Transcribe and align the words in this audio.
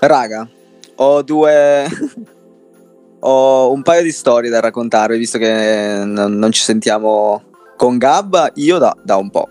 Raga, 0.00 0.48
ho 0.96 1.22
due. 1.22 1.86
ho 3.20 3.72
un 3.72 3.82
paio 3.82 4.02
di 4.02 4.12
storie 4.12 4.48
da 4.48 4.60
raccontarvi, 4.60 5.18
visto 5.18 5.38
che 5.38 6.02
non, 6.04 6.36
non 6.36 6.52
ci 6.52 6.62
sentiamo 6.62 7.42
con 7.76 7.98
Gabba, 7.98 8.50
io 8.54 8.78
da, 8.78 8.96
da, 9.02 9.16
un 9.16 9.30
po'. 9.30 9.48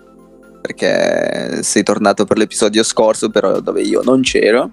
Perché 0.62 1.62
sei 1.64 1.84
tornato 1.84 2.26
per 2.26 2.38
l'episodio 2.38 2.84
scorso, 2.84 3.30
però 3.30 3.60
dove 3.60 3.82
io 3.82 4.02
non 4.04 4.22
c'ero. 4.22 4.72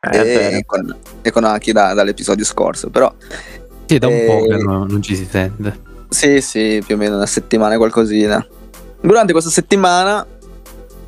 Eh, 0.00 0.56
e, 0.56 0.64
con, 0.64 0.96
e, 1.22 1.30
con, 1.30 1.44
Aki 1.44 1.72
da, 1.72 1.92
dall'episodio 1.92 2.44
scorso, 2.44 2.88
però. 2.88 3.12
Sì, 3.84 3.98
da 3.98 4.06
un 4.06 4.12
eh, 4.14 4.26
po' 4.26 4.46
che 4.46 4.62
no, 4.62 4.86
non 4.86 5.02
ci 5.02 5.14
si 5.14 5.26
sente. 5.30 5.86
Sì, 6.08 6.40
sì, 6.40 6.82
più 6.84 6.94
o 6.94 6.98
meno 6.98 7.16
una 7.16 7.26
settimana 7.26 7.76
qualcosina. 7.76 8.44
Durante 9.00 9.32
questa 9.32 9.50
settimana 9.50 10.26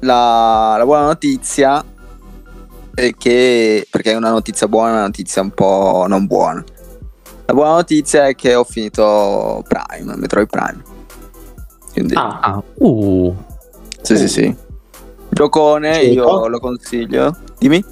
la, 0.00 0.74
la 0.78 0.84
buona 0.84 1.06
notizia 1.06 1.82
è 2.95 3.14
che, 3.16 3.86
perché 3.91 4.12
è 4.12 4.16
una 4.16 4.30
notizia 4.30 4.68
buona, 4.68 4.93
una 4.93 5.02
notizia 5.02 5.43
un 5.43 5.50
po' 5.50 6.05
non 6.09 6.27
buona. 6.27 6.64
La 7.47 7.55
buona 7.55 7.73
notizia 7.73 8.27
è 8.27 8.34
che 8.34 8.55
ho 8.55 8.64
finito 8.64 9.64
Prime, 9.66 10.16
Metroid 10.16 10.48
Prime. 10.48 10.83
Quindi... 11.92 12.14
Ah, 12.14 12.38
ah. 12.41 12.62
uh. 12.74 13.34
Sì, 14.02 14.12
uh. 14.12 14.16
sì, 14.16 14.28
sì. 14.28 14.56
Giocone, 15.28 16.00
io 16.02 16.47
lo 16.48 16.59
consiglio. 16.59 17.37
Dimmi. 17.59 17.84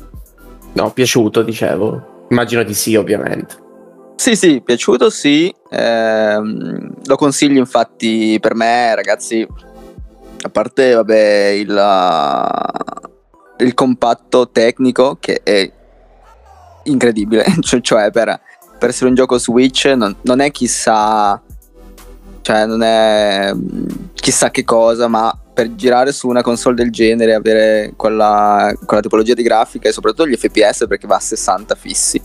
No, 0.72 0.92
piaciuto, 0.92 1.42
dicevo. 1.42 2.26
Immagino 2.30 2.62
di 2.62 2.74
sì, 2.74 2.94
ovviamente. 2.94 3.56
Sì, 4.16 4.36
sì, 4.36 4.60
piaciuto, 4.60 5.10
sì. 5.10 5.52
Eh, 5.70 6.40
lo 6.40 7.16
consiglio 7.16 7.58
infatti 7.58 8.38
per 8.40 8.54
me, 8.54 8.94
ragazzi. 8.94 9.46
A 10.40 10.48
parte, 10.50 10.92
vabbè, 10.94 11.46
il, 11.56 11.76
il 13.58 13.74
compatto 13.74 14.50
tecnico 14.50 15.16
che 15.20 15.40
è 15.42 15.70
incredibile. 16.84 17.44
cioè, 17.60 17.80
cioè 17.80 18.10
per, 18.10 18.40
per, 18.78 18.88
essere 18.88 19.08
un 19.08 19.14
gioco 19.14 19.38
Switch 19.38 19.86
non, 19.96 20.14
non 20.22 20.40
è 20.40 20.50
chissà... 20.50 21.40
Cioè, 22.40 22.64
non 22.64 22.82
è 22.82 23.52
chissà 24.14 24.50
che 24.50 24.64
cosa, 24.64 25.06
ma 25.06 25.36
per 25.52 25.74
girare 25.74 26.12
su 26.12 26.28
una 26.28 26.40
console 26.40 26.76
del 26.76 26.90
genere, 26.90 27.34
avere 27.34 27.92
quella, 27.94 28.72
quella 28.86 29.02
tipologia 29.02 29.34
di 29.34 29.42
grafica 29.42 29.88
e 29.88 29.92
soprattutto 29.92 30.26
gli 30.26 30.36
FPS 30.36 30.86
perché 30.88 31.06
va 31.06 31.16
a 31.16 31.20
60 31.20 31.74
fissi 31.74 32.22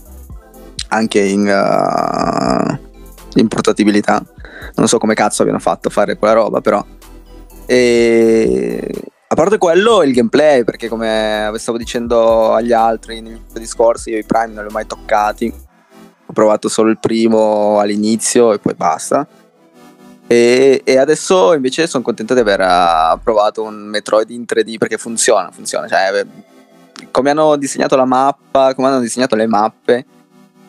anche 0.88 1.20
in, 1.20 1.40
uh, 1.40 3.38
in 3.38 3.48
portabilità. 3.48 4.24
Non 4.76 4.88
so 4.88 4.98
come 4.98 5.14
cazzo 5.14 5.42
abbiano 5.42 5.60
fatto 5.60 5.88
a 5.88 5.90
fare 5.90 6.16
quella 6.16 6.34
roba, 6.34 6.60
però. 6.60 6.82
E 7.66 8.88
a 9.34 9.36
parte 9.36 9.58
quello, 9.58 10.04
il 10.04 10.12
gameplay, 10.12 10.62
perché 10.62 10.88
come 10.88 11.52
stavo 11.56 11.76
dicendo 11.76 12.52
agli 12.52 12.72
altri 12.72 13.20
negli 13.20 13.40
discorsi, 13.52 14.10
io 14.10 14.18
i 14.18 14.24
Prime 14.24 14.52
non 14.54 14.62
li 14.62 14.70
ho 14.70 14.72
mai 14.72 14.86
toccati. 14.86 15.52
Ho 16.26 16.32
provato 16.32 16.68
solo 16.68 16.88
il 16.88 16.98
primo 16.98 17.80
all'inizio 17.80 18.52
e 18.52 18.60
poi 18.60 18.74
basta. 18.74 19.26
E, 20.28 20.82
e 20.84 20.98
adesso 20.98 21.52
invece 21.52 21.88
sono 21.88 22.04
contento 22.04 22.32
di 22.32 22.40
aver 22.40 22.60
uh, 22.60 23.20
provato 23.22 23.62
un 23.64 23.74
Metroid 23.74 24.30
in 24.30 24.44
3D 24.46 24.78
perché 24.78 24.98
funziona, 24.98 25.50
funziona. 25.50 25.88
Cioè, 25.88 26.24
come 27.10 27.30
hanno 27.30 27.56
disegnato 27.56 27.96
la 27.96 28.06
mappa, 28.06 28.72
come 28.72 28.86
hanno 28.86 29.00
disegnato 29.00 29.34
le 29.34 29.46
mappe, 29.48 30.06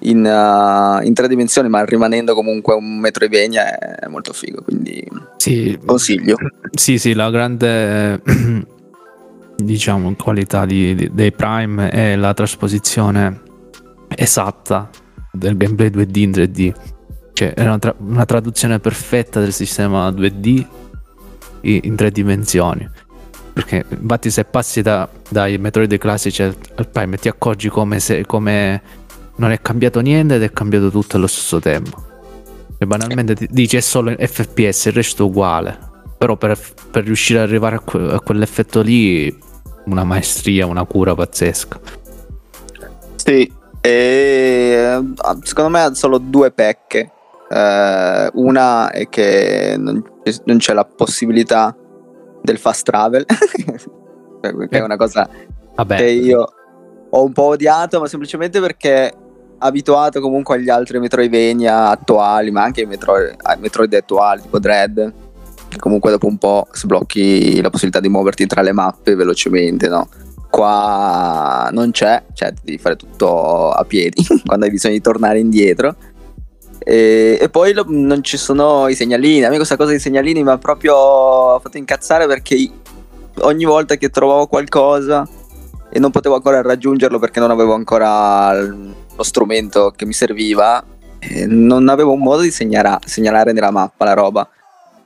in, 0.09 0.23
uh, 0.23 1.06
in, 1.06 1.14
tre 1.14 1.28
dimensioni, 1.28 1.70
ma 1.70 1.84
rimanendo 1.84 2.34
comunque 2.34 2.73
un 2.73 3.00
Metroidvania 3.00 4.00
è 4.00 4.08
molto 4.08 4.34
figo, 4.34 4.62
quindi 4.64 5.06
sì, 5.38 5.78
consiglio. 5.86 6.38
Sì, 6.72 6.97
sì, 6.97 7.14
la 7.14 7.30
grande 7.30 8.22
diciamo 9.58 10.14
qualità 10.16 10.66
di, 10.66 10.95
di, 10.95 11.09
dei 11.14 11.31
Prime 11.31 11.89
è 11.89 12.16
la 12.16 12.34
trasposizione 12.34 13.42
esatta 14.08 14.89
del 15.31 15.58
gameplay 15.58 15.89
2D 15.89 16.17
in 16.19 16.31
3D. 16.31 16.73
Cioè, 17.34 17.53
è 17.53 17.62
una, 17.64 17.80
tra- 17.80 17.95
una 17.97 18.25
traduzione 18.25 18.80
perfetta 18.80 19.40
del 19.40 19.52
sistema 19.52 20.09
2D 20.09 20.66
in 21.62 21.96
tre 21.96 22.12
dimensioni. 22.12 22.88
Perché 23.53 23.85
infatti 23.90 24.30
se 24.30 24.44
passi 24.44 24.81
da, 24.81 25.07
dai 25.30 25.57
Metroid 25.57 25.97
classici 25.97 26.44
al, 26.44 26.56
al 26.75 26.90
Prime 26.90 27.18
ti 27.18 27.28
accorgi 27.28 27.69
come, 27.69 28.00
se, 28.00 28.25
come 28.25 28.81
non 29.38 29.51
è 29.51 29.62
cambiato 29.62 30.00
niente 30.00 30.35
ed 30.35 30.44
è 30.44 30.51
cambiato 30.51 30.90
tutto 30.90 31.18
allo 31.18 31.28
stesso 31.28 31.59
tempo. 31.59 32.13
E 32.78 32.85
banalmente 32.85 33.35
dice 33.50 33.78
è 33.78 33.81
solo 33.81 34.13
FPS, 34.18 34.85
il 34.85 34.94
resto 34.94 35.23
è 35.23 35.28
uguale. 35.28 35.78
Però 36.18 36.35
per, 36.35 36.57
per 36.91 37.03
riuscire 37.03 37.40
ad 37.40 37.47
arrivare 37.47 37.75
a, 37.75 37.79
que- 37.79 38.13
a, 38.13 38.19
quell'effetto 38.19 38.81
lì, 38.81 39.38
una 39.85 40.03
maestria, 40.03 40.66
una 40.66 40.85
cura 40.85 41.13
pazzesca. 41.13 41.79
Sì, 43.16 43.51
e 43.81 45.00
secondo 45.44 45.69
me 45.69 45.81
ha 45.81 45.94
solo 45.94 46.18
due 46.18 46.51
pecche. 46.51 47.12
Uh, 47.47 48.29
una 48.34 48.90
è 48.90 49.07
che 49.07 49.75
non, 49.78 50.03
non, 50.45 50.57
c'è 50.57 50.74
la 50.74 50.84
possibilità 50.84 51.75
del 52.41 52.57
fast 52.57 52.85
travel, 52.85 53.24
che 54.41 54.68
è 54.69 54.81
una 54.81 54.97
cosa 54.97 55.29
Vabbè. 55.75 55.95
che 55.95 56.06
io 56.06 56.47
ho 57.09 57.24
un 57.24 57.31
po' 57.31 57.44
odiato, 57.44 58.00
ma 58.00 58.07
semplicemente 58.07 58.59
perché 58.59 59.13
abituato 59.60 60.20
comunque 60.20 60.56
agli 60.56 60.70
altri 60.70 61.00
Metroidvania 61.00 61.90
attuali, 61.90 62.52
ma 62.52 62.64
anche 62.64 62.82
ai 62.82 62.88
Metroid, 62.88 63.36
Metroid 63.60 63.94
attuali, 63.94 64.42
tipo 64.42 64.60
Dread, 64.60 65.14
comunque 65.78 66.12
dopo 66.12 66.28
un 66.28 66.38
po' 66.38 66.68
sblocchi 66.72 67.62
la 67.62 67.70
possibilità 67.70 68.00
di 68.00 68.10
muoverti 68.10 68.46
tra 68.48 68.62
le 68.62 68.72
mappe 68.72 69.16
velocemente, 69.16 69.88
no? 69.88 70.08
Qua 70.50 71.70
non 71.72 71.92
c'è, 71.92 72.24
cioè 72.34 72.54
devi 72.64 72.78
fare 72.78 72.96
tutto 72.96 73.72
a 73.72 73.84
piedi 73.84 74.26
quando 74.46 74.66
hai 74.66 74.72
bisogno 74.72 74.94
di 74.94 75.02
tornare 75.02 75.40
indietro. 75.40 75.96
E, 76.80 77.38
e 77.42 77.50
poi 77.50 77.74
lo, 77.74 77.86
non 77.88 78.24
ci 78.24 78.38
sono 78.38 78.88
i 78.88 78.96
segnalini. 78.96 79.44
A 79.44 79.50
me 79.50 79.56
questa 79.56 79.76
cosa 79.76 79.90
dei 79.90 80.00
segnalini 80.00 80.44
mi 80.44 80.52
ha 80.52 80.58
proprio 80.58 81.60
fatto 81.60 81.78
incazzare 81.78 82.28
perché 82.28 82.70
ogni 83.40 83.66
volta 83.66 83.96
che 83.96 84.10
trovavo 84.10 84.48
qualcosa 84.48 85.28
e 85.90 86.00
non 86.00 86.12
potevo 86.12 86.36
ancora 86.36 86.62
raggiungerlo 86.62 87.20
perché 87.20 87.40
non 87.40 87.52
avevo 87.52 87.74
ancora 87.74 88.54
lo 89.16 89.24
strumento 89.24 89.92
che 89.96 90.06
mi 90.06 90.14
serviva, 90.14 90.84
non 91.48 91.90
avevo 91.90 92.14
un 92.14 92.22
modo 92.22 92.42
di 92.42 92.52
segnala- 92.52 93.00
segnalare 93.03 93.52
nella 93.52 93.72
mappa 93.72 94.06
la 94.06 94.14
roba. 94.14 94.48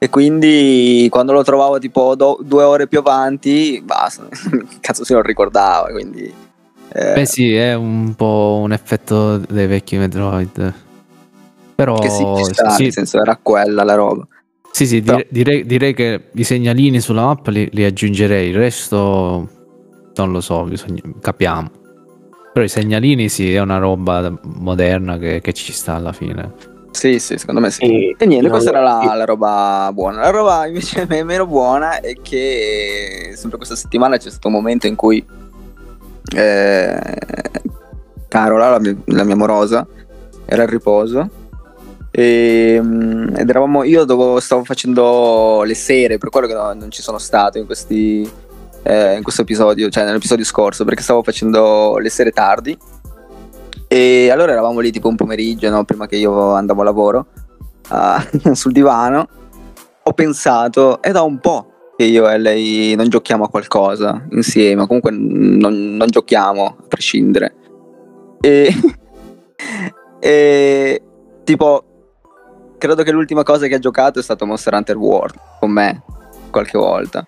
E 0.02 0.09
quindi 0.09 1.08
quando 1.09 1.34
lo 1.34 1.44
trovavo 1.44 1.78
tipo 1.78 2.16
do- 2.16 2.40
due 2.42 2.64
ore 2.64 2.88
più 2.88 3.00
avanti, 3.00 3.81
basta, 3.84 4.28
cazzo 4.80 5.03
se 5.03 5.14
non 5.14 5.24
ricordava. 5.24 5.90
Quindi, 5.90 6.34
eh. 6.94 7.14
Beh 7.14 7.25
sì, 7.25 7.53
è 7.53 7.74
un 7.74 8.16
po' 8.16 8.59
un 8.64 8.72
effetto 8.72 9.38
dei 9.38 9.68
vecchi 9.68 9.98
Metroid. 9.98 10.74
Però 11.75 11.98
che 12.00 12.09
sì, 12.09 12.24
sta, 12.53 12.69
sì. 12.72 12.84
nel 12.84 12.92
senso 12.94 13.22
era 13.22 13.38
quella 13.42 13.84
la 13.84 13.96
roba. 13.96 14.28
Sì, 14.72 14.86
sì, 14.86 15.02
Però... 15.02 15.19
direi, 15.30 15.66
direi, 15.66 15.94
che 15.94 16.30
i 16.34 16.44
segnalini 16.44 17.00
sulla 17.00 17.25
mappa 17.25 17.52
li, 17.52 17.68
li 17.72 17.84
aggiungerei, 17.84 18.50
il 18.50 18.56
resto 18.56 19.50
non 20.16 20.31
lo 20.31 20.42
so, 20.42 20.64
bisogna, 20.64 21.02
capiamo. 21.22 21.78
Però 22.52 22.66
i 22.66 22.70
segnalini 22.70 23.30
sì, 23.30 23.54
è 23.54 23.60
una 23.60 23.78
roba 23.78 24.34
moderna 24.42 25.18
che, 25.18 25.42
che 25.42 25.54
ci 25.54 25.72
sta 25.72 25.96
alla 25.96 26.14
fine. 26.14 26.78
Sì, 26.92 27.20
sì, 27.20 27.38
secondo 27.38 27.62
me 27.62 27.70
sì. 27.70 27.84
E, 27.84 28.16
e 28.18 28.26
niente, 28.26 28.50
questa 28.50 28.72
era 28.72 28.82
la, 28.82 29.14
la, 29.16 29.26
roba 29.26 29.90
buona. 29.94 30.22
La 30.22 30.30
roba 30.32 30.66
invece 30.66 31.06
meno 31.24 31.46
buona 31.46 32.00
è 32.00 32.16
che 32.22 33.32
sempre 33.36 33.58
questa 33.58 33.76
settimana 33.76 34.18
c'è 34.18 34.30
stato 34.30 34.48
un 34.48 34.54
momento 34.54 34.88
in 34.88 34.96
cui 34.96 35.24
eh, 36.36 37.00
Carola, 38.28 38.70
la 38.70 38.80
mia, 38.80 38.96
la 39.06 39.24
mia 39.24 39.36
morosa, 39.36 39.88
era 40.46 40.64
al 40.64 40.68
riposo 40.68 41.30
e, 42.12 42.80
mm, 42.81 43.36
ed 43.36 43.50
eravamo 43.50 43.84
io 43.84 44.04
dovevo, 44.04 44.40
stavo 44.40 44.64
facendo 44.64 45.62
le 45.64 45.76
sere 45.76 46.18
per 46.18 46.30
quello 46.30 46.48
che 46.48 46.54
no, 46.54 46.74
non 46.74 46.90
ci 46.90 47.02
sono 47.02 47.20
stato 47.20 47.60
in 47.60 47.66
questi 47.66 48.30
eh, 48.84 49.16
in 49.16 49.23
questo 49.23 49.41
episodio, 49.41 49.90
cioè 49.90 50.06
nell'episodio 50.06 50.45
scorso, 50.45 50.85
perché 50.85 51.01
stavo 51.01 51.23
facendo 51.23 51.97
le 51.97 52.09
sere 52.09 52.31
tardi. 52.31 52.78
E 53.88 54.30
allora 54.30 54.51
eravamo 54.51 54.80
lì 54.80 54.92
tipo 54.92 55.07
un 55.07 55.15
pomeriggio, 55.15 55.69
no? 55.69 55.83
prima 55.83 56.06
che 56.06 56.15
io 56.15 56.54
andavo 56.54 56.81
a 56.81 56.83
lavoro, 56.86 57.27
uh, 57.89 58.54
sul 58.54 58.71
divano. 58.71 59.27
Ho 60.04 60.13
pensato, 60.13 61.01
è 61.01 61.12
da 61.12 61.21
un 61.21 61.39
po' 61.39 61.74
che 61.98 62.06
io 62.06 62.30
e 62.30 62.38
lei 62.38 62.95
non 62.95 63.09
giochiamo 63.09 63.44
a 63.44 63.50
qualcosa 63.50 64.25
insieme, 64.31 64.88
comunque 64.88 65.12
non, 65.12 65.98
non 65.98 66.07
giochiamo 66.07 66.65
a 66.65 66.75
prescindere. 66.88 67.56
E, 68.39 68.74
e 70.19 71.04
tipo, 71.44 71.83
credo 72.77 73.04
che 73.04 73.12
l'ultima 73.12 73.44
cosa 73.44 73.68
che 73.68 73.75
ha 73.75 73.80
giocato 73.80 74.19
è 74.19 74.24
stato 74.24 74.45
Monster 74.45 74.74
Hunter 74.74 74.98
World 74.98 75.36
con 75.59 75.71
me 75.71 76.04
qualche 76.50 76.77
volta. 76.77 77.27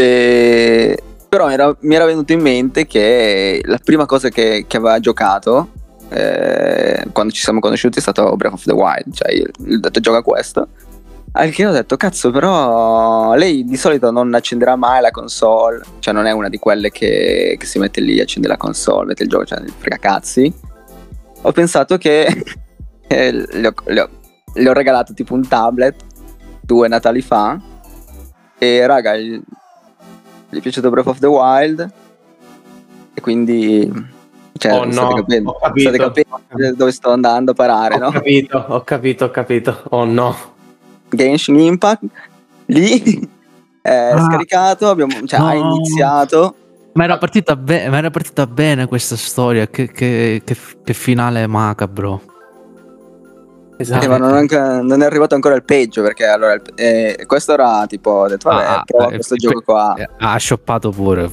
E... 0.00 1.02
Però 1.28 1.48
era, 1.48 1.76
mi 1.80 1.94
era 1.94 2.06
venuto 2.06 2.32
in 2.32 2.40
mente 2.40 2.86
che 2.86 3.60
la 3.64 3.78
prima 3.82 4.06
cosa 4.06 4.30
che, 4.30 4.64
che 4.66 4.76
aveva 4.78 4.98
giocato 4.98 5.68
eh, 6.08 7.06
quando 7.12 7.32
ci 7.32 7.40
siamo 7.40 7.60
conosciuti 7.60 7.98
è 7.98 8.00
stato 8.00 8.34
Breath 8.36 8.54
of 8.54 8.64
the 8.64 8.72
Wild. 8.72 9.12
Cioè, 9.12 9.32
gli 9.32 9.74
ho 9.74 9.78
detto 9.78 10.00
gioca 10.00 10.22
questo. 10.22 10.68
Al 11.32 11.50
che 11.50 11.64
ho 11.64 11.70
detto, 11.70 11.96
cazzo, 11.96 12.32
però 12.32 13.34
lei 13.34 13.64
di 13.64 13.76
solito 13.76 14.10
non 14.10 14.34
accenderà 14.34 14.74
mai 14.74 15.00
la 15.00 15.12
console, 15.12 15.80
cioè 16.00 16.12
non 16.12 16.26
è 16.26 16.32
una 16.32 16.48
di 16.48 16.58
quelle 16.58 16.90
che, 16.90 17.54
che 17.56 17.66
si 17.66 17.78
mette 17.78 18.00
lì, 18.00 18.18
accende 18.18 18.48
la 18.48 18.56
console, 18.56 19.06
mette 19.06 19.22
il 19.22 19.28
gioco, 19.28 19.44
cioè 19.44 19.62
frega 19.78 19.98
cazzi. 19.98 20.52
Ho 21.42 21.52
pensato 21.52 21.98
che 21.98 22.26
eh, 23.06 23.32
le, 23.32 23.66
ho, 23.68 23.74
le, 23.84 24.00
ho, 24.00 24.08
le, 24.54 24.68
ho, 24.68 24.72
regalato 24.72 25.14
tipo 25.14 25.34
un 25.34 25.46
tablet 25.46 25.94
due 26.60 26.88
Natali 26.88 27.22
fa 27.22 27.60
e 28.58 28.86
raga, 28.86 29.16
gli, 29.16 29.40
gli 30.50 30.58
è 30.58 30.60
piaciuto 30.60 30.90
Breath 30.90 31.06
of 31.06 31.18
the 31.18 31.26
Wild 31.26 31.92
e 33.14 33.20
quindi 33.20 34.18
cioè, 34.58 34.72
oh, 34.72 34.90
state, 34.90 35.08
no, 35.08 35.14
capendo, 35.14 35.56
state 35.74 35.98
capendo 35.98 36.76
dove 36.76 36.92
sto 36.92 37.12
andando 37.12 37.52
a 37.52 37.54
parare, 37.54 37.94
ho 37.94 37.98
no? 37.98 38.10
capito, 38.10 38.64
ho 38.68 38.82
capito, 38.82 39.24
ho 39.24 39.30
capito. 39.30 39.82
Oh 39.90 40.04
no. 40.04 40.36
Genshin 41.08 41.58
Impact 41.58 42.02
lì 42.66 43.28
è 43.80 44.10
ah, 44.12 44.20
scaricato, 44.20 44.88
abbiamo, 44.88 45.24
cioè, 45.24 45.38
no. 45.38 45.46
ha 45.46 45.54
iniziato. 45.54 46.54
Ma 46.92 47.04
era, 47.04 47.18
partita 47.18 47.56
be- 47.56 47.88
ma 47.88 47.98
era 47.98 48.10
partita 48.10 48.46
bene 48.46 48.86
questa 48.86 49.16
storia, 49.16 49.68
che, 49.68 49.90
che, 49.90 50.42
che, 50.44 50.56
che 50.84 50.92
finale 50.92 51.46
macabro. 51.46 52.29
Esatto. 53.80 54.04
Eh, 54.04 54.08
ma 54.08 54.18
non, 54.18 54.34
anche, 54.34 54.58
non, 54.58 55.00
è 55.00 55.06
arrivato 55.06 55.34
ancora 55.34 55.54
il 55.54 55.62
peggio 55.62 56.02
perché 56.02 56.26
allora 56.26 56.60
eh, 56.74 57.24
questo 57.26 57.54
era 57.54 57.86
tipo 57.88 58.10
ho 58.10 58.28
detto 58.28 58.50
vabbè 58.50 58.62
ah, 58.62 58.82
prova 58.84 59.06
eh, 59.06 59.14
questo 59.14 59.36
gioco 59.36 59.62
qua 59.62 59.94
eh, 59.96 60.06
ha 60.18 60.38
shoppato 60.38 60.90
pure 60.90 61.30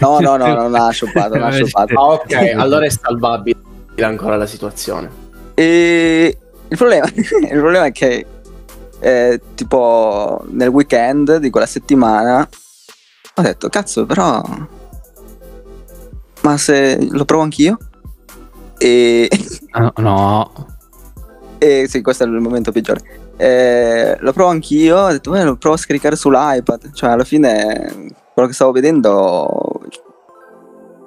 no 0.00 0.18
no 0.20 0.36
no 0.36 0.52
non 0.52 0.74
ha 0.74 0.92
shoppato, 0.92 1.38
non 1.38 1.44
ha 1.44 1.52
shoppato. 1.52 1.94
Ah, 1.98 2.06
ok 2.08 2.52
allora 2.54 2.84
è 2.84 2.90
salvabile 2.90 3.56
ancora 4.00 4.36
la 4.36 4.44
situazione 4.44 5.10
e 5.54 6.36
il 6.68 6.76
problema, 6.76 7.06
il 7.16 7.48
problema 7.48 7.86
è 7.86 7.92
che 7.92 8.26
eh, 9.00 9.40
tipo 9.54 10.44
nel 10.50 10.68
weekend 10.68 11.36
di 11.38 11.48
quella 11.48 11.64
settimana 11.64 12.46
ho 13.36 13.42
detto 13.42 13.70
cazzo 13.70 14.04
però 14.04 14.42
ma 16.42 16.56
se 16.58 17.08
lo 17.10 17.24
provo 17.24 17.42
anch'io 17.42 17.78
e 18.76 19.30
no, 19.72 19.92
no. 19.96 20.75
E 21.58 21.86
sì 21.88 22.02
questo 22.02 22.24
è 22.24 22.26
il 22.26 22.32
momento 22.32 22.72
peggiore 22.72 23.00
eh, 23.36 24.16
lo 24.20 24.32
provo 24.32 24.50
anch'io 24.50 24.96
ho 24.98 25.10
detto 25.10 25.30
beh 25.30 25.44
lo 25.44 25.56
provo 25.56 25.76
a 25.76 25.78
scaricare 25.78 26.16
sull'iPad 26.16 26.92
cioè 26.92 27.10
alla 27.10 27.24
fine 27.24 28.14
quello 28.32 28.48
che 28.48 28.54
stavo 28.54 28.72
vedendo 28.72 29.10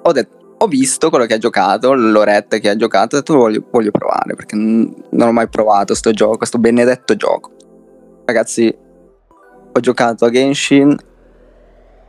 ho 0.02 0.12
detto 0.12 0.38
ho 0.62 0.66
visto 0.66 1.08
quello 1.08 1.24
che 1.24 1.32
ha 1.32 1.38
giocato, 1.38 1.94
l'oretta 1.94 2.58
che 2.58 2.68
ha 2.68 2.76
giocato, 2.76 3.16
ho 3.16 3.20
detto 3.20 3.34
voglio, 3.34 3.64
voglio 3.70 3.90
provare 3.90 4.34
perché 4.34 4.56
non 4.56 5.28
ho 5.28 5.32
mai 5.32 5.48
provato 5.48 5.86
questo 5.86 6.10
gioco, 6.10 6.36
questo 6.36 6.58
benedetto 6.58 7.16
gioco 7.16 7.52
ragazzi, 8.30 8.72
ho 9.72 9.80
giocato 9.80 10.24
a 10.24 10.30
Genshin 10.30 10.96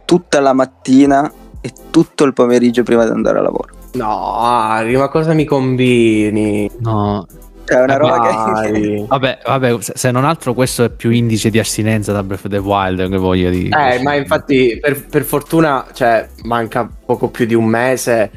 tutta 0.06 0.40
la 0.40 0.54
mattina 0.54 1.32
e 1.62 1.72
tutto 1.90 2.24
il 2.24 2.34
pomeriggio 2.34 2.84
prima 2.84 3.04
di 3.06 3.12
andare 3.12 3.40
a 3.40 3.42
lavoro. 3.42 3.74
No, 3.94 4.38
Ari, 4.38 4.96
ma 4.96 5.10
cosa 5.10 5.34
mi 5.34 5.46
combini? 5.46 6.70
No. 6.80 7.26
È 7.66 7.76
una 7.76 7.98
roba 7.98 8.62
che... 8.64 9.06
vabbè, 9.08 9.40
vabbè, 9.46 9.78
se 9.80 10.12
non 10.12 10.26
altro 10.26 10.54
questo 10.54 10.84
è 10.84 10.90
più 10.90 11.10
indice 11.10 11.50
di 11.50 11.60
astinenza 11.60 12.12
da 12.12 12.24
Breath 12.24 12.46
of 12.46 12.52
the 12.52 12.58
Wild 12.58 13.10
che 13.10 13.18
voglio 13.18 13.50
dire. 13.50 13.96
Eh, 13.96 14.02
ma 14.02 14.16
infatti 14.16 14.78
per, 14.82 15.06
per 15.06 15.24
fortuna, 15.24 15.86
cioè, 15.94 16.28
manca 16.44 16.90
poco 17.06 17.30
più 17.30 17.46
di 17.46 17.54
un 17.54 17.66
mese, 17.66 18.32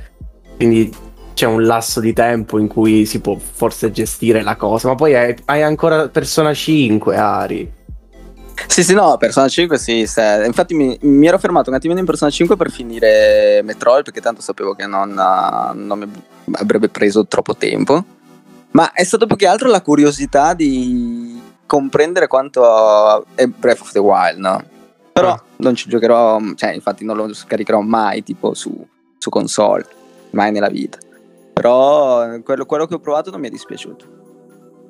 quindi 0.56 0.92
c'è 1.34 1.46
un 1.46 1.64
lasso 1.64 2.00
di 2.00 2.12
tempo 2.12 2.58
in 2.58 2.68
cui 2.68 3.06
si 3.06 3.20
può 3.20 3.36
forse 3.36 3.90
gestire 3.90 4.42
la 4.42 4.56
cosa, 4.56 4.88
ma 4.88 4.94
poi 4.94 5.14
hai, 5.14 5.34
hai 5.46 5.62
ancora 5.62 6.08
Persona 6.08 6.54
5, 6.54 7.16
Ari. 7.16 7.72
Sì, 8.68 8.84
sì, 8.84 8.94
no, 8.94 9.16
Persona 9.18 9.48
5 9.48 9.76
sì, 9.78 10.06
se... 10.06 10.42
infatti 10.46 10.74
mi, 10.74 10.96
mi, 11.02 11.26
ero 11.26 11.38
fermato 11.38 11.70
un 11.70 11.76
attimino 11.76 11.98
in 11.98 12.06
Persona 12.06 12.30
5 12.30 12.56
per 12.56 12.70
finire 12.70 13.60
Metroid 13.62 14.04
perché 14.04 14.20
tanto 14.20 14.40
sapevo 14.40 14.74
che 14.74 14.86
non, 14.86 15.12
non 15.12 15.98
mi 15.98 16.10
avrebbe 16.52 16.88
preso 16.88 17.26
troppo 17.26 17.56
tempo, 17.56 18.04
ma 18.74 18.92
è 18.92 19.04
stato 19.04 19.26
più 19.26 19.36
che 19.36 19.46
altro 19.46 19.68
la 19.68 19.82
curiosità 19.82 20.52
di 20.52 21.40
comprendere 21.64 22.26
quanto 22.26 23.24
è 23.34 23.46
Breath 23.46 23.80
of 23.80 23.92
the 23.92 24.00
Wild, 24.00 24.38
no? 24.38 24.62
Però 25.12 25.30
ah. 25.30 25.42
non 25.58 25.76
ci 25.76 25.88
giocherò, 25.88 26.40
cioè 26.56 26.72
infatti 26.72 27.04
non 27.04 27.16
lo 27.16 27.32
scaricherò 27.32 27.80
mai 27.80 28.24
tipo 28.24 28.52
su, 28.54 28.74
su 29.16 29.30
console, 29.30 29.86
mai 30.30 30.50
nella 30.50 30.68
vita. 30.68 30.98
Però 31.52 32.40
quello, 32.42 32.66
quello, 32.66 32.86
che 32.86 32.94
ho 32.94 32.98
provato 32.98 33.30
non 33.30 33.40
mi 33.40 33.46
è 33.46 33.50
dispiaciuto. 33.50 34.04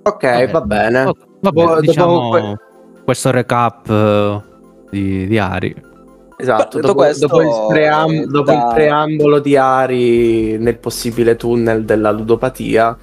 Ok, 0.04 0.22
Vabbè. 0.22 0.50
va 0.50 0.60
bene. 0.62 1.04
Oh, 1.04 1.16
vabbè, 1.40 1.64
dopo, 1.64 1.80
diciamo 1.80 2.30
dopo... 2.30 2.56
questo 3.04 3.30
recap 3.30 3.88
uh, 3.90 4.42
di, 4.88 5.26
di, 5.26 5.38
Ari. 5.38 5.92
Esatto, 6.38 6.80
dopo, 6.80 6.94
questo, 6.94 7.26
dopo, 7.26 7.42
il 7.42 7.66
pream- 7.68 8.24
dopo 8.24 8.50
il 8.50 8.66
preambolo 8.72 9.40
di 9.40 9.56
Ari 9.58 10.56
nel 10.56 10.78
possibile 10.78 11.36
tunnel 11.36 11.84
della 11.84 12.10
ludopatia, 12.10 12.96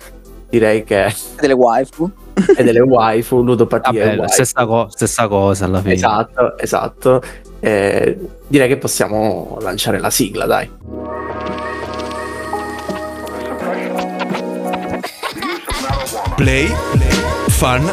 direi 0.51 0.83
che... 0.83 1.13
Delle 1.39 1.53
waifu. 1.53 2.11
e 2.57 2.63
delle 2.63 2.81
waifu, 2.81 3.41
ludopatia 3.41 3.91
Vabbè, 3.91 4.17
waifu. 4.17 4.33
Stessa, 4.33 4.65
co- 4.65 4.87
stessa, 4.89 5.27
cosa 5.27 5.65
alla 5.65 5.79
fine. 5.79 5.93
Esatto, 5.93 6.57
esatto. 6.57 7.21
Eh, 7.59 8.17
direi 8.47 8.67
che 8.67 8.77
possiamo 8.77 9.57
lanciare 9.61 9.99
la 9.99 10.09
sigla, 10.09 10.45
dai. 10.45 10.69
Play, 16.35 16.67
Fun, 17.47 17.89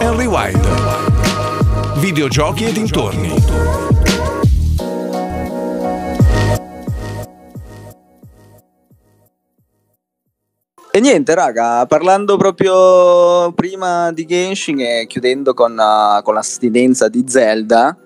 and 0.00 0.16
Rewind. 0.16 0.68
Videogiochi 1.98 2.66
e 2.66 2.72
dintorni. 2.72 3.91
E 10.94 11.00
niente, 11.00 11.34
raga, 11.34 11.86
parlando 11.86 12.36
proprio 12.36 13.50
prima 13.52 14.12
di 14.12 14.26
Genshin 14.26 14.78
e 14.78 15.06
chiudendo 15.08 15.54
con, 15.54 15.72
uh, 15.72 16.22
con 16.22 16.34
l'astinenza 16.34 17.08
di 17.08 17.24
Zelda, 17.26 17.96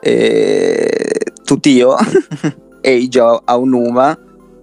e... 0.00 1.10
Tutio, 1.44 1.96
Age 2.80 3.40
Aonuma, 3.44 4.16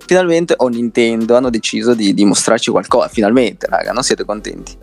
finalmente 0.06 0.54
o 0.56 0.70
Nintendo 0.70 1.36
hanno 1.36 1.50
deciso 1.50 1.94
di, 1.94 2.14
di 2.14 2.24
mostrarci 2.24 2.72
qualcosa. 2.72 3.10
Finalmente, 3.10 3.68
raga, 3.68 3.92
non 3.92 4.04
siete 4.04 4.24
contenti? 4.24 4.78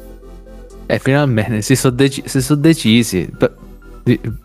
Eh, 0.85 0.99
finalmente 0.99 1.63
si 1.63 1.77
sono 1.77 1.95
dec- 1.95 2.27
so 2.27 2.55
decisi. 2.55 3.31
Per, 3.35 3.55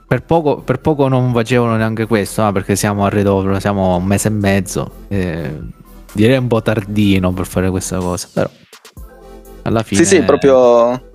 per, 0.08 0.24
poco, 0.24 0.62
per, 0.62 0.80
poco, 0.80 1.10
non 1.10 1.34
facevano 1.34 1.76
neanche 1.76 2.06
questo, 2.06 2.42
no? 2.42 2.54
perché 2.54 2.78
siamo 2.78 3.04
a 3.04 3.10
Redovro, 3.10 3.60
siamo 3.60 3.98
un 3.98 4.06
mese 4.06 4.30
e 4.30 4.32
mezzo. 4.32 4.92
Eh, 5.10 5.54
direi 6.14 6.38
un 6.38 6.48
po' 6.48 6.62
tardino 6.62 7.32
per 7.32 7.46
fare 7.46 7.70
questa 7.70 7.98
cosa, 7.98 8.28
però 8.34 8.50
alla 9.64 9.84
fine. 9.84 10.04
Sì, 10.04 10.16
sì, 10.16 10.22
proprio 10.24 11.08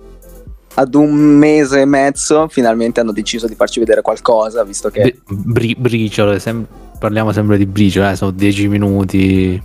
ad 0.77 0.93
un 0.93 1.13
mese 1.13 1.81
e 1.81 1.85
mezzo 1.85 2.47
finalmente 2.49 2.99
hanno 2.99 3.11
deciso 3.11 3.47
di 3.47 3.55
farci 3.55 3.79
vedere 3.79 4.01
qualcosa, 4.01 4.63
visto 4.63 4.89
che... 4.89 5.21
Bri- 5.27 5.75
briciole, 5.77 6.39
sem- 6.39 6.67
parliamo 6.99 7.31
sempre 7.31 7.57
di 7.57 7.65
briciole, 7.65 8.11
eh? 8.11 8.15
sono 8.15 8.31
10 8.31 8.67
minuti 8.67 9.61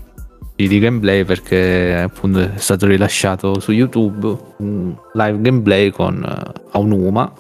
di 0.54 0.78
gameplay 0.78 1.25
perché 1.25 2.02
appunto 2.04 2.40
è 2.40 2.58
stato 2.58 2.87
rilasciato 2.87 3.60
su 3.60 3.72
YouTube 3.72 4.37
un 4.58 4.94
live 5.14 5.40
gameplay 5.40 5.90
con 5.90 6.22
uh, 6.22 6.60
Aonuma 6.72 7.32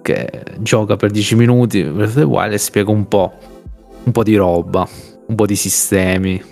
che 0.00 0.42
gioca 0.60 0.96
per 0.96 1.10
10 1.10 1.34
minuti 1.34 1.82
Breath 1.82 2.08
of 2.08 2.14
the 2.14 2.22
Wild 2.22 2.54
e 2.54 2.58
spiega 2.58 2.90
un 2.90 3.06
po', 3.08 3.32
un 4.04 4.12
po' 4.12 4.22
di 4.22 4.36
roba, 4.36 4.88
un 5.26 5.34
po' 5.34 5.44
di 5.44 5.56
sistemi, 5.56 6.42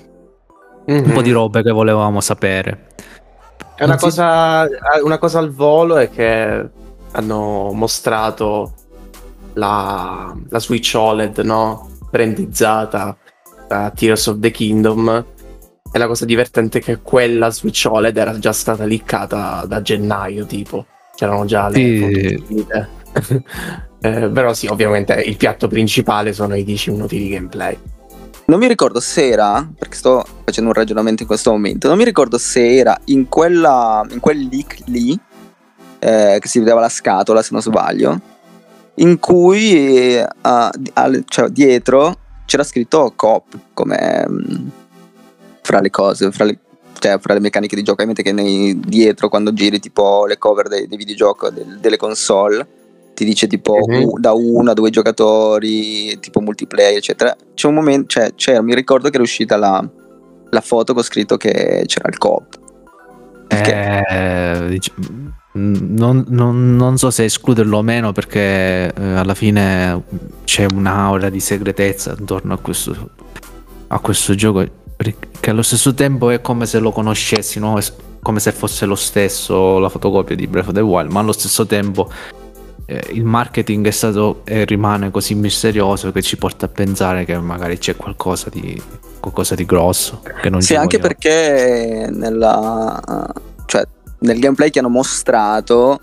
mm-hmm. 0.90 1.04
un 1.04 1.12
po' 1.12 1.22
di 1.22 1.30
mhm. 1.30 1.36
robe 1.36 1.62
che 1.62 1.70
volevamo 1.70 2.20
sapere. 2.20 2.92
È 3.76 3.84
una 3.84 3.96
cosa, 3.96 4.68
una 5.02 5.18
cosa 5.18 5.40
al 5.40 5.50
volo 5.50 5.96
è 5.96 6.08
che 6.08 6.68
hanno 7.12 7.72
mostrato 7.72 8.72
la, 9.54 10.34
la 10.48 10.60
Switch 10.60 10.94
OLED, 10.94 11.38
no? 11.38 11.90
Brandizzata 12.10 13.16
da 13.66 13.92
Tears 13.94 14.26
of 14.28 14.38
the 14.38 14.50
Kingdom. 14.50 15.24
E 15.92 15.98
la 15.98 16.06
cosa 16.06 16.24
divertente 16.24 16.78
è 16.78 16.82
che 16.82 17.00
quella 17.00 17.50
Switch 17.50 17.86
OLED 17.88 18.16
era 18.16 18.38
già 18.38 18.52
stata 18.52 18.84
liccata 18.84 19.64
da 19.66 19.82
gennaio, 19.82 20.44
tipo. 20.46 20.86
C'erano 21.14 21.44
già 21.44 21.68
le 21.68 21.76
sì. 21.76 22.66
eh, 24.00 24.28
però 24.28 24.52
sì, 24.52 24.66
ovviamente 24.66 25.14
il 25.14 25.36
piatto 25.36 25.68
principale 25.68 26.32
sono 26.32 26.56
i 26.56 26.64
10 26.64 26.90
minuti 26.90 27.18
di 27.18 27.28
gameplay. 27.28 27.78
Non 28.46 28.58
mi 28.58 28.68
ricordo 28.68 29.00
se 29.00 29.28
era, 29.28 29.66
perché 29.76 29.96
sto 29.96 30.22
facendo 30.44 30.68
un 30.68 30.76
ragionamento 30.76 31.22
in 31.22 31.28
questo 31.28 31.50
momento, 31.50 31.88
non 31.88 31.96
mi 31.96 32.04
ricordo 32.04 32.36
se 32.36 32.76
era 32.76 32.98
in, 33.04 33.26
quella, 33.28 34.04
in 34.10 34.20
quel 34.20 34.48
leak 34.50 34.82
lì, 34.86 35.18
eh, 35.98 36.36
che 36.38 36.48
si 36.48 36.58
vedeva 36.58 36.80
la 36.80 36.90
scatola 36.90 37.40
se 37.40 37.48
non 37.52 37.62
sbaglio, 37.62 38.20
in 38.96 39.18
cui 39.18 40.14
eh, 40.16 40.28
al, 40.40 41.24
cioè, 41.26 41.48
dietro 41.48 42.18
c'era 42.44 42.64
scritto 42.64 43.14
COP 43.16 43.58
come 43.72 44.26
mh, 44.28 44.32
mm, 44.32 44.68
fra 45.62 45.80
le 45.80 45.88
cose, 45.88 46.30
fra 46.30 46.44
le, 46.44 46.58
cioè, 46.98 47.18
fra 47.18 47.32
le 47.32 47.40
meccaniche 47.40 47.74
di 47.74 47.82
gioco. 47.82 48.02
Ovviamente 48.02 48.22
che 48.22 48.32
nei, 48.32 48.78
dietro 48.78 49.30
quando 49.30 49.54
giri 49.54 49.80
tipo 49.80 50.26
le 50.26 50.36
cover 50.36 50.68
dei, 50.68 50.86
dei 50.86 50.98
videogiochi, 50.98 51.54
del, 51.54 51.78
delle 51.80 51.96
console, 51.96 52.66
ti 53.14 53.24
dice 53.24 53.46
tipo 53.46 53.76
Mhm. 53.86 54.02
u- 54.02 54.18
da 54.18 54.32
uno 54.32 54.70
a 54.70 54.74
due 54.74 54.90
giocatori, 54.90 56.18
tipo 56.20 56.40
multiplayer, 56.40 56.96
eccetera. 56.98 57.34
C'è 57.54 57.66
un 57.68 57.74
momento, 57.74 58.06
cioè, 58.08 58.34
c'era, 58.34 58.60
mi 58.62 58.74
ricordo 58.74 59.08
che 59.08 59.14
era 59.14 59.22
uscita 59.22 59.56
la, 59.56 59.88
la 60.50 60.60
foto 60.60 60.92
con 60.94 61.02
scritto 61.02 61.36
che 61.36 61.84
c'era 61.86 62.08
il. 62.08 62.18
Perché? 63.46 64.02
Eh, 64.08 64.68
dic- 64.68 64.92
mm, 65.56 65.96
non, 65.96 66.24
non- 66.28 66.76
non 66.76 66.96
so 66.98 67.10
se 67.10 67.24
escluderlo 67.24 67.78
o 67.78 67.82
meno 67.82 68.12
perché 68.12 68.92
eh, 68.92 68.92
alla 69.14 69.34
fine 69.34 70.02
c'è 70.44 70.66
un'aura 70.72 71.28
di 71.30 71.40
segretezza 71.40 72.14
intorno 72.18 72.54
a 72.54 72.58
questo, 72.58 73.10
a 73.88 73.98
questo 74.00 74.34
gioco 74.34 74.64
che 75.40 75.50
allo 75.50 75.62
stesso 75.62 75.92
tempo 75.92 76.30
è 76.30 76.40
come 76.40 76.66
se 76.66 76.78
lo 76.78 76.90
conoscessi, 76.90 77.58
no? 77.58 77.78
Come 78.22 78.40
se 78.40 78.52
fosse 78.52 78.86
lo 78.86 78.94
stesso 78.94 79.78
la 79.78 79.88
fotocopia 79.90 80.34
di 80.34 80.46
Breath 80.46 80.68
of 80.68 80.74
the 80.74 80.80
Wild, 80.80 81.10
ma 81.10 81.20
allo 81.20 81.32
stesso 81.32 81.66
tempo 81.66 82.10
eh, 82.86 83.02
il 83.12 83.24
marketing 83.24 83.86
è 83.86 83.90
stato 83.90 84.42
e 84.44 84.64
rimane 84.64 85.10
così 85.10 85.34
misterioso 85.34 86.12
che 86.12 86.22
ci 86.22 86.36
porta 86.36 86.66
a 86.66 86.68
pensare 86.68 87.24
che 87.24 87.38
magari 87.38 87.78
c'è 87.78 87.96
qualcosa 87.96 88.50
di, 88.50 88.80
qualcosa 89.20 89.54
di 89.54 89.64
grosso. 89.64 90.20
Che 90.40 90.50
non 90.50 90.60
Sì, 90.60 90.74
anche 90.74 90.98
perché 90.98 92.08
nella, 92.10 93.26
cioè, 93.66 93.84
nel 94.20 94.38
gameplay 94.38 94.70
che 94.70 94.78
hanno 94.80 94.88
mostrato 94.88 96.00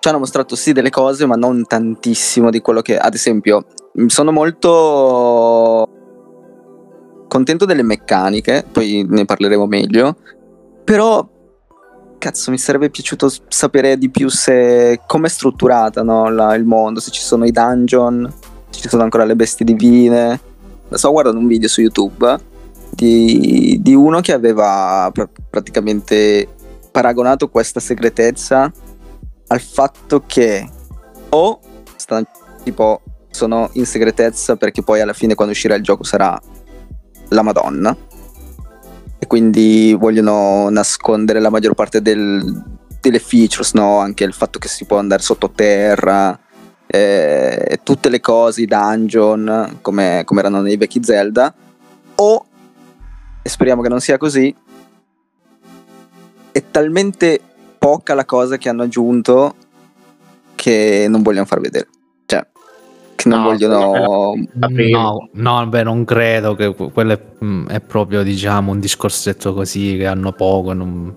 ci 0.00 0.08
hanno 0.08 0.18
mostrato 0.18 0.56
sì 0.56 0.72
delle 0.72 0.88
cose, 0.88 1.26
ma 1.26 1.36
non 1.36 1.66
tantissimo 1.66 2.48
di 2.48 2.60
quello 2.60 2.80
che, 2.80 2.96
ad 2.96 3.12
esempio, 3.12 3.66
sono 4.06 4.32
molto 4.32 5.88
contento 7.28 7.66
delle 7.66 7.82
meccaniche, 7.82 8.64
poi 8.72 9.06
ne 9.06 9.26
parleremo 9.26 9.66
meglio, 9.66 10.16
però 10.84 11.28
cazzo 12.20 12.50
mi 12.52 12.58
sarebbe 12.58 12.90
piaciuto 12.90 13.32
sapere 13.48 13.96
di 13.98 14.10
più 14.10 14.28
se 14.28 15.00
come 15.06 15.26
è 15.26 15.30
strutturata 15.30 16.02
no, 16.02 16.30
la- 16.30 16.54
il 16.54 16.64
mondo, 16.64 17.00
se 17.00 17.10
ci 17.10 17.22
sono 17.22 17.44
i 17.44 17.50
dungeon, 17.50 18.32
se 18.68 18.80
ci 18.82 18.88
sono 18.88 19.02
ancora 19.02 19.24
le 19.24 19.34
bestie 19.34 19.64
divine. 19.64 20.38
Sto 20.92 21.10
guardando 21.10 21.40
un 21.40 21.46
video 21.46 21.68
su 21.68 21.80
YouTube 21.80 22.38
di, 22.90 23.78
di 23.80 23.94
uno 23.94 24.20
che 24.20 24.32
aveva 24.32 25.08
pr- 25.12 25.30
praticamente 25.48 26.46
paragonato 26.90 27.48
questa 27.48 27.80
segretezza 27.80 28.70
al 29.46 29.60
fatto 29.60 30.22
che 30.26 30.68
o 31.30 31.60
sta- 31.96 32.22
tipo 32.62 33.00
sono 33.30 33.70
in 33.74 33.86
segretezza 33.86 34.56
perché 34.56 34.82
poi 34.82 35.00
alla 35.00 35.12
fine 35.12 35.34
quando 35.34 35.54
uscirà 35.54 35.74
il 35.76 35.82
gioco 35.82 36.02
sarà 36.02 36.38
la 37.28 37.42
Madonna 37.42 37.96
e 39.22 39.26
quindi 39.26 39.92
vogliono 39.92 40.70
nascondere 40.70 41.40
la 41.40 41.50
maggior 41.50 41.74
parte 41.74 42.00
del- 42.00 42.64
delle 43.02 43.18
features, 43.18 43.74
no? 43.74 43.98
anche 43.98 44.24
il 44.24 44.32
fatto 44.32 44.58
che 44.58 44.66
si 44.66 44.86
può 44.86 44.96
andare 44.96 45.22
sottoterra, 45.22 46.38
eh, 46.86 47.80
tutte 47.82 48.08
le 48.08 48.20
cose, 48.20 48.62
i 48.62 48.66
dungeon, 48.66 49.78
come, 49.82 50.22
come 50.24 50.40
erano 50.40 50.62
nei 50.62 50.78
vecchi 50.78 51.04
Zelda, 51.04 51.54
o, 52.14 52.46
e 53.42 53.48
speriamo 53.48 53.82
che 53.82 53.90
non 53.90 54.00
sia 54.00 54.16
così, 54.16 54.54
è 56.52 56.64
talmente 56.70 57.40
poca 57.78 58.14
la 58.14 58.24
cosa 58.24 58.56
che 58.56 58.70
hanno 58.70 58.84
aggiunto 58.84 59.54
che 60.54 61.06
non 61.10 61.20
vogliono 61.20 61.44
far 61.44 61.60
vedere. 61.60 61.88
Che 63.20 63.28
non 63.28 63.40
No, 63.42 63.44
vogliono... 63.48 64.34
No, 64.54 65.28
no, 65.32 65.66
beh, 65.66 65.82
non 65.82 66.04
credo 66.04 66.54
che 66.54 66.74
que- 66.74 66.90
quello 66.90 67.12
è, 67.12 67.20
mm, 67.44 67.66
è 67.68 67.80
proprio, 67.80 68.22
diciamo, 68.22 68.72
un 68.72 68.80
discorsetto 68.80 69.52
così 69.52 69.96
che 69.98 70.06
hanno 70.06 70.32
poco. 70.32 70.72
Non. 70.72 71.14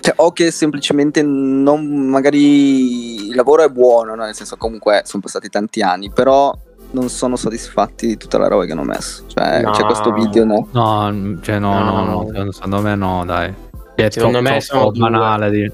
Cioè, 0.00 0.14
o 0.16 0.32
che 0.32 0.50
semplicemente 0.50 1.22
non, 1.22 1.86
magari 2.08 3.28
il 3.28 3.34
lavoro 3.34 3.62
è 3.64 3.68
buono, 3.68 4.14
no? 4.14 4.24
nel 4.24 4.34
senso 4.34 4.56
comunque 4.56 5.02
sono 5.04 5.22
passati 5.22 5.48
tanti 5.48 5.80
anni, 5.80 6.10
però 6.10 6.52
non 6.92 7.08
sono 7.08 7.34
soddisfatti 7.36 8.06
di 8.06 8.16
tutta 8.16 8.38
la 8.38 8.46
roba 8.48 8.64
che 8.64 8.72
hanno 8.72 8.84
messo. 8.84 9.24
Cioè, 9.26 9.62
No. 9.62 9.70
c'è 9.72 9.84
questo 9.84 10.12
video, 10.12 10.44
no? 10.44 10.68
No, 10.70 11.38
cioè, 11.40 11.58
no, 11.58 11.82
no, 11.82 11.90
No. 11.90 12.04
no, 12.04 12.26
secondo- 12.28 12.52
secondo 12.52 12.80
me 12.80 12.94
no, 12.94 13.24
dai. 13.26 13.52
È 13.96 14.08
Secondo 14.10 14.38
troppo, 14.38 14.54
me 14.54 14.60
sono 14.60 14.90
due. 14.90 14.98
banale. 15.00 15.50
di- 15.50 15.72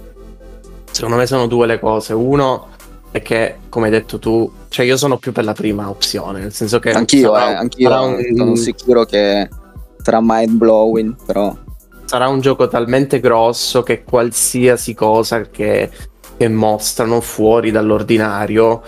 Secondo 0.90 1.16
me 1.16 1.26
sono 1.26 1.46
due 1.46 1.66
le 1.66 1.78
cose. 1.78 2.12
Uno 2.14 2.66
è 3.12 3.22
che, 3.22 3.56
come 3.68 3.86
hai 3.86 3.92
detto 3.92 4.18
tu, 4.18 4.50
cioè 4.68 4.86
io 4.86 4.96
sono 4.96 5.18
più 5.18 5.32
per 5.32 5.44
la 5.44 5.52
prima 5.52 5.88
opzione, 5.88 6.40
nel 6.40 6.52
senso 6.52 6.78
che 6.78 6.92
Anch'io, 6.92 7.34
sarà- 7.34 7.50
eh, 7.50 7.54
anch'io 7.54 8.02
un- 8.02 8.34
sono 8.36 8.54
sicuro 8.54 9.04
che 9.04 9.48
sarà 10.02 10.20
mind 10.22 10.50
blowing, 10.56 11.16
però... 11.26 11.54
sarà 12.04 12.28
un 12.28 12.40
gioco 12.40 12.68
talmente 12.68 13.20
grosso 13.20 13.82
che 13.82 14.04
qualsiasi 14.04 14.94
cosa 14.94 15.42
che, 15.42 15.90
che 16.36 16.48
mostrano 16.48 17.20
fuori 17.20 17.70
dall'ordinario 17.70 18.82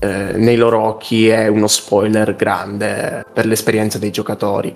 eh, 0.00 0.32
nei 0.34 0.56
loro 0.56 0.80
occhi 0.82 1.28
è 1.28 1.46
uno 1.46 1.66
spoiler 1.66 2.34
grande 2.34 3.24
per 3.32 3.46
l'esperienza 3.46 3.98
dei 3.98 4.10
giocatori. 4.10 4.74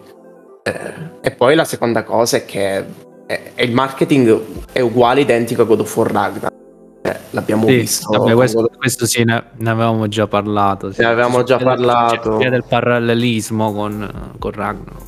Eh, 0.62 0.72
e 1.20 1.30
poi 1.32 1.54
la 1.54 1.64
seconda 1.64 2.04
cosa 2.04 2.36
è 2.38 2.44
che 2.44 2.84
è- 3.26 3.52
è 3.54 3.62
il 3.62 3.72
marketing 3.72 4.40
è 4.70 4.80
uguale, 4.80 5.22
identico 5.22 5.62
a 5.62 5.64
God 5.64 5.80
of 5.80 5.96
War 5.96 6.10
Ragnarok. 6.10 6.52
Eh, 7.06 7.16
l'abbiamo 7.32 7.66
Sì, 7.66 7.76
visto. 7.80 8.16
vabbè, 8.18 8.32
questo, 8.32 8.70
questo 8.78 9.04
sì, 9.06 9.24
ne, 9.24 9.44
ne 9.56 9.68
avevamo 9.70 10.08
già 10.08 10.26
parlato. 10.26 10.90
sì. 10.90 11.02
Ne 11.02 11.06
avevamo 11.08 11.42
già 11.42 11.58
C'è- 11.58 11.64
parlato. 11.64 12.36
C'è 12.38 12.48
del 12.48 12.64
parallelismo 12.66 13.74
con, 13.74 14.32
con 14.38 14.50
Ragnarok. 14.50 15.02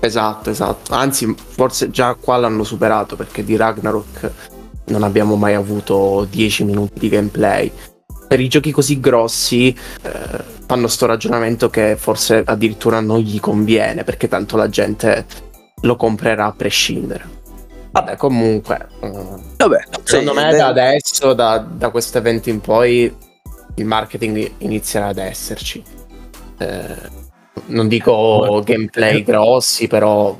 Esatto, 0.00 0.50
esatto. 0.50 0.94
Anzi, 0.94 1.32
forse 1.36 1.90
già 1.90 2.14
qua 2.14 2.38
l'hanno 2.38 2.64
superato 2.64 3.14
perché 3.14 3.44
di 3.44 3.54
Ragnarok 3.56 4.30
non 4.86 5.04
abbiamo 5.04 5.36
mai 5.36 5.54
avuto 5.54 6.26
10 6.28 6.64
minuti 6.64 6.98
di 6.98 7.08
gameplay. 7.08 7.70
Per 8.26 8.40
i 8.40 8.48
giochi 8.48 8.72
così 8.72 8.98
grossi 8.98 9.68
eh, 10.02 10.10
fanno 10.66 10.88
sto 10.88 11.06
ragionamento 11.06 11.70
che 11.70 11.96
forse 11.96 12.42
addirittura 12.44 12.98
non 13.00 13.20
gli 13.20 13.38
conviene 13.40 14.02
perché 14.04 14.26
tanto 14.28 14.56
la 14.56 14.68
gente 14.68 15.24
lo 15.82 15.94
comprerà 15.96 16.46
a 16.46 16.52
prescindere. 16.52 17.36
Vabbè, 17.90 18.16
comunque, 18.16 18.86
eh, 19.00 19.10
Vabbè, 19.56 19.84
secondo 20.04 20.32
sì, 20.34 20.36
me 20.44 20.54
da 20.56 20.66
adesso, 20.66 21.32
da, 21.32 21.58
da 21.58 21.90
questo 21.90 22.18
evento 22.18 22.50
in 22.50 22.60
poi, 22.60 23.14
il 23.74 23.84
marketing 23.84 24.52
inizierà 24.58 25.06
ad 25.08 25.18
esserci. 25.18 25.82
Eh, 26.58 26.96
non 27.66 27.88
dico 27.88 28.62
gameplay 28.64 29.22
grossi, 29.22 29.86
però 29.86 30.36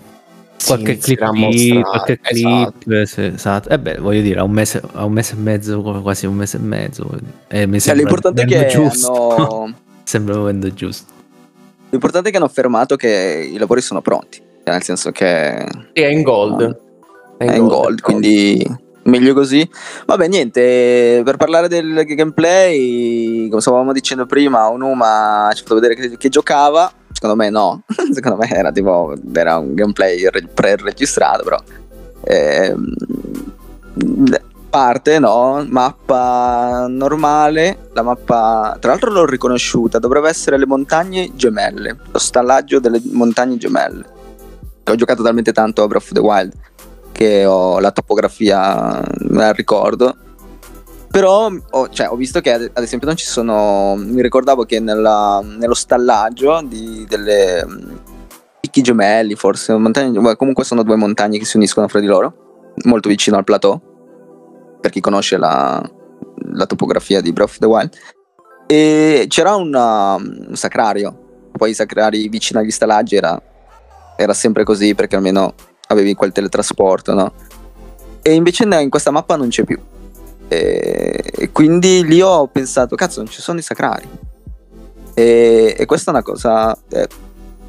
Qualche 0.66 0.98
clip, 0.98 1.20
mostrare. 1.30 1.82
qualche 1.82 2.18
Esatto. 2.22 2.72
clip, 2.78 2.92
eh, 3.00 3.06
sì, 3.06 3.22
esatto. 3.24 3.68
E 3.68 3.78
beh, 3.78 3.98
voglio 3.98 4.20
dire, 4.22 4.40
a 4.40 4.42
un 4.42 4.50
mese, 4.50 4.82
a 4.92 5.04
un 5.04 5.12
mese 5.12 5.34
e 5.34 5.38
mezzo, 5.38 5.80
quasi 6.02 6.26
un 6.26 6.34
mese 6.34 6.56
e 6.56 6.60
mezzo. 6.60 7.04
voglio 7.04 7.20
dire. 7.20 7.62
E 7.62 7.66
mi 7.66 7.80
cioè, 7.80 7.94
sembra 7.94 8.02
l'importante 8.02 8.42
è 8.42 8.44
che 8.46 8.66
giusto. 8.66 9.34
hanno... 9.36 9.74
sembra 10.02 10.34
il 10.34 10.40
momento 10.40 10.74
giusto. 10.74 11.12
L'importante 11.90 12.28
è 12.28 12.30
che 12.32 12.36
hanno 12.38 12.46
affermato 12.46 12.96
che 12.96 13.48
i 13.52 13.56
lavori 13.56 13.80
sono 13.80 14.02
pronti, 14.02 14.38
cioè, 14.64 14.74
nel 14.74 14.82
senso 14.82 15.10
che 15.12 15.64
Sì, 15.94 16.02
è 16.02 16.06
in 16.08 16.22
gold. 16.22 16.80
È 17.38 17.56
in 17.56 17.66
gold, 17.66 18.00
quindi 18.00 18.86
meglio 19.04 19.34
così. 19.34 19.68
Vabbè, 20.06 20.28
niente, 20.28 21.22
per 21.24 21.36
parlare 21.36 21.68
del 21.68 22.04
gameplay, 22.04 23.48
come 23.48 23.60
stavamo 23.60 23.92
dicendo 23.92 24.26
prima, 24.26 24.70
Onuma 24.70 25.50
ci 25.54 25.60
ha 25.60 25.66
fatto 25.66 25.80
vedere 25.80 25.94
che, 25.94 26.16
che 26.16 26.28
giocava, 26.28 26.90
secondo 27.12 27.36
me 27.36 27.50
no, 27.50 27.82
secondo 28.12 28.36
me 28.36 28.48
era 28.48 28.70
tipo, 28.70 29.14
era 29.32 29.56
un 29.58 29.74
gameplay 29.74 30.28
re- 30.28 30.48
pre-registrato, 30.52 31.42
però... 31.42 31.58
Ehm, 32.24 32.94
parte, 34.68 35.18
no? 35.18 35.64
Mappa 35.66 36.86
normale, 36.88 37.88
la 37.94 38.02
mappa, 38.02 38.76
tra 38.78 38.90
l'altro 38.90 39.10
l'ho 39.10 39.24
riconosciuta, 39.24 39.98
dovrebbe 39.98 40.28
essere 40.28 40.58
le 40.58 40.66
montagne 40.66 41.30
gemelle, 41.34 41.96
lo 42.10 42.18
stallaggio 42.18 42.78
delle 42.78 43.00
montagne 43.12 43.56
gemelle. 43.56 44.16
Ho 44.84 44.94
giocato 44.94 45.22
talmente 45.22 45.52
tanto 45.52 45.82
a 45.82 45.86
Breath 45.86 46.04
of 46.04 46.12
the 46.12 46.20
Wild 46.20 46.52
che 47.18 47.44
ho 47.44 47.80
la 47.80 47.90
topografia, 47.90 49.02
me 49.30 49.38
la 49.38 49.50
ricordo. 49.50 50.16
Però 51.10 51.50
ho, 51.70 51.88
cioè, 51.88 52.08
ho 52.08 52.14
visto 52.14 52.40
che 52.40 52.52
ad, 52.52 52.70
esempio 52.76 53.08
non 53.08 53.16
ci 53.16 53.26
sono. 53.26 53.96
Mi 53.96 54.22
ricordavo 54.22 54.62
che 54.64 54.78
nella- 54.78 55.42
nello 55.42 55.74
stallaggio 55.74 56.60
di, 56.64 57.04
delle 57.08 57.66
picchi 58.60 58.82
gemelli, 58.82 59.34
forse 59.34 59.74
montagne, 59.74 60.36
comunque 60.36 60.62
sono 60.62 60.84
due 60.84 60.94
montagne 60.94 61.38
che 61.38 61.44
si 61.44 61.56
uniscono 61.56 61.88
fra 61.88 61.98
di 61.98 62.06
loro, 62.06 62.72
molto 62.84 63.08
vicino 63.08 63.36
al 63.36 63.42
plateau. 63.42 63.80
Per 64.80 64.90
chi 64.92 65.00
conosce 65.00 65.38
la, 65.38 65.82
la 66.52 66.66
topografia 66.66 67.20
di 67.20 67.32
Breath 67.32 67.48
of 67.50 67.58
the 67.58 67.66
Wild. 67.66 67.96
E 68.66 69.24
c'era 69.28 69.56
una- 69.56 70.14
un 70.14 70.54
sacrario. 70.54 71.50
Poi 71.50 71.70
i 71.70 71.74
sacrari 71.74 72.28
vicino 72.28 72.60
agli 72.60 72.70
stallaggi 72.70 73.16
era, 73.16 73.42
era 74.16 74.34
sempre 74.34 74.62
così 74.62 74.94
perché 74.94 75.16
almeno 75.16 75.54
avevi 75.88 76.14
quel 76.14 76.32
teletrasporto, 76.32 77.14
no? 77.14 77.32
E 78.22 78.32
invece 78.34 78.64
in 78.64 78.90
questa 78.90 79.10
mappa 79.10 79.36
non 79.36 79.48
c'è 79.48 79.64
più. 79.64 79.78
E, 80.48 81.50
quindi 81.52 82.04
lì 82.04 82.20
ho 82.20 82.46
pensato, 82.46 82.96
cazzo, 82.96 83.20
non 83.20 83.30
ci 83.30 83.40
sono 83.40 83.58
i 83.58 83.62
sacrari. 83.62 84.08
E, 85.14 85.74
e 85.76 85.86
questa 85.86 86.10
è 86.10 86.14
una 86.14 86.22
cosa, 86.22 86.76
eh, 86.90 87.08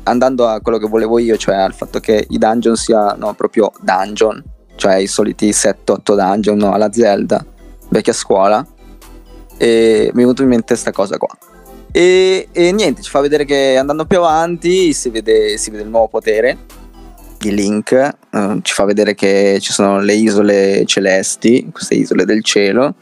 andando 0.04 0.48
a 0.48 0.60
quello 0.62 0.78
che 0.78 0.88
volevo 0.88 1.18
io, 1.20 1.38
cioè 1.38 1.56
al 1.56 1.74
fatto 1.74 2.00
che 2.00 2.26
i 2.30 2.38
dungeon 2.38 2.76
siano 2.76 3.34
proprio 3.34 3.72
dungeon, 3.82 4.44
cioè 4.76 4.96
i 4.96 5.08
soliti 5.08 5.50
7-8 5.50 5.76
dungeon 6.16 6.58
no, 6.58 6.74
alla 6.74 6.92
Zelda, 6.92 7.44
vecchia 7.90 8.14
scuola. 8.14 8.66
E 9.58 10.04
mi 10.14 10.22
è 10.22 10.24
venuto 10.24 10.42
in 10.42 10.50
mente 10.50 10.68
questa 10.68 10.92
cosa 10.92 11.18
qua. 11.18 11.36
E, 11.92 12.50
e, 12.52 12.72
niente, 12.72 13.02
ci 13.02 13.10
fa 13.10 13.20
vedere 13.20 13.46
che 13.46 13.76
andando 13.78 14.06
più 14.06 14.20
avanti 14.20 14.94
si 14.94 15.10
vede, 15.10 15.58
si 15.58 15.72
vede 15.72 15.84
il 15.84 15.90
nuovo 15.90 16.08
potere 16.08 16.79
di 17.40 17.54
Link. 17.54 18.18
Uh, 18.32 18.60
ci 18.62 18.74
fa 18.74 18.84
vedere 18.84 19.16
che 19.16 19.58
ci 19.62 19.72
sono 19.72 20.00
le 20.00 20.14
isole 20.14 20.84
celesti, 20.86 21.70
queste 21.72 21.96
isole 21.96 22.26
del 22.26 22.44
cielo, 22.44 22.94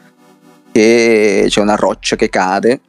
e 0.72 1.46
c'è 1.48 1.60
una 1.60 1.74
roccia 1.74 2.16
che 2.16 2.28
cade. 2.28 2.80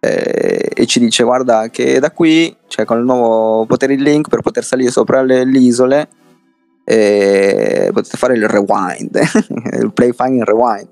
Eh, 0.00 0.70
e 0.74 0.86
ci 0.86 1.00
dice: 1.00 1.24
Guarda, 1.24 1.68
che 1.68 1.98
da 1.98 2.12
qui, 2.12 2.56
cioè 2.68 2.84
con 2.84 2.98
il 2.98 3.04
nuovo 3.04 3.66
potere 3.66 3.96
di 3.96 4.02
Link, 4.02 4.28
per 4.28 4.40
poter 4.40 4.64
salire 4.64 4.90
sopra 4.90 5.22
le, 5.22 5.44
le 5.44 5.58
isole, 5.58 6.08
eh, 6.84 7.90
potete 7.92 8.16
fare 8.16 8.34
il 8.34 8.48
rewind, 8.48 9.18
il 9.78 9.92
play 9.92 10.12
fine 10.12 10.44
rewind 10.44 10.88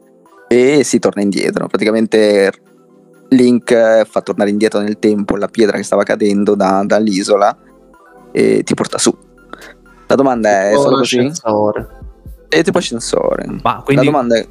e 0.49 0.83
si 0.85 0.99
torna 0.99 1.23
indietro. 1.23 1.67
Praticamente 1.69 2.53
Link 3.31 4.05
fa 4.05 4.21
tornare 4.21 4.51
indietro 4.51 4.81
nel 4.81 4.99
tempo 4.99 5.37
la 5.37 5.49
pietra 5.49 5.77
che 5.77 5.83
stava 5.83 6.03
cadendo 6.03 6.55
da, 6.55 6.83
dall'isola 6.85 7.57
e 8.33 8.63
ti 8.63 8.75
porta 8.75 8.99
su. 8.99 9.17
La 10.07 10.15
domanda 10.15 10.65
è: 10.67 10.71
Tipo 10.71 10.83
solo 10.83 10.97
così? 10.99 11.19
ascensore. 11.19 11.89
E 12.49 12.63
tipo 12.63 12.79
ascensore. 12.79 13.45
Ma 13.63 13.83
quindi, 13.85 14.05
La 14.05 14.11
domanda 14.11 14.37
è: 14.39 14.47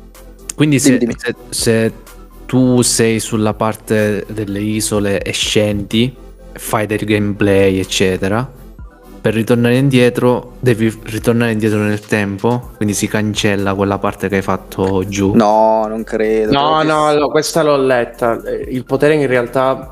quindi 0.56 0.80
se, 0.80 0.98
dimmi, 0.98 1.00
dimmi. 1.00 1.16
se- 1.18 1.36
se 1.50 1.94
tu 2.46 2.82
sei 2.82 3.20
sulla 3.20 3.54
parte 3.54 4.26
delle 4.30 4.60
isole 4.60 5.22
e 5.22 5.32
scendi, 5.32 6.16
fai 6.54 6.86
del 6.86 7.00
gameplay, 7.06 7.80
eccetera, 7.80 8.50
per 9.22 9.34
ritornare 9.34 9.78
indietro 9.78 10.54
devi 10.60 10.96
ritornare 11.06 11.52
indietro 11.54 11.80
nel 11.80 12.00
tempo, 12.02 12.72
quindi 12.76 12.94
si 12.94 13.08
cancella 13.08 13.74
quella 13.74 13.98
parte 13.98 14.28
che 14.30 14.36
hai 14.36 14.42
fatto 14.44 15.04
giù. 15.08 15.34
no, 15.34 15.88
non 15.88 16.04
credo. 16.04 16.52
No, 16.52 16.76
perché- 16.78 16.88
no, 16.92 17.12
no, 17.14 17.30
questa 17.30 17.64
l'ho 17.64 17.78
letta. 17.78 18.40
Il 18.70 18.84
potere 18.86 19.16
in 19.16 19.26
realtà 19.28 19.92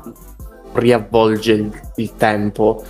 riavvolge 0.74 1.52
il, 1.52 1.70
il 1.96 2.12
tempo. 2.16 2.82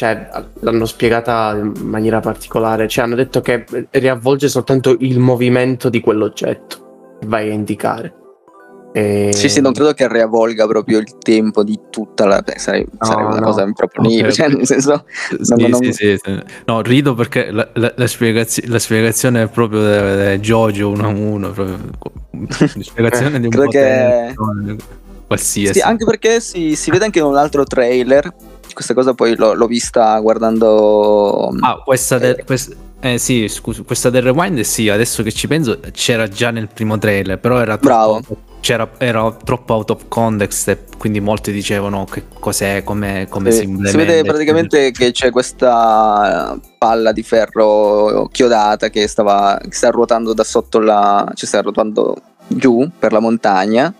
Cioè, 0.00 0.28
l'hanno 0.60 0.86
spiegata 0.86 1.54
in 1.58 1.74
maniera 1.82 2.20
particolare. 2.20 2.88
Cioè, 2.88 3.04
hanno 3.04 3.16
detto 3.16 3.42
che 3.42 3.66
riavvolge 3.90 4.48
soltanto 4.48 4.96
il 5.00 5.18
movimento 5.18 5.90
di 5.90 6.00
quell'oggetto 6.00 7.18
che 7.20 7.26
vai 7.26 7.50
a 7.50 7.52
indicare. 7.52 8.14
E- 8.94 9.28
Sì, 9.34 9.50
sì, 9.50 9.60
non 9.60 9.74
credo 9.74 9.92
che 9.92 10.08
riavvolga 10.10 10.66
proprio 10.66 11.00
il 11.00 11.18
tempo 11.18 11.62
di 11.62 11.78
tutta 11.90 12.24
la. 12.24 12.40
beh, 12.40 12.54
sare- 12.58 12.86
sarebbe 12.98 13.26
una 13.28 13.40
no. 13.40 13.44
cosa 13.44 13.62
improponibile. 13.62 14.28
Ok, 14.28 14.32
Cioè, 14.32 14.48
nel 14.48 14.64
senso, 14.66 15.04
Sì, 15.38 15.54
non- 15.58 15.68
non- 15.70 15.92
sì, 15.92 16.16
sì. 16.16 16.42
No, 16.64 16.80
rido 16.80 17.12
perché 17.12 17.50
la, 17.50 17.68
la- 17.74 17.92
la 17.94 18.06
spiegazio- 18.06 18.62
la 18.68 18.78
spiegazione 18.78 19.42
è 19.42 19.48
proprio 19.48 19.80
di 20.30 20.38
Jojo 20.40 20.88
1 20.88 21.04
a 21.04 21.08
1. 21.08 21.50
Proprio, 21.50 21.78
la 22.30 22.82
spiegazione 22.82 23.38
di 23.38 23.44
un 23.44 23.50
Credo 23.50 23.66
potere 23.66 24.34
che- 24.34 24.76
qualsiasi. 25.26 25.74
Sì, 25.74 25.80
anche 25.82 26.06
perché 26.06 26.40
si, 26.40 26.74
si 26.74 26.90
vede 26.90 27.04
anche 27.04 27.18
in 27.18 27.26
un 27.26 27.36
altro 27.36 27.64
trailer. 27.64 28.32
Questa 28.72 28.94
cosa 28.94 29.14
poi 29.14 29.36
l'ho, 29.36 29.54
l'ho 29.54 29.66
vista 29.66 30.18
guardando. 30.20 31.48
Ah, 31.60 31.80
questa 31.84 32.18
del, 32.18 32.36
Eh. 32.38 32.44
quest- 32.44 32.76
eh, 33.00 33.18
sì, 33.18 33.48
scusa, 33.48 33.82
questa 33.82 34.10
del 34.10 34.22
rewind 34.22 34.60
sì, 34.60 34.88
adesso 34.88 35.22
che 35.22 35.32
ci 35.32 35.46
penso 35.48 35.78
c'era 35.92 36.28
già 36.28 36.50
nel 36.50 36.68
primo 36.72 36.98
trailer, 36.98 37.38
però 37.38 37.58
era 37.58 37.78
Bravo. 37.78 38.20
troppo, 38.20 38.36
c'era, 38.60 38.90
era 38.98 39.32
troppo 39.42 39.72
out 39.74 39.90
of 39.90 40.04
context 40.08 40.68
e 40.68 40.78
quindi 40.98 41.18
molti 41.20 41.50
dicevano 41.50 42.04
che 42.04 42.24
cos'è, 42.38 42.82
come, 42.84 43.26
come 43.30 43.50
si 43.52 43.58
si 43.58 43.64
implementa. 43.64 43.98
vede 43.98 44.22
praticamente 44.22 44.90
che 44.90 45.12
c'è 45.12 45.30
questa 45.30 46.58
palla 46.76 47.12
di 47.12 47.22
ferro 47.22 48.28
chiodata 48.30 48.90
che 48.90 49.06
stava 49.08 49.58
che 49.62 49.72
sta 49.72 49.88
ruotando 49.90 50.34
da 50.34 50.44
sotto 50.44 50.78
la. 50.78 51.26
ci 51.34 51.46
sta 51.46 51.62
ruotando 51.62 52.16
giù 52.46 52.86
per 52.98 53.12
la 53.12 53.20
montagna. 53.20 53.94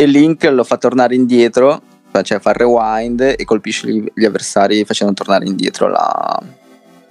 E 0.00 0.06
Link 0.06 0.44
lo 0.44 0.62
fa 0.62 0.76
tornare 0.78 1.14
indietro, 1.16 1.80
cioè 2.22 2.40
fa 2.40 2.50
il 2.50 2.56
rewind 2.56 3.20
e 3.20 3.44
colpisce 3.44 3.88
gli, 3.88 4.04
gli 4.14 4.24
avversari 4.24 4.84
facendo 4.84 5.12
tornare 5.14 5.46
indietro 5.46 5.88
la, 5.88 6.42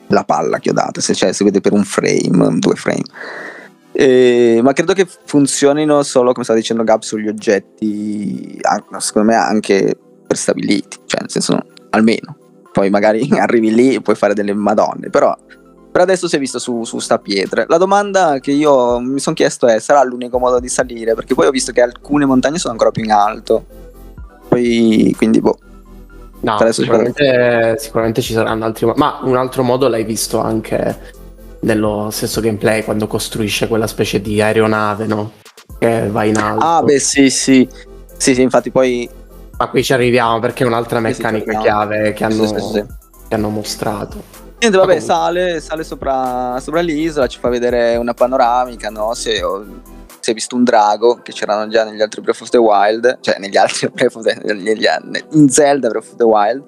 la 0.08 0.24
palla 0.24 0.60
chiodata. 0.60 1.02
Se, 1.02 1.14
cioè, 1.14 1.34
si 1.34 1.44
vede 1.44 1.62
per 1.62 1.74
un 1.74 1.84
frame, 1.84 2.60
due 2.60 2.76
frame. 2.76 3.06
Eh, 3.92 4.60
ma 4.62 4.74
credo 4.74 4.94
che 4.94 5.08
funzionino 5.26 6.04
solo, 6.04 6.32
come 6.32 6.44
stava 6.44 6.60
dicendo 6.60 6.84
Gab, 6.84 7.02
sugli 7.02 7.28
oggetti, 7.28 8.60
secondo 9.00 9.30
me 9.30 9.36
anche 9.36 9.98
prestabiliti, 10.28 11.00
cioè 11.06 11.22
nel 11.22 11.32
senso 11.32 11.60
almeno. 11.90 12.38
Poi 12.72 12.90
magari 12.90 13.28
arrivi 13.40 13.74
lì 13.74 13.96
e 13.96 14.02
puoi 14.02 14.16
fare 14.16 14.34
delle 14.34 14.54
madonne, 14.54 15.10
però 15.10 15.36
per 15.98 16.06
adesso 16.06 16.28
si 16.28 16.36
è 16.36 16.40
visto 16.40 16.60
su, 16.60 16.84
su 16.84 17.00
sta 17.00 17.18
pietre. 17.18 17.66
La 17.68 17.78
domanda 17.78 18.38
che 18.40 18.52
io 18.52 19.00
mi 19.00 19.20
sono 19.20 19.36
chiesto 19.36 19.66
è: 19.66 19.80
sarà 19.80 20.04
l'unico 20.04 20.38
modo 20.38 20.60
di 20.60 20.70
salire? 20.70 21.16
Perché 21.16 21.34
poi 21.34 21.48
ho 21.48 21.52
visto 21.52 21.72
che 21.72 21.82
alcune 21.82 22.26
montagne 22.26 22.60
sono 22.60 22.74
ancora 22.74 22.92
più 22.92 23.04
in 23.04 23.12
alto. 23.12 23.66
Poi, 24.48 25.14
quindi, 25.18 25.42
boh. 25.42 25.58
No, 26.40 26.58
sicuramente, 26.72 27.76
sicuramente 27.80 28.22
ci 28.22 28.34
saranno 28.34 28.66
altri 28.66 28.86
modi. 28.86 29.00
Ma 29.00 29.20
un 29.24 29.36
altro 29.36 29.64
modo 29.64 29.88
l'hai 29.88 30.04
visto 30.04 30.40
anche 30.40 31.16
nello 31.62 32.10
stesso 32.12 32.40
gameplay 32.42 32.84
quando 32.84 33.08
costruisce 33.08 33.68
quella 33.68 33.88
specie 33.88 34.22
di 34.22 34.42
aeronave, 34.42 35.08
no? 35.08 35.32
Che 35.80 36.08
va 36.10 36.24
in 36.24 36.38
alto. 36.38 36.64
Ah, 36.66 36.82
beh, 36.84 37.00
sì, 37.00 37.30
sì. 37.30 37.68
Sì, 38.18 38.34
sì, 38.36 38.42
infatti 38.42 38.72
poi. 38.72 39.10
Ma 39.58 39.68
qui 39.70 39.84
ci 39.84 39.94
arriviamo 39.94 40.40
perché 40.40 40.64
è 40.64 40.68
un'altra 40.68 41.00
Sì, 41.00 41.14
sì, 41.14 41.22
meccanica 41.22 41.52
ci 41.54 41.58
chiave 41.58 42.14
che 42.14 42.24
hanno, 42.24 42.46
Sì, 42.46 42.48
sì, 42.48 42.70
sì. 42.74 42.86
che 43.28 43.36
hanno 43.36 43.50
mostrato. 43.50 44.24
Niente, 44.60 44.78
vabbè, 44.78 45.00
sale, 45.00 45.60
sale 45.60 45.84
sopra, 45.84 46.60
sopra 46.60 46.82
l'isola, 46.82 47.28
ci 47.28 47.40
fa 47.40 47.50
vedere 47.50 47.96
una 47.96 48.14
panoramica, 48.14 48.90
no? 48.90 49.14
È, 49.14 49.42
si 50.28 50.32
è 50.32 50.34
visto 50.34 50.58
un 50.58 50.66
drago 50.66 51.22
che 51.24 51.32
c'erano 51.32 51.70
già 51.70 51.86
negli 51.86 52.02
altri 52.02 52.20
Breath 52.20 52.42
of 52.42 52.50
the 52.50 52.58
Wild, 52.58 53.20
cioè 53.22 53.38
negli 53.40 53.56
altri 53.56 53.88
Breath 53.94 54.16
of 54.16 54.24
the 54.24 54.38
negli, 54.44 54.86
in 55.32 55.48
Zelda 55.48 55.88
Breath 55.88 56.10
of 56.10 56.16
the 56.18 56.24
Wild. 56.26 56.64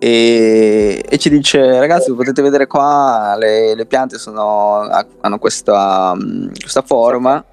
E, 0.00 1.04
e 1.08 1.18
ci 1.18 1.30
dice, 1.30 1.78
ragazzi, 1.78 2.12
potete 2.12 2.42
vedere 2.42 2.66
qua, 2.66 3.36
le, 3.38 3.76
le 3.76 3.86
piante 3.86 4.18
sono, 4.18 4.80
hanno 5.20 5.38
questa, 5.38 6.12
questa 6.58 6.82
forma, 6.82 7.44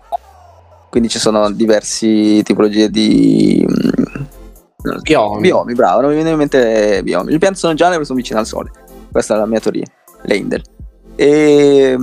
quindi 0.89 1.09
ci 1.09 1.19
sono 1.19 1.51
diverse 1.51 2.41
tipologie 2.41 2.89
di... 2.89 3.63
Biomi. 5.03 5.41
Biomi, 5.41 5.73
bravo, 5.75 6.01
non 6.01 6.09
mi 6.09 6.15
viene 6.15 6.31
in 6.31 6.37
mente 6.37 7.03
biomi. 7.03 7.31
Le 7.31 7.37
piante 7.37 7.59
sono 7.59 7.75
gialle 7.75 7.91
perché 7.91 8.05
sono 8.05 8.17
vicine 8.17 8.39
al 8.39 8.47
sole. 8.47 8.71
Questa 9.11 9.35
è 9.35 9.37
la 9.37 9.45
mia 9.45 9.59
teoria. 9.59 9.85
Leindel. 10.23 10.63
E 11.15 11.95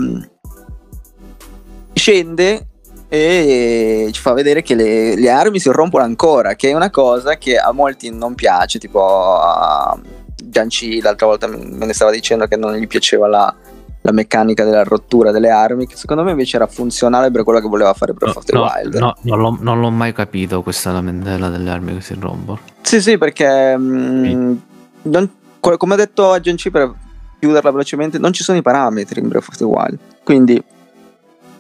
scende 1.93 2.68
e 3.09 4.09
ci 4.13 4.21
fa 4.21 4.33
vedere 4.35 4.63
che 4.63 4.75
le, 4.75 5.17
le 5.17 5.31
armi 5.31 5.59
si 5.59 5.71
rompono 5.71 6.05
ancora, 6.05 6.55
che 6.55 6.71
è 6.71 6.75
una 6.75 6.91
cosa 6.91 7.37
che 7.37 7.57
a 7.57 7.73
molti 7.73 8.11
non 8.11 8.35
piace, 8.35 8.79
tipo 8.79 9.03
a 9.41 9.99
Gianci 10.43 11.01
l'altra 11.01 11.27
volta 11.27 11.47
me 11.47 11.87
ne 11.87 11.93
stava 11.93 12.11
dicendo 12.11 12.47
che 12.47 12.57
non 12.57 12.75
gli 12.75 12.87
piaceva 12.87 13.27
la, 13.29 13.55
la 14.03 14.13
meccanica 14.13 14.65
della 14.65 14.83
rottura 14.85 15.31
delle 15.31 15.51
armi, 15.51 15.87
che 15.87 15.97
secondo 15.97 16.23
me 16.23 16.31
invece 16.33 16.57
era 16.57 16.67
funzionale 16.67 17.31
per 17.31 17.45
quello 17.45 17.61
che 17.61 17.69
voleva 17.69 17.93
fare 17.95 18.13
Breath 18.13 18.37
of 18.37 18.45
the 18.45 18.53
No, 18.55 18.63
Wild. 18.63 18.95
no, 18.97 19.15
non, 19.23 19.39
l'ho, 19.39 19.57
non 19.61 19.81
l'ho 19.81 19.91
mai 19.91 20.13
capito 20.13 20.63
questa 20.63 20.93
lamentela 20.93 21.49
delle 21.49 21.71
armi 21.71 21.95
che 21.95 22.01
si 22.03 22.15
rompono. 22.19 22.59
Sì, 22.83 23.01
sì, 23.01 23.19
perché 23.19 23.77
mm, 23.77 24.57
non- 25.03 25.31
co- 25.61 25.77
come 25.77 25.95
ha 25.95 25.97
detto 25.97 26.31
Agent 26.33 26.71
per 26.71 26.93
chiuderla 27.39 27.71
velocemente, 27.71 28.19
non 28.19 28.33
ci 28.33 28.43
sono 28.43 28.59
i 28.59 28.63
parametri 28.63 29.21
in 29.21 29.29
Breath 29.29 29.49
of 29.49 29.57
the 29.57 29.65
Wild. 29.65 29.99
Quindi 30.25 30.63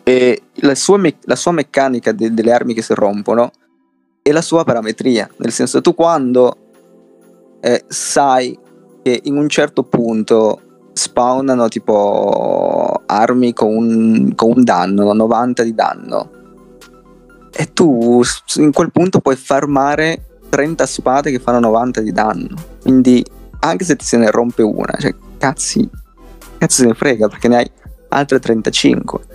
eh, 0.09 0.43
la, 0.61 0.75
sua 0.75 0.97
me- 0.97 1.19
la 1.25 1.37
sua 1.37 1.53
meccanica 1.53 2.13
de- 2.13 2.33
delle 2.33 2.53
armi 2.53 2.73
che 2.73 2.81
si 2.81 2.95
rompono 2.95 3.51
è 4.23 4.33
la 4.33 4.41
sua 4.41 4.65
parametria. 4.65 5.29
Nel 5.37 5.53
senso, 5.53 5.83
tu 5.83 5.95
quando 5.95 6.57
eh, 7.61 7.85
sai 7.87 8.59
che 9.03 9.21
in 9.25 9.37
un 9.37 9.51
certo 9.51 9.83
punto 9.83 10.63
spawnano 10.95 11.69
tipo 11.69 13.03
armi 13.05 13.53
con 13.53 13.69
un, 13.69 14.35
con 14.35 14.53
un 14.57 14.65
danno, 14.65 15.05
no? 15.05 15.13
90 15.13 15.63
di 15.63 15.75
danno, 15.75 16.31
e 17.53 17.73
tu 17.75 18.23
in 18.57 18.73
quel 18.73 18.91
punto 18.91 19.21
puoi 19.21 19.37
farmare 19.37 20.39
30 20.49 20.87
spade 20.87 21.31
che 21.31 21.39
fanno 21.39 21.61
90 21.61 22.01
di 22.01 22.13
danno. 22.13 22.57
Quindi, 22.81 23.23
anche 23.61 23.85
se 23.85 23.95
ti 23.95 24.07
se 24.07 24.17
ne 24.17 24.31
rompe 24.31 24.63
una, 24.63 24.95
cioè, 24.99 25.15
cazzi, 25.37 25.87
cazzo 26.57 26.81
se 26.81 26.87
ne 26.87 26.95
frega 26.95 27.29
perché 27.29 27.49
ne 27.49 27.57
hai 27.57 27.71
altre 28.09 28.39
35. 28.39 29.28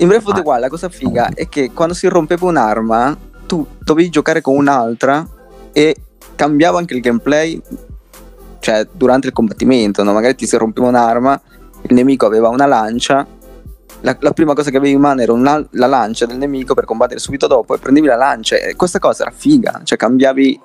In 0.00 0.06
Breath 0.06 0.28
of 0.28 0.34
the 0.34 0.42
Wild 0.42 0.60
la 0.60 0.68
cosa 0.68 0.88
figa 0.88 1.30
è 1.34 1.48
che 1.48 1.72
quando 1.72 1.92
si 1.92 2.06
rompeva 2.06 2.46
un'arma, 2.46 3.16
tu 3.46 3.66
dovevi 3.80 4.10
giocare 4.10 4.40
con 4.40 4.56
un'altra 4.56 5.26
e 5.72 5.96
cambiava 6.36 6.78
anche 6.78 6.94
il 6.94 7.00
gameplay, 7.00 7.60
cioè 8.60 8.86
durante 8.92 9.26
il 9.26 9.32
combattimento, 9.32 10.04
no? 10.04 10.12
magari 10.12 10.36
ti 10.36 10.46
si 10.46 10.56
rompeva 10.56 10.86
un'arma, 10.86 11.40
il 11.82 11.94
nemico 11.94 12.26
aveva 12.26 12.48
una 12.48 12.66
lancia, 12.66 13.26
la, 14.02 14.16
la 14.20 14.30
prima 14.30 14.54
cosa 14.54 14.70
che 14.70 14.76
avevi 14.76 14.94
in 14.94 15.00
mano 15.00 15.20
era 15.20 15.32
una- 15.32 15.66
la 15.72 15.86
lancia 15.88 16.26
del 16.26 16.38
nemico 16.38 16.74
per 16.74 16.84
combattere 16.84 17.18
subito 17.18 17.48
dopo 17.48 17.74
e 17.74 17.78
prendevi 17.78 18.06
la 18.06 18.14
lancia 18.14 18.54
e 18.56 18.76
questa 18.76 19.00
cosa 19.00 19.22
era 19.22 19.32
figa, 19.34 19.80
cioè 19.82 19.98
cambiavi 19.98 20.60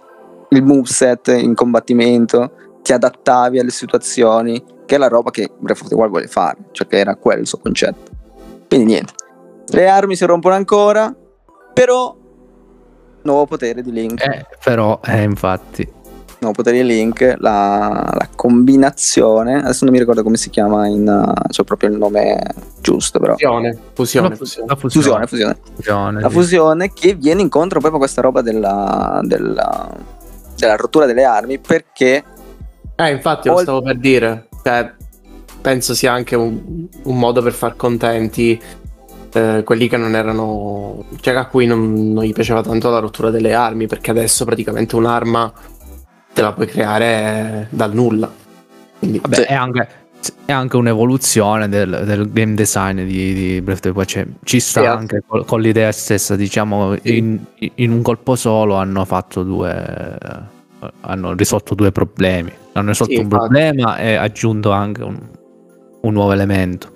il 0.50 0.63
moveset 0.63 1.30
in 1.30 1.56
combattimento, 1.56 2.52
ti 2.84 2.93
adattavi 2.93 3.58
alle 3.58 3.72
situazioni, 3.72 4.63
che 4.86 4.93
è 4.93 4.98
la 5.00 5.08
roba 5.08 5.32
che 5.32 5.50
Breath 5.58 5.82
of 5.82 5.88
the 5.88 5.96
Wild 5.96 6.10
vuole 6.12 6.28
fare, 6.28 6.58
cioè 6.72 6.86
che 6.86 7.00
era 7.00 7.15
quello 7.15 7.41
il 7.41 7.48
suo 7.48 7.58
concetto. 7.58 8.12
Quindi 8.67 8.86
niente, 8.86 9.13
le 9.67 9.88
armi 9.88 10.15
si 10.15 10.26
rompono 10.26 10.56
ancora, 10.56 11.13
però 11.73 12.15
nuovo 13.23 13.45
potere 13.45 13.82
di 13.82 13.91
Link. 13.91 14.21
Eh, 14.23 14.45
però, 14.63 14.99
eh, 15.04 15.23
infatti. 15.23 15.88
Nuovo 16.39 16.56
potere 16.56 16.78
di 16.78 16.86
Link, 16.86 17.36
la, 17.38 18.10
la, 18.13 18.28
combinazione, 18.36 19.62
adesso 19.62 19.86
non 19.86 19.93
mi 19.93 19.99
ricordo 19.99 20.23
come 20.23 20.36
si 20.36 20.49
chiama, 20.49 20.88
in, 20.88 21.08
uh, 21.08 21.47
c'è 21.47 21.63
proprio 21.63 21.89
il 21.89 21.97
nome 21.97 22.41
giusto 22.82 23.17
però. 23.19 23.34
Fusione, 23.34 23.78
fusione, 23.93 24.36
fusione. 24.36 24.67
La 24.67 24.76
fusione, 24.76 25.28
fusione. 25.28 25.58
fusione. 25.73 26.19
La 26.19 26.30
fusione 26.30 26.93
che 26.93 27.13
viene 27.13 27.41
incontro 27.41 27.80
proprio 27.80 28.02
a 28.02 28.04
questa 28.04 28.21
roba 28.21 28.41
della, 28.41 29.21
della, 29.23 29.89
della 30.58 30.76
rottura 30.76 31.06
delle 31.06 31.23
armi 31.23 31.60
perché... 31.60 32.23
Eh, 32.95 33.12
infatti 33.12 33.47
lo 33.47 33.58
stavo 33.58 33.82
per 33.82 33.97
dire, 33.97 34.49
cioè, 34.63 34.93
penso 35.62 35.95
sia 35.95 36.12
anche 36.12 36.36
un, 36.36 36.88
un 37.04 37.17
modo 37.17 37.41
per 37.41 37.54
far 37.54 37.78
contenti 37.78 38.62
eh, 39.34 39.63
quelli 39.63 39.88
che 39.88 39.98
non 39.98 40.15
erano 40.15 41.06
cioè 41.19 41.36
a 41.36 41.48
cui 41.48 41.65
non, 41.65 42.13
non, 42.13 42.24
gli 42.24 42.34
piaceva 42.34 42.62
tanto 42.62 42.89
la 42.89 43.00
rottura 43.00 43.32
delle 43.32 43.54
armi 43.54 43.88
perché 43.88 44.12
adesso 44.12 44.46
praticamente 44.46 44.96
un'arma 44.96 45.52
te 46.34 46.41
la 46.41 46.54
puoi 46.54 46.67
creare 46.67 47.67
dal 47.69 47.93
nulla. 47.93 48.32
Quindi 49.00 49.19
Vabbè, 49.19 49.46
è, 49.46 49.54
anche, 49.54 49.88
è 50.46 50.52
anche 50.52 50.78
un'evoluzione 50.78 51.67
del, 51.67 52.04
del 52.06 52.32
game 52.32 52.54
design 52.54 53.04
di, 53.04 53.34
di 53.34 53.62
Breath 53.62 53.80
of 53.80 53.82
the 53.82 53.89
Wild 53.89 54.08
cioè, 54.08 54.26
ci 54.43 54.60
sta 54.60 54.82
sì, 54.82 54.86
anche 54.86 55.24
con, 55.26 55.43
con, 55.46 55.60
l'idea 55.60 55.91
stessa 55.91 56.36
diciamo 56.36 56.96
in, 57.04 57.38
in, 57.76 57.91
un 57.91 58.02
colpo 58.02 58.36
solo 58.36 58.76
hanno 58.76 59.04
fatto 59.04 59.43
due 59.43 60.52
hanno 61.02 61.34
risolto 61.34 61.76
due 61.76 61.91
problemi. 61.91 62.52
Hanno 62.74 62.89
risolto 62.89 63.13
sì, 63.13 63.19
un 63.19 63.28
problema 63.28 63.98
e 63.98 64.15
aggiunto 64.15 64.72
anche 64.72 65.04
un, 65.04 65.19
un 66.02 66.13
nuovo 66.13 66.32
elemento 66.32 66.92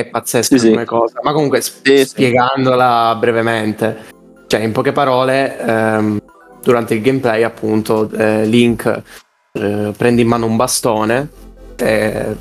è 0.00 0.04
pazzesca 0.06 0.58
sì, 0.58 0.68
come 0.68 0.80
sì. 0.80 0.86
cosa. 0.86 1.20
Ma 1.22 1.32
comunque, 1.32 1.60
sp- 1.60 2.02
spiegandola 2.02 3.16
brevemente, 3.18 4.04
cioè 4.46 4.60
in 4.60 4.72
poche 4.72 4.92
parole, 4.92 5.58
ehm, 5.58 6.20
durante 6.62 6.94
il 6.94 7.00
gameplay, 7.00 7.42
appunto, 7.42 8.10
eh, 8.10 8.44
Link 8.44 9.02
eh, 9.52 9.92
prende 9.96 10.20
in 10.20 10.28
mano 10.28 10.46
un 10.46 10.56
bastone, 10.56 11.28
eh, 11.76 12.36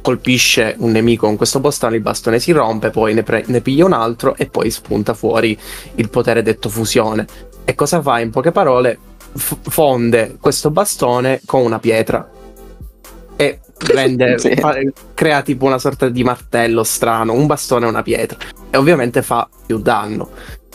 colpisce 0.00 0.76
un 0.78 0.92
nemico 0.92 1.26
con 1.26 1.36
questo 1.36 1.60
bastone, 1.60 1.96
il 1.96 2.02
bastone 2.02 2.38
si 2.38 2.52
rompe, 2.52 2.90
poi 2.90 3.12
ne, 3.12 3.22
pre- 3.22 3.44
ne 3.46 3.60
piglia 3.60 3.84
un 3.84 3.92
altro 3.92 4.34
e 4.36 4.46
poi 4.46 4.70
spunta 4.70 5.14
fuori 5.14 5.58
il 5.96 6.08
potere 6.08 6.42
detto 6.42 6.68
fusione. 6.68 7.26
E 7.64 7.74
cosa 7.74 8.00
fa? 8.00 8.20
In 8.20 8.30
poche 8.30 8.52
parole, 8.52 8.98
f- 9.36 9.58
fonde 9.62 10.36
questo 10.40 10.70
bastone 10.70 11.40
con 11.44 11.62
una 11.62 11.80
pietra 11.80 12.30
e 13.36 13.60
rende, 13.92 14.38
sì. 14.38 14.54
fa, 14.56 14.74
crea 15.14 15.42
tipo 15.42 15.66
una 15.66 15.78
sorta 15.78 16.08
di 16.08 16.24
martello 16.24 16.82
strano, 16.82 17.32
un 17.32 17.46
bastone 17.46 17.86
e 17.86 17.88
una 17.88 18.02
pietra 18.02 18.38
e 18.70 18.76
ovviamente 18.76 19.22
fa 19.22 19.48
più 19.66 19.78
danno. 19.78 20.30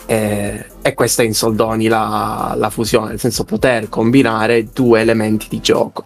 E, 0.06 0.66
e 0.82 0.94
questa 0.94 1.22
è 1.22 1.26
in 1.26 1.34
soldoni 1.34 1.86
la, 1.86 2.54
la 2.56 2.70
fusione, 2.70 3.10
nel 3.10 3.20
senso 3.20 3.44
poter 3.44 3.88
combinare 3.88 4.68
due 4.72 5.00
elementi 5.00 5.46
di 5.48 5.60
gioco. 5.60 6.04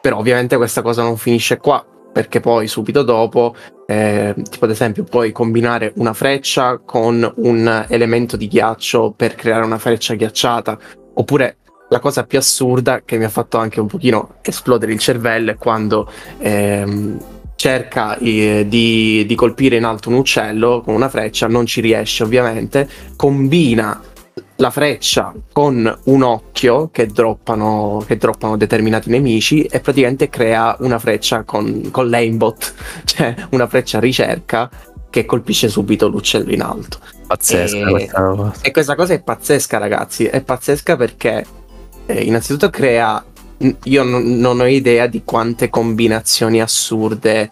Però 0.00 0.18
ovviamente 0.18 0.56
questa 0.56 0.82
cosa 0.82 1.02
non 1.02 1.16
finisce 1.16 1.56
qua, 1.56 1.84
perché 2.12 2.40
poi 2.40 2.66
subito 2.68 3.02
dopo, 3.02 3.54
eh, 3.86 4.34
tipo 4.50 4.64
ad 4.64 4.70
esempio, 4.70 5.04
puoi 5.04 5.32
combinare 5.32 5.92
una 5.96 6.12
freccia 6.12 6.78
con 6.84 7.30
un 7.36 7.86
elemento 7.88 8.36
di 8.36 8.48
ghiaccio 8.48 9.12
per 9.16 9.34
creare 9.34 9.64
una 9.64 9.78
freccia 9.78 10.14
ghiacciata, 10.14 10.78
oppure 11.14 11.56
la 11.88 12.00
cosa 12.00 12.24
più 12.24 12.38
assurda 12.38 13.02
che 13.04 13.16
mi 13.16 13.24
ha 13.24 13.28
fatto 13.28 13.58
anche 13.58 13.80
un 13.80 13.86
pochino 13.86 14.36
esplodere 14.42 14.92
il 14.92 14.98
cervello 14.98 15.50
è 15.50 15.56
quando 15.56 16.10
ehm, 16.38 17.18
cerca 17.56 18.16
eh, 18.18 18.66
di, 18.68 19.24
di, 19.26 19.34
colpire 19.34 19.76
in 19.76 19.84
alto 19.84 20.10
un 20.10 20.16
uccello 20.16 20.80
con 20.84 20.94
una 20.94 21.08
freccia, 21.08 21.48
non 21.48 21.66
ci 21.66 21.80
riesce 21.80 22.22
ovviamente, 22.22 22.88
combina 23.16 24.00
la 24.56 24.70
freccia 24.70 25.34
con 25.52 25.98
un 26.04 26.22
occhio 26.22 26.90
che 26.90 27.06
droppano, 27.06 28.04
che 28.06 28.16
droppano 28.16 28.56
determinati 28.56 29.10
nemici 29.10 29.62
e 29.64 29.80
praticamente 29.80 30.28
crea 30.28 30.76
una 30.80 30.98
freccia 30.98 31.42
con, 31.42 31.90
con 31.90 32.08
l'aimbot, 32.08 32.74
cioè 33.04 33.34
una 33.50 33.66
freccia 33.66 33.98
a 33.98 34.00
ricerca 34.00 34.70
che 35.10 35.24
colpisce 35.24 35.68
subito 35.68 36.06
l'uccello 36.08 36.52
in 36.52 36.62
alto. 36.62 36.98
Pazzesca 37.26 37.78
e, 37.78 37.90
questa 37.90 38.52
E 38.62 38.70
questa 38.70 38.94
cosa 38.94 39.14
è 39.14 39.22
pazzesca, 39.22 39.78
ragazzi. 39.78 40.24
È 40.24 40.42
pazzesca 40.42 40.96
perché 40.96 41.44
eh, 42.08 42.22
innanzitutto 42.22 42.70
crea 42.70 43.22
io 43.84 44.02
non, 44.02 44.38
non, 44.38 44.60
ho 44.60 44.66
idea 44.66 45.06
di 45.06 45.22
quante 45.24 45.68
combinazioni 45.68 46.60
assurde 46.60 47.50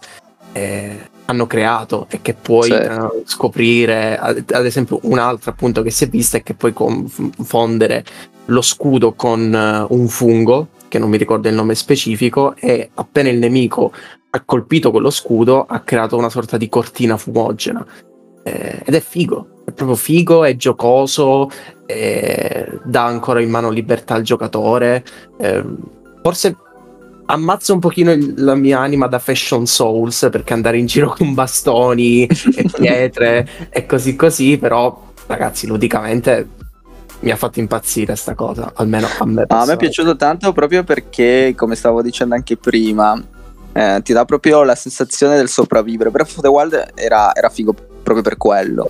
eh, 0.52 1.10
hanno 1.26 1.46
creato 1.46 2.06
e 2.08 2.22
che 2.22 2.34
puoi 2.34 2.70
uh, 2.70 3.22
scoprire. 3.24 4.16
Ad, 4.16 4.44
ad, 4.52 4.64
esempio 4.64 5.00
un'altra 5.02 5.50
appunto 5.50 5.82
che 5.82 5.90
si 5.90 6.04
è 6.04 6.08
vista 6.08 6.36
è 6.36 6.42
che 6.42 6.54
puoi 6.54 6.72
confondere 6.72 8.04
lo 8.46 8.62
scudo 8.62 9.14
con 9.14 9.52
uh, 9.52 9.92
un 9.92 10.06
fungo 10.06 10.68
che 10.86 11.00
non 11.00 11.10
mi 11.10 11.16
ricordo 11.16 11.48
il 11.48 11.54
nome 11.54 11.74
specifico 11.74 12.54
e 12.54 12.90
appena 12.94 13.28
il 13.28 13.38
nemico 13.38 13.92
ha 14.30 14.42
colpito 14.44 14.92
quello 14.92 15.10
scudo 15.10 15.66
ha 15.66 15.80
creato 15.80 16.16
una 16.16 16.30
sorta 16.30 16.56
di 16.56 16.68
cortina 16.68 17.16
fumogena. 17.16 17.84
Eh, 18.44 18.82
ed 18.84 18.94
è 18.94 19.00
figo 19.00 19.55
è 19.66 19.72
proprio 19.72 19.96
figo, 19.96 20.44
è 20.44 20.54
giocoso, 20.54 21.50
eh, 21.86 22.78
dà 22.84 23.04
ancora 23.04 23.42
in 23.42 23.50
mano 23.50 23.68
libertà 23.68 24.14
al 24.14 24.22
giocatore. 24.22 25.04
Eh, 25.38 25.64
forse 26.22 26.56
ammazza 27.26 27.72
un 27.72 27.80
pochino 27.80 28.12
il, 28.12 28.34
la 28.36 28.54
mia 28.54 28.78
anima 28.78 29.08
da 29.08 29.18
Fashion 29.18 29.66
Souls 29.66 30.28
perché 30.30 30.52
andare 30.52 30.78
in 30.78 30.86
giro 30.86 31.12
con 31.18 31.34
bastoni 31.34 32.26
e 32.26 32.70
pietre 32.72 33.48
e 33.68 33.86
così 33.86 34.14
così, 34.14 34.56
però 34.56 35.04
ragazzi, 35.26 35.66
ludicamente 35.66 36.48
mi 37.20 37.32
ha 37.32 37.36
fatto 37.36 37.58
impazzire 37.58 38.14
sta 38.14 38.36
cosa, 38.36 38.70
almeno 38.76 39.08
a 39.18 39.26
me. 39.26 39.46
Ah, 39.48 39.62
a 39.62 39.66
me 39.66 39.72
è 39.72 39.76
piaciuto 39.76 40.14
tanto 40.14 40.52
proprio 40.52 40.84
perché, 40.84 41.54
come 41.56 41.74
stavo 41.74 42.02
dicendo 42.02 42.36
anche 42.36 42.56
prima, 42.56 43.20
eh, 43.72 44.00
ti 44.04 44.12
dà 44.12 44.24
proprio 44.24 44.62
la 44.62 44.76
sensazione 44.76 45.34
del 45.34 45.48
sopravvivere. 45.48 46.10
Breath 46.10 46.36
of 46.36 46.42
the 46.42 46.48
Wild 46.48 46.92
era, 46.94 47.34
era 47.34 47.48
figo 47.48 47.74
proprio 48.04 48.22
per 48.22 48.36
quello 48.36 48.88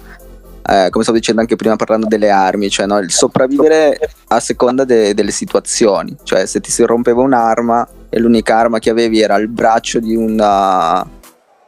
eh, 0.69 0.89
come 0.91 1.05
stavo 1.05 1.19
dicendo 1.19 1.41
anche 1.41 1.57
prima 1.57 1.77
parlando 1.77 2.07
delle 2.07 2.31
armi, 2.31 2.69
cioè 2.69 2.87
no, 2.87 2.99
il 2.99 3.11
sopravvivere 3.11 3.99
a 4.29 4.41
seconda 4.41 4.85
de- 4.85 5.15
delle 5.15 5.31
situazioni, 5.31 6.17
cioè 6.25 6.47
se 6.47 6.61
ti 6.61 6.71
si 6.71 6.83
rompeva 6.85 7.23
un'arma 7.23 7.89
e 8.09 8.19
l'unica 8.19 8.57
arma 8.57 8.79
che 8.79 8.91
avevi 8.91 9.21
era 9.21 9.37
il 9.37 9.49
braccio 9.49 10.01
di 10.01 10.17
una 10.17 11.07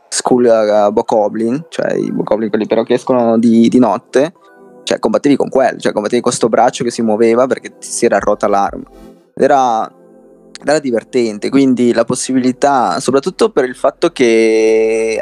school 0.09 0.45
uh, 0.45 0.93
bokoblin, 0.93 1.67
cioè 1.69 1.95
i 1.95 2.11
bokoblin 2.11 2.49
quelli 2.49 2.67
però 2.67 2.83
che 2.83 2.95
escono 2.95 3.39
di, 3.39 3.69
di 3.69 3.79
notte, 3.79 4.33
cioè 4.83 4.99
combattevi 4.99 5.37
con 5.37 5.49
quello, 5.49 5.79
cioè 5.79 5.93
combattevi 5.93 6.21
con 6.21 6.31
questo 6.31 6.49
braccio 6.49 6.83
che 6.83 6.91
si 6.91 7.03
muoveva 7.03 7.47
perché 7.47 7.79
ti 7.79 7.89
si 7.89 8.05
era 8.05 8.19
rotta 8.19 8.49
l'arma. 8.49 8.85
Era 9.35 9.93
era 10.61 10.81
divertente, 10.81 11.51
quindi 11.51 11.93
la 11.93 12.05
possibilità, 12.05 12.99
soprattutto 12.99 13.51
per 13.51 13.65
il 13.65 13.77
fatto 13.77 14.11
che 14.11 15.19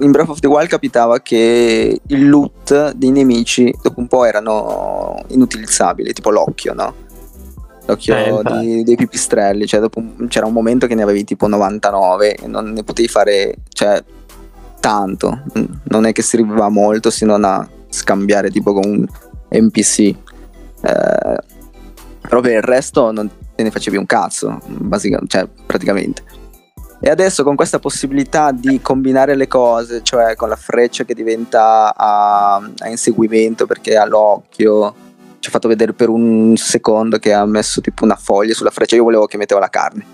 in 0.00 0.10
Breath 0.10 0.28
of 0.28 0.38
the 0.40 0.46
Wild 0.46 0.68
capitava 0.68 1.20
che 1.20 2.00
il 2.06 2.28
loot 2.28 2.92
dei 2.92 3.10
nemici 3.10 3.74
dopo 3.82 4.00
un 4.00 4.06
po' 4.06 4.24
erano 4.24 5.22
inutilizzabili, 5.28 6.12
tipo 6.12 6.30
l'occhio, 6.30 6.74
no? 6.74 6.94
L'occhio 7.86 8.40
eh, 8.40 8.60
di, 8.60 8.82
dei 8.82 8.96
pipistrelli, 8.96 9.66
cioè 9.66 9.80
dopo 9.80 9.98
un, 9.98 10.26
c'era 10.28 10.46
un 10.46 10.52
momento 10.52 10.86
che 10.86 10.94
ne 10.94 11.02
avevi 11.02 11.24
tipo 11.24 11.46
99 11.46 12.34
e 12.36 12.46
non 12.46 12.72
ne 12.72 12.84
potevi 12.84 13.08
fare, 13.08 13.56
cioè, 13.68 14.02
tanto. 14.78 15.42
Non 15.84 16.06
è 16.06 16.12
che 16.12 16.22
serviva 16.22 16.68
molto 16.68 17.10
se 17.10 17.24
non 17.24 17.44
a 17.44 17.68
scambiare 17.88 18.50
tipo 18.50 18.72
con 18.72 18.84
un 18.84 19.06
NPC. 19.50 19.98
Eh, 19.98 21.38
però 22.20 22.40
per 22.40 22.52
il 22.52 22.62
resto 22.62 23.10
non 23.10 23.28
te 23.54 23.62
ne 23.62 23.70
facevi 23.70 23.96
un 23.96 24.06
cazzo, 24.06 24.60
basicamente, 24.66 25.38
cioè 25.38 25.48
praticamente. 25.66 26.22
E 27.02 27.08
adesso 27.08 27.42
con 27.44 27.56
questa 27.56 27.78
possibilità 27.78 28.52
di 28.52 28.82
combinare 28.82 29.34
le 29.34 29.46
cose, 29.46 30.02
cioè 30.02 30.36
con 30.36 30.50
la 30.50 30.56
freccia 30.56 31.04
che 31.04 31.14
diventa 31.14 31.94
a, 31.96 32.56
a 32.56 32.88
inseguimento 32.88 33.64
perché 33.64 33.96
ha 33.96 34.04
l'occhio, 34.04 34.94
ci 35.38 35.48
ha 35.48 35.50
fatto 35.50 35.66
vedere 35.66 35.94
per 35.94 36.10
un 36.10 36.54
secondo 36.58 37.16
che 37.16 37.32
ha 37.32 37.46
messo 37.46 37.80
tipo 37.80 38.04
una 38.04 38.16
foglia 38.16 38.52
sulla 38.52 38.68
freccia, 38.68 38.96
io 38.96 39.04
volevo 39.04 39.24
che 39.24 39.38
metteva 39.38 39.60
la 39.60 39.70
carne. 39.70 40.04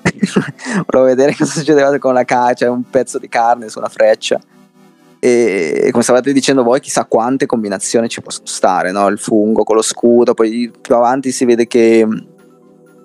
volevo 0.86 1.08
vedere 1.08 1.34
cosa 1.36 1.58
succedeva 1.58 1.98
con 1.98 2.14
la 2.14 2.24
carne, 2.24 2.54
cioè 2.54 2.68
un 2.70 2.88
pezzo 2.88 3.18
di 3.18 3.28
carne 3.28 3.68
sulla 3.68 3.90
freccia. 3.90 4.40
E 5.18 5.88
come 5.90 6.02
stavate 6.02 6.32
dicendo 6.32 6.62
voi, 6.62 6.80
chissà 6.80 7.04
quante 7.04 7.44
combinazioni 7.44 8.08
ci 8.08 8.22
possono 8.22 8.46
stare, 8.46 8.92
no? 8.92 9.08
Il 9.08 9.18
fungo 9.18 9.62
con 9.62 9.76
lo 9.76 9.82
scudo, 9.82 10.32
poi 10.32 10.72
più 10.80 10.94
avanti 10.94 11.32
si 11.32 11.44
vede 11.44 11.66
che 11.66 12.06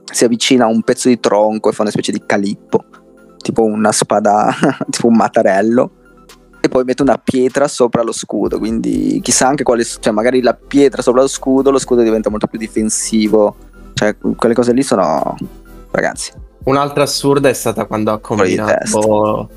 si 0.09 0.23
avvicina 0.23 0.65
a 0.65 0.67
un 0.67 0.83
pezzo 0.83 1.09
di 1.09 1.19
tronco 1.19 1.69
e 1.69 1.73
fa 1.73 1.81
una 1.81 1.91
specie 1.91 2.13
di 2.13 2.23
calippo 2.25 2.83
tipo 3.41 3.63
una 3.63 3.91
spada, 3.91 4.53
tipo 4.89 5.07
un 5.07 5.15
mattarello, 5.15 5.91
e 6.61 6.67
poi 6.67 6.83
mette 6.83 7.01
una 7.01 7.17
pietra 7.17 7.67
sopra 7.67 8.01
lo 8.03 8.11
scudo. 8.11 8.57
Quindi 8.59 9.19
chissà 9.21 9.47
anche 9.47 9.63
quale, 9.63 9.83
cioè 9.85 10.11
magari 10.13 10.41
la 10.41 10.53
pietra 10.53 11.01
sopra 11.01 11.21
lo 11.21 11.27
scudo, 11.27 11.71
lo 11.71 11.79
scudo 11.79 12.01
diventa 12.01 12.29
molto 12.29 12.47
più 12.47 12.59
difensivo. 12.59 13.55
Cioè, 13.93 14.15
quelle 14.35 14.53
cose 14.53 14.73
lì 14.73 14.83
sono 14.83 15.35
ragazzi. 15.91 16.31
Un'altra 16.65 17.03
assurda 17.03 17.49
è 17.49 17.53
stata 17.53 17.85
quando 17.85 18.11
ha 18.11 18.19
combinato 18.19 19.49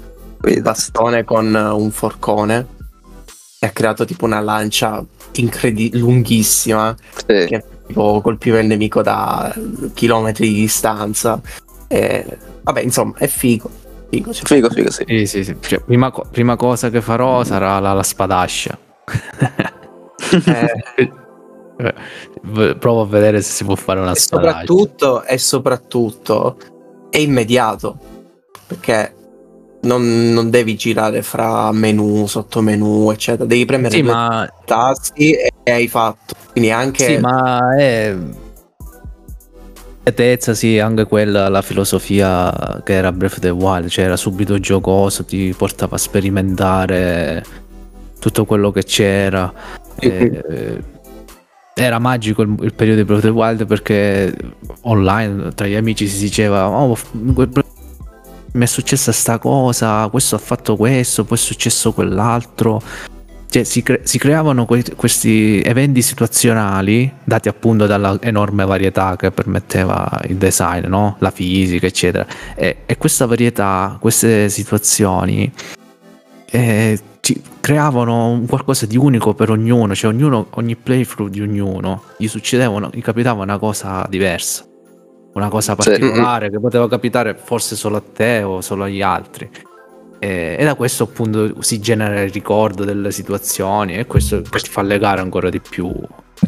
il 0.45 0.63
bastone 0.63 1.25
con 1.25 1.55
un 1.55 1.91
forcone. 1.91 2.67
e 3.61 3.67
ha 3.67 3.71
creato 3.71 4.05
tipo 4.05 4.25
una 4.25 4.41
lancia 4.41 5.05
incredi- 5.35 5.97
lunghissima 5.97 6.97
Sì. 7.15 7.47
che 7.47 7.65
tipo 7.87 8.21
colpiva 8.21 8.59
il 8.59 8.67
nemico 8.67 9.03
da 9.03 9.55
chilometri 9.95 10.49
di 10.49 10.55
distanza. 10.55 11.41
E, 11.93 12.39
vabbè, 12.63 12.81
insomma, 12.81 13.15
è 13.19 13.27
figo. 13.27 13.71
Figo, 14.09 14.33
cioè. 14.33 14.47
Figo, 14.47 14.71
figo, 14.71 14.91
sì. 14.91 15.05
Sì, 15.07 15.27
sì, 15.27 15.45
sì. 15.45 15.57
Cioè, 15.61 15.81
prima, 15.81 16.11
co- 16.11 16.27
prima 16.31 16.57
cosa 16.57 16.89
che 16.89 17.03
farò 17.03 17.45
sarà 17.45 17.79
la, 17.79 17.93
la 17.93 18.03
spadascia. 18.03 18.79
Eh, 20.47 20.83
V- 22.43 22.77
Provo 22.77 23.03
a 23.03 23.07
vedere 23.07 23.43
se 23.43 23.51
si 23.53 23.65
può 23.65 23.75
fare 23.75 24.01
una 24.01 24.13
e 24.13 24.17
spadascia. 24.17 24.65
soprattutto, 24.67 25.25
e 25.25 25.39
soprattutto 25.39 26.57
è 27.11 27.19
immediato 27.19 27.99
perché 28.67 29.15
non, 29.83 30.33
non 30.33 30.49
devi 30.49 30.77
girare 30.77 31.23
fra 31.23 31.71
menu, 31.73 32.27
sottomenu, 32.27 33.11
eccetera. 33.11 33.47
Devi 33.47 33.65
premere 33.65 33.95
Sì, 33.97 34.03
due 34.03 34.13
ma, 34.13 34.49
tasti 34.65 35.33
e 35.35 35.71
hai 35.71 35.89
fatto. 35.89 36.35
Quindi 36.53 36.71
anche 36.71 37.05
sì, 37.05 37.19
ma 37.19 37.77
è. 37.77 38.17
Tezza, 40.03 40.55
sì, 40.55 40.79
anche 40.79 41.05
quella, 41.05 41.49
la 41.49 41.63
filosofia 41.63 42.83
che 42.85 42.93
era 42.95 43.13
Breath 43.13 43.35
of 43.35 43.39
the 43.39 43.51
Wild, 43.51 43.89
cioè 43.89 44.07
era 44.07 44.17
subito 44.17 44.59
giocoso, 44.59 45.25
ti 45.25 45.55
portava 45.57 45.95
a 45.95 45.99
sperimentare 45.99 47.45
tutto 48.19 48.45
quello 48.45 48.73
che 48.73 48.83
c'era. 48.83 49.53
Eh, 49.99 50.83
era 51.75 51.99
magico 51.99 52.43
il, 52.43 52.57
il 52.63 52.75
periodo 52.75 53.01
di 53.01 53.07
Breath 53.07 53.25
of 53.25 53.31
the 53.31 53.37
Wild 53.37 53.67
perché 53.67 54.35
online 54.83 55.53
tra 55.55 55.67
gli 55.67 55.75
amici 55.75 56.07
si 56.07 56.21
diceva 56.21 56.69
oh, 56.69 56.97
mi 58.53 58.65
è 58.65 58.67
successa 58.67 59.13
sta 59.13 59.39
cosa, 59.39 60.09
questo 60.09 60.35
ha 60.35 60.39
fatto 60.39 60.77
questo, 60.77 61.25
poi 61.25 61.39
è 61.39 61.41
successo 61.41 61.93
quell'altro. 61.93 62.83
Cioè, 63.53 63.65
si, 63.65 63.83
cre- 63.83 64.01
si 64.05 64.17
creavano 64.17 64.65
que- 64.65 64.95
questi 64.97 65.61
eventi 65.61 66.01
situazionali 66.01 67.13
dati 67.23 67.51
appunto 67.51 67.85
dalla 67.85 68.17
enorme 68.23 68.65
varietà 68.65 69.15
che 69.17 69.31
permetteva 69.31 70.23
il 70.29 70.37
design, 70.37 70.87
no? 70.87 71.17
la 71.19 71.31
fisica, 71.31 71.85
eccetera. 71.85 72.25
E, 72.55 72.79
e 72.87 72.97
questa 72.97 73.27
varietà, 73.27 73.99
queste 74.01 74.49
situazioni 74.49 75.53
eh, 76.51 76.99
ci 77.21 77.43
creavano 77.61 78.31
un 78.31 78.47
qualcosa 78.47 78.87
di 78.87 78.97
unico 78.97 79.35
per 79.35 79.51
ognuno, 79.51 79.95
cioè 79.95 80.11
ognuno, 80.11 80.47
ogni 80.53 80.75
playthrough 80.75 81.29
di 81.31 81.43
ognuno 81.43 82.05
gli 82.17 82.29
succedeva, 82.29 82.89
gli 82.91 83.03
capitava 83.03 83.43
una 83.43 83.59
cosa 83.59 84.07
diversa, 84.09 84.65
una 85.35 85.49
cosa 85.49 85.77
Sì. 85.79 85.91
particolare 85.91 86.49
che 86.49 86.59
poteva 86.59 86.89
capitare 86.89 87.35
forse 87.35 87.77
solo 87.77 87.99
a 87.99 88.03
te 88.15 88.43
o 88.43 88.63
solo 88.63 88.85
agli 88.85 89.03
altri. 89.03 89.51
E, 90.23 90.55
e 90.57 90.65
da 90.65 90.77
questo 90.77 91.03
appunto 91.03 91.61
si 91.63 91.81
genera 91.81 92.23
il 92.23 92.31
ricordo 92.31 92.85
delle 92.85 93.11
situazioni 93.11 93.97
e 93.97 94.07
questo 94.07 94.41
ti 94.41 94.71
fa 94.71 94.81
legare 94.83 95.21
ancora 95.21 95.51
di 95.51 95.59
più 95.59 95.93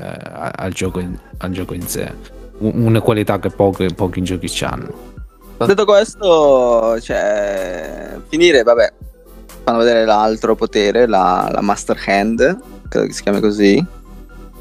eh, 0.01 0.19
al, 0.55 0.71
gioco 0.73 1.01
in, 1.01 1.19
al 1.39 1.51
gioco 1.51 1.75
in 1.75 1.83
sé. 1.83 2.13
Un- 2.59 2.87
Una 2.87 3.01
qualità 3.01 3.41
che 3.41 3.51
pochi, 3.51 3.93
pochi 3.93 4.23
giochi 4.23 4.65
hanno. 4.65 5.13
Detto 5.57 5.85
questo, 5.85 7.01
cioè, 7.01 8.17
finire, 8.29 8.63
vabbè, 8.63 8.93
fanno 9.65 9.79
vedere 9.79 10.05
l'altro 10.05 10.55
potere, 10.55 11.09
la, 11.09 11.49
la 11.51 11.61
Master 11.61 12.01
Hand, 12.07 12.61
credo 12.89 13.07
che 13.09 13.13
si 13.13 13.23
chiami 13.23 13.41
così, 13.41 13.85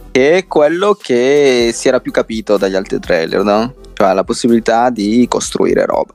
che 0.10 0.38
è 0.38 0.47
quello 0.47 0.97
che 0.99 1.69
si 1.71 1.88
era 1.88 1.99
più 1.99 2.12
capito 2.12 2.58
dagli 2.58 2.76
altri 2.76 2.99
trailer, 2.99 3.43
no? 3.43 3.76
Cioè 3.93 4.13
la 4.13 4.23
possibilità 4.23 4.89
di 4.89 5.28
costruire 5.30 5.86
roba. 5.86 6.13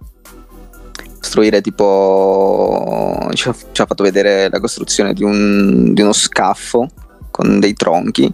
Costruire 1.19 1.61
tipo... 1.61 3.29
Ci 3.33 3.49
ha, 3.49 3.55
ci 3.73 3.81
ha 3.81 3.87
fatto 3.87 4.03
vedere 4.05 4.49
la 4.51 4.61
costruzione 4.61 5.13
di, 5.13 5.25
un- 5.25 5.93
di 5.93 6.01
uno 6.03 6.13
scaffo 6.13 6.89
con 7.31 7.59
dei 7.61 7.75
tronchi. 7.75 8.33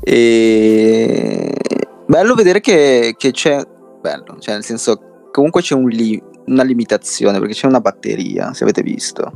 E... 0.00 1.54
Bello 2.06 2.34
vedere 2.34 2.60
che, 2.60 3.14
che 3.16 3.30
c'è... 3.30 3.60
Bello, 4.00 4.36
cioè 4.40 4.54
nel 4.54 4.64
senso 4.64 5.28
comunque 5.30 5.62
c'è 5.62 5.74
un 5.74 5.88
li- 5.88 6.20
una 6.46 6.64
limitazione 6.64 7.38
perché 7.38 7.54
c'è 7.54 7.66
una 7.68 7.80
batteria, 7.80 8.52
se 8.52 8.64
avete 8.64 8.82
visto, 8.82 9.30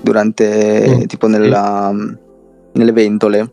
durante 0.00 0.86
Mm, 0.88 1.02
tipo 1.04 1.26
nella, 1.28 1.92
nelle 2.72 2.92
ventole. 2.92 3.52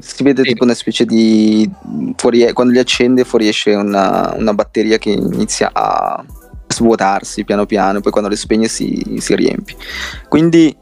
Si 0.00 0.22
vede 0.24 0.42
Sì. 0.42 0.48
tipo 0.48 0.64
una 0.64 0.74
specie 0.74 1.04
di 1.04 1.70
fuori, 2.16 2.52
quando 2.52 2.72
li 2.72 2.78
accende 2.80 3.24
fuoriesce 3.24 3.72
una, 3.74 4.34
una 4.36 4.52
batteria 4.52 4.98
che 4.98 5.10
inizia 5.10 5.70
a 5.72 6.22
svuotarsi 6.76 7.44
piano 7.44 7.66
piano, 7.66 8.00
poi 8.00 8.12
quando 8.12 8.30
le 8.30 8.36
spegne 8.36 8.68
si, 8.68 9.16
si 9.18 9.34
riempie. 9.34 9.76
Quindi 10.28 10.76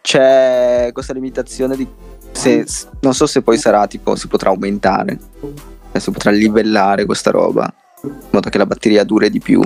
c'è 0.00 0.90
questa 0.92 1.12
limitazione 1.12 1.76
di 1.76 1.86
se, 2.30 2.64
non 3.00 3.14
so 3.14 3.26
se 3.26 3.42
poi 3.42 3.58
sarà 3.58 3.86
tipo 3.86 4.14
si 4.14 4.28
potrà 4.28 4.50
aumentare, 4.50 5.18
cioè 5.90 6.00
si 6.00 6.10
potrà 6.10 6.30
livellare 6.30 7.04
questa 7.04 7.30
roba 7.30 7.72
in 8.02 8.12
modo 8.30 8.48
che 8.48 8.58
la 8.58 8.66
batteria 8.66 9.04
dure 9.04 9.30
di 9.30 9.40
più. 9.40 9.60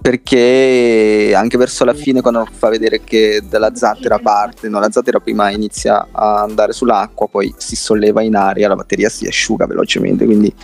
Perché 0.00 1.32
anche 1.34 1.58
verso 1.58 1.84
la 1.84 1.92
fine, 1.92 2.20
quando 2.20 2.46
fa 2.50 2.68
vedere 2.68 3.02
che 3.02 3.42
dalla 3.46 3.74
zattera 3.74 4.18
parte, 4.18 4.68
no, 4.68 4.78
la 4.78 4.90
zattera 4.90 5.18
prima 5.18 5.50
inizia 5.50 6.08
a 6.12 6.40
andare 6.42 6.72
sull'acqua, 6.72 7.26
poi 7.28 7.52
si 7.58 7.74
solleva 7.76 8.22
in 8.22 8.36
aria, 8.36 8.68
la 8.68 8.76
batteria 8.76 9.08
si 9.08 9.26
asciuga 9.26 9.66
velocemente. 9.66 10.24
Quindi 10.24 10.54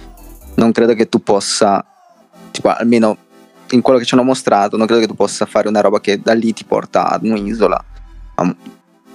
non 0.54 0.70
credo 0.72 0.94
che 0.94 1.08
tu 1.08 1.22
possa, 1.22 1.84
tipo, 2.52 2.68
almeno 2.68 3.18
in 3.70 3.81
quello 3.81 3.98
che 3.98 4.05
ci 4.05 4.14
hanno 4.14 4.22
mostrato, 4.22 4.77
non 4.77 4.87
credo 4.87 5.00
che 5.03 5.09
tu 5.09 5.14
possa 5.14 5.46
fare 5.46 5.68
una 5.68 5.81
roba 5.81 6.00
che 6.00 6.20
da 6.20 6.33
lì 6.35 6.53
ti 6.53 6.64
porta 6.64 7.09
ad 7.09 7.24
un'isola, 7.24 7.83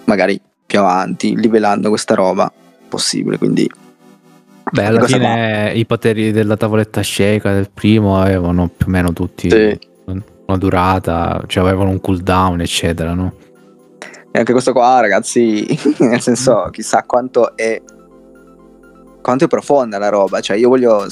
magari 0.05 0.39
più 0.65 0.79
avanti, 0.79 1.35
livellando 1.35 1.89
questa 1.89 2.15
roba 2.15 2.51
possibile. 2.87 3.37
Quindi 3.37 3.69
Beh, 4.71 4.85
alla 4.85 5.05
fine 5.05 5.71
i 5.73 5.85
poteri 5.85 6.31
della 6.31 6.57
tavoletta 6.57 7.01
Sheikah 7.01 7.53
del 7.53 7.69
primo 7.73 8.21
avevano 8.21 8.67
più 8.67 8.87
o 8.87 8.89
meno 8.89 9.13
tutti 9.13 9.49
Sì. 9.49 9.79
una 10.05 10.57
durata, 10.57 11.43
cioè 11.47 11.63
avevano 11.63 11.89
un 11.89 12.01
cooldown, 12.01 12.61
eccetera, 12.61 13.13
no? 13.13 13.33
E 14.31 14.37
anche 14.37 14.51
questo 14.51 14.73
qua, 14.73 14.99
ragazzi, 14.99 15.65
nel 15.99 16.21
senso, 16.21 16.69
chissà 16.71 17.03
quanto 17.03 17.55
è 17.55 17.81
quanto 19.21 19.45
è 19.45 19.47
profonda 19.47 19.97
la 19.97 20.09
roba. 20.09 20.39
Cioè, 20.39 20.57
io 20.57 20.69
voglio 20.69 21.05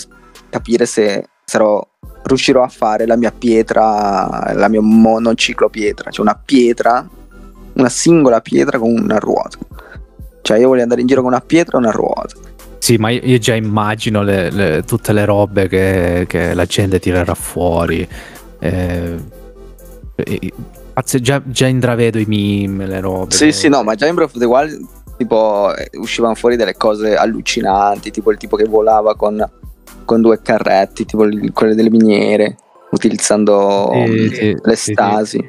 capire 0.49 0.85
se 0.85 1.25
sarò 1.43 1.85
riuscirò 2.23 2.63
a 2.63 2.67
fare 2.67 3.05
la 3.05 3.15
mia 3.15 3.31
pietra, 3.31 4.51
la 4.53 4.67
mia 4.67 4.81
monociclo 4.81 5.69
pietra, 5.69 6.11
cioè 6.11 6.25
una 6.25 6.39
pietra, 6.43 7.07
una 7.73 7.89
singola 7.89 8.41
pietra 8.41 8.77
con 8.79 8.91
una 8.91 9.17
ruota. 9.17 9.57
Cioè, 10.41 10.59
io 10.59 10.67
voglio 10.69 10.83
andare 10.83 11.01
in 11.01 11.07
giro 11.07 11.21
con 11.21 11.31
una 11.31 11.41
pietra 11.41 11.77
e 11.77 11.81
una 11.81 11.91
ruota. 11.91 12.35
Sì, 12.79 12.95
ma 12.97 13.09
io, 13.09 13.37
già 13.37 13.55
immagino 13.55 14.21
le- 14.23 14.49
le- 14.49 14.83
tutte 14.83 15.11
le 15.11 15.25
robe 15.25 15.67
che, 15.67 16.25
che 16.27 16.53
la 16.53 16.65
gente 16.65 16.99
tirerà 16.99 17.33
fuori. 17.33 18.07
Eh, 18.59 19.15
già, 21.19 21.41
già 21.45 21.67
intravedo 21.67 22.17
i 22.17 22.25
meme, 22.25 22.87
le 22.87 22.99
robe. 22.99 23.33
Sì, 23.33 23.45
le- 23.45 23.51
sì, 23.51 23.67
no, 23.67 23.83
ma 23.83 23.95
già 23.95 24.07
in 24.07 24.15
Breath 24.15 24.35
of 24.35 24.39
the 24.39 24.45
Wild 24.45 24.85
tipo 25.17 25.75
eh, 25.75 25.89
uscivano 25.97 26.35
fuori 26.35 26.55
delle 26.55 26.75
cose 26.77 27.15
allucinanti, 27.15 28.11
tipo 28.11 28.31
il 28.31 28.37
tipo 28.37 28.55
che 28.55 28.65
volava 28.65 29.15
con, 29.15 29.43
con 30.07 30.21
due 30.21 30.41
carretti, 30.41 31.05
tipo 31.05 31.25
il- 31.25 31.51
quelle 31.51 31.75
delle 31.75 31.89
miniere, 31.91 32.55
utilizzando 32.91 33.91
Sì, 33.93 34.29
sì, 34.33 34.57
le 34.63 34.75
sì, 34.75 34.91
stasi. 34.93 35.47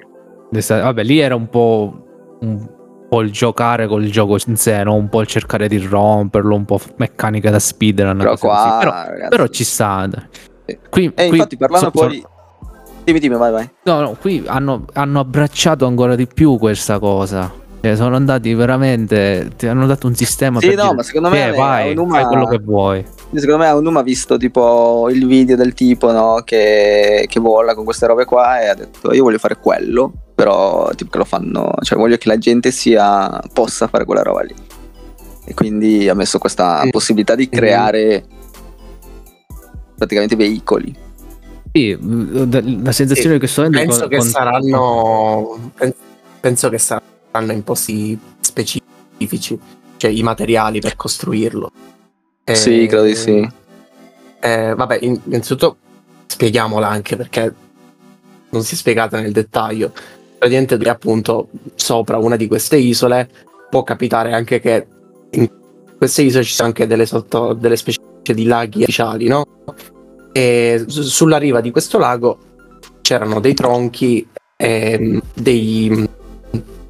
D'estate- 0.51 0.83
Vabbè, 0.83 1.03
lì 1.05 1.19
era 1.21 1.35
un 1.37 1.49
po', 1.49 2.37
un 2.41 2.69
po' 3.09 3.21
il 3.21 3.31
giocare 3.31 3.87
col 3.87 4.05
gioco 4.07 4.37
in 4.47 4.57
sé, 4.57 4.83
no? 4.83 4.95
un 4.95 5.09
po' 5.09 5.21
il 5.21 5.27
cercare 5.29 5.69
di 5.69 5.79
romperlo, 5.79 6.55
un 6.55 6.65
po' 6.65 6.81
meccanica 6.97 7.51
da 7.51 7.59
speedrun. 7.59 8.19
Però 8.19 8.37
qua. 8.37 8.77
Però, 8.81 9.29
però 9.29 9.47
ci 9.47 9.65
sta. 9.65 10.09
Sì. 10.67 10.79
Qui, 10.91 11.05
E 11.07 11.13
qui 11.13 11.25
Eh, 11.25 11.27
infatti 11.29 11.57
parlando 11.57 11.87
so- 11.87 11.91
poi... 11.93 12.23
Dimmi, 13.05 13.21
dimmi, 13.21 13.37
vai, 13.37 13.51
vai. 13.53 13.71
No, 13.85 14.01
no, 14.01 14.17
qui 14.21 14.43
hanno, 14.47 14.85
hanno 14.93 15.21
abbracciato 15.21 15.87
ancora 15.87 16.15
di 16.15 16.27
più 16.27 16.59
questa 16.59 16.99
cosa. 16.99 17.51
Cioè, 17.81 17.95
sono 17.95 18.17
andati 18.17 18.53
veramente. 18.55 19.51
Ti 19.57 19.67
hanno 19.69 19.87
dato 19.87 20.09
un 20.09 20.15
sistema 20.17 20.59
Sì, 20.59 20.67
per 20.69 20.77
no, 20.77 20.83
dire, 20.83 20.95
ma 20.95 21.03
secondo 21.03 21.29
me 21.31 21.47
"Eh, 21.47 21.53
è 21.53 21.57
vai, 21.57 21.97
un 21.97 22.09
fai 22.11 22.25
quello 22.25 22.47
che 22.47 22.59
vuoi. 22.59 23.05
Secondo 23.35 23.59
me 23.59 23.67
Aonuma 23.67 24.01
ha 24.01 24.03
visto 24.03 24.37
tipo 24.37 25.09
il 25.11 25.27
video 25.27 25.55
del 25.55 25.75
tipo 25.75 26.11
no, 26.11 26.41
che, 26.45 27.27
che 27.29 27.41
vola 27.41 27.75
con 27.75 27.85
queste 27.85 28.07
robe 28.07 28.25
qua 28.25 28.61
e 28.61 28.67
ha 28.69 28.75
detto 28.75 29.13
io 29.13 29.23
voglio 29.23 29.39
fare 29.39 29.59
quello, 29.59 30.13
però 30.35 30.91
tipo 30.97 31.11
che 31.11 31.19
lo 31.19 31.25
fanno, 31.25 31.73
cioè 31.83 31.99
voglio 31.99 32.17
che 32.17 32.29
la 32.29 32.39
gente 32.39 32.71
sia, 32.73 33.39
possa 33.53 33.87
fare 33.87 34.05
quella 34.05 34.23
roba 34.23 34.43
lì. 34.43 34.55
E 35.45 35.55
quindi 35.55 36.09
ha 36.09 36.15
messo 36.15 36.39
questa 36.39 36.83
Mm. 36.85 36.89
possibilità 36.89 37.35
di 37.35 37.49
creare 37.49 38.25
praticamente 39.97 40.35
veicoli. 40.37 40.95
Sì, 41.73 41.97
la 42.83 42.93
sensazione 42.93 43.39
che 43.39 43.47
sto 43.47 43.61
avendo 43.61 43.79
è 43.79 43.85
Penso 43.85 44.01
con- 44.01 44.09
che 44.09 44.17
con- 44.17 44.27
saranno. 44.27 45.71
pen- 45.77 45.95
Penso 46.41 46.69
che 46.71 46.79
saranno 46.79 47.07
imposti 47.47 48.19
specifici, 48.41 49.59
cioè 49.97 50.11
i 50.11 50.23
materiali 50.23 50.81
per 50.81 50.97
costruirlo. 50.97 51.71
Eh, 52.45 52.55
Sì, 52.55 52.87
credo 52.87 53.05
di 53.05 53.15
sì. 53.15 53.49
eh, 54.41 54.75
vabbè, 54.75 54.99
in- 55.03 55.21
innanzitutto 55.25 55.77
spieghiamola 56.27 56.89
anche 56.89 57.17
perché 57.17 57.55
non 58.51 58.63
si 58.63 58.75
è 58.75 58.77
spiegata 58.77 59.21
nel 59.21 59.33
dettaglio. 59.33 59.93
Praticamente 60.39 60.79
tu 60.79 60.89
appunto 60.89 61.49
sopra 61.75 62.17
una 62.19 62.37
di 62.37 62.47
queste 62.47 62.77
isole 62.77 63.29
può 63.69 63.83
capitare 63.83 64.33
anche 64.33 64.61
che 64.61 64.87
in 65.31 65.51
queste 65.97 66.23
isole 66.23 66.45
ci 66.45 66.55
sono 66.55 66.69
anche 66.69 66.87
delle, 66.87 67.07
sotto, 67.07 67.53
delle 67.55 67.77
specie 67.77 67.99
di 68.23 68.45
laghi 68.45 68.81
artificiali, 68.81 69.27
no? 69.27 69.45
E 70.33 70.85
sulla 70.87 71.39
riva 71.39 71.61
di 71.61 71.71
questo 71.71 71.99
lago 71.99 72.39
c'erano 73.03 73.41
dei 73.41 73.55
tronchi, 73.55 74.27
e 74.57 75.21
dei, 75.35 76.09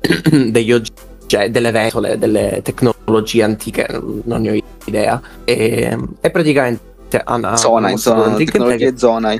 degli 0.51 0.73
oggetti, 0.73 1.03
cioè 1.27 1.51
delle 1.51 1.71
ventole, 1.71 2.19
delle 2.19 2.61
tecnologie 2.63 3.43
antiche, 3.43 3.87
non 4.25 4.41
ne 4.41 4.51
ho 4.51 4.63
idea. 4.87 5.21
E, 5.45 5.97
e 6.21 6.31
praticamente 6.31 7.21
hanno 7.25 7.57
zona, 7.57 7.91
insomma, 7.91 8.35
tecnologie 8.35 8.93
che... 8.93 8.99
zona. 8.99 9.35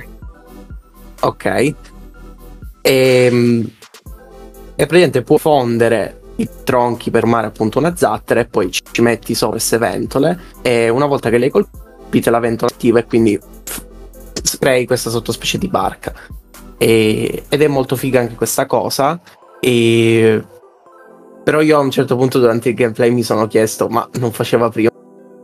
Ok. 1.21 1.45
E, 1.45 1.73
e 2.81 3.65
praticamente 4.75 5.21
può 5.23 5.37
fondere 5.37 6.21
i 6.37 6.49
tronchi 6.63 7.11
per 7.11 7.25
mare 7.25 7.47
appunto 7.47 7.79
una 7.79 7.95
zattera 7.95 8.39
e 8.39 8.45
poi 8.45 8.71
ci, 8.71 9.01
metti 9.01 9.33
sopra 9.33 9.55
queste 9.55 9.77
ventole 9.77 10.39
e 10.61 10.87
una 10.87 11.05
volta 11.05 11.29
che 11.29 11.37
le 11.37 11.45
hai 11.45 11.51
colpite 11.51 12.29
la 12.29 12.39
ventola 12.39 12.71
attiva 12.71 12.99
e 12.99 13.05
quindi 13.05 13.37
crei 14.57 14.85
questa 14.85 15.09
sottospecie 15.09 15.57
di 15.57 15.67
barca 15.67 16.13
e, 16.77 17.43
ed 17.49 17.61
è 17.61 17.67
molto 17.67 17.97
figa 17.97 18.21
anche 18.21 18.35
questa 18.35 18.65
cosa 18.65 19.19
e 19.59 20.41
però 21.43 21.61
io 21.61 21.77
a 21.77 21.81
un 21.81 21.91
certo 21.91 22.15
punto 22.15 22.39
durante 22.39 22.69
il 22.69 22.75
gameplay 22.75 23.11
mi 23.11 23.23
sono 23.23 23.47
chiesto 23.47 23.87
ma 23.87 24.07
non 24.19 24.31
faceva 24.31 24.69
prima 24.69 24.89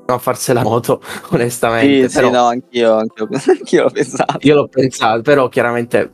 a 0.08 0.17
farsi 0.17 0.53
la 0.53 0.62
moto 0.62 1.01
onestamente 1.31 2.10
sì, 2.10 2.15
però, 2.15 2.27
sì 2.27 2.34
no 2.34 2.45
anch'io, 2.45 2.95
anch'io, 2.95 3.27
anch'io 3.47 3.84
l'ho 3.84 3.89
pensato. 3.89 4.38
Io 4.41 4.55
l'ho 4.55 4.67
pensato 4.67 5.21
però 5.21 5.49
chiaramente 5.49 6.12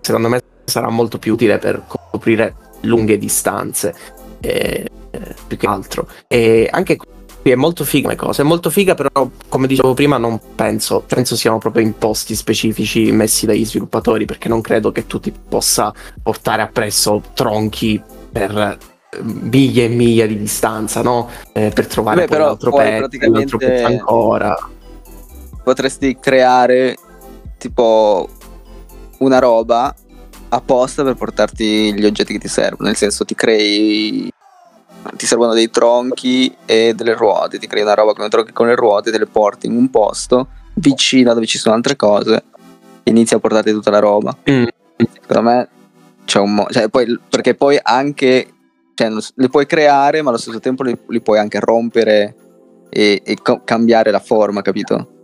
secondo 0.00 0.28
me 0.28 0.40
sarà 0.64 0.88
molto 0.88 1.18
più 1.18 1.34
utile 1.34 1.58
per 1.58 1.84
coprire 2.10 2.54
lunghe 2.82 3.18
distanze 3.18 3.94
eh, 4.40 4.88
più 5.46 5.56
che 5.56 5.66
altro. 5.66 6.08
E 6.26 6.68
anche 6.70 6.96
qui 6.96 7.50
è 7.50 7.54
molto 7.54 7.84
figa 7.84 8.08
come 8.08 8.16
cosa 8.16 8.42
è 8.42 8.44
molto 8.44 8.68
figa 8.70 8.94
però 8.94 9.28
come 9.48 9.66
dicevo 9.66 9.94
prima 9.94 10.18
non 10.18 10.38
penso 10.54 11.02
penso 11.06 11.36
siano 11.36 11.56
proprio 11.56 11.82
imposti 11.82 12.34
specifici 12.34 13.10
messi 13.12 13.46
dagli 13.46 13.64
sviluppatori 13.64 14.26
perché 14.26 14.48
non 14.48 14.60
credo 14.60 14.92
che 14.92 15.06
tu 15.06 15.18
ti 15.20 15.32
possa 15.32 15.92
portare 16.22 16.60
appresso 16.60 17.22
tronchi 17.32 18.00
per 18.30 18.78
miglia 19.22 19.84
e 19.84 19.88
miglia 19.88 20.26
di 20.26 20.38
distanza 20.38 21.02
no? 21.02 21.28
Eh, 21.52 21.70
per 21.74 21.86
trovare 21.86 22.22
Beh, 22.22 22.26
però 22.28 22.44
un 22.44 22.50
altro 22.50 22.72
pezzo 22.72 23.28
un 23.28 23.36
altro 23.36 23.58
pezzo 23.58 23.86
ancora 23.86 24.56
potresti 25.62 26.16
creare 26.18 26.96
tipo 27.58 28.28
una 29.18 29.38
roba 29.38 29.94
apposta 30.48 31.02
per 31.02 31.14
portarti 31.14 31.94
gli 31.94 32.04
oggetti 32.04 32.32
che 32.32 32.38
ti 32.38 32.48
servono, 32.48 32.88
nel 32.88 32.96
senso 32.96 33.24
ti 33.24 33.34
crei 33.34 34.32
ti 35.16 35.26
servono 35.26 35.54
dei 35.54 35.70
tronchi 35.70 36.54
e 36.66 36.92
delle 36.94 37.14
ruote, 37.14 37.58
ti 37.58 37.66
crei 37.66 37.82
una 37.82 37.94
roba 37.94 38.12
con 38.12 38.26
i 38.26 38.28
tronchi 38.28 38.52
con 38.52 38.66
le 38.66 38.74
ruote, 38.74 39.10
te 39.10 39.18
le 39.18 39.26
porti 39.26 39.66
in 39.66 39.76
un 39.76 39.90
posto 39.90 40.48
vicino 40.74 41.32
dove 41.32 41.46
ci 41.46 41.58
sono 41.58 41.74
altre 41.74 41.96
cose 41.96 42.44
e 43.02 43.10
inizi 43.10 43.34
a 43.34 43.38
portarti 43.38 43.72
tutta 43.72 43.90
la 43.90 43.98
roba. 43.98 44.36
Mm. 44.50 44.64
Secondo 45.20 45.50
me 45.50 45.68
c'è 46.24 46.38
un 46.38 46.54
modo, 46.54 46.70
cioè, 46.70 46.88
poi, 46.88 47.18
perché 47.28 47.54
poi 47.54 47.78
anche 47.80 48.46
cioè, 48.94 49.10
le 49.34 49.48
puoi 49.48 49.66
creare, 49.66 50.22
ma 50.22 50.30
allo 50.30 50.38
stesso 50.38 50.60
tempo 50.60 50.82
li, 50.82 50.96
li 51.08 51.20
puoi 51.20 51.38
anche 51.38 51.60
rompere 51.60 52.34
e, 52.90 53.22
e 53.24 53.36
co- 53.40 53.62
cambiare 53.64 54.10
la 54.10 54.20
forma, 54.20 54.62
capito? 54.62 55.18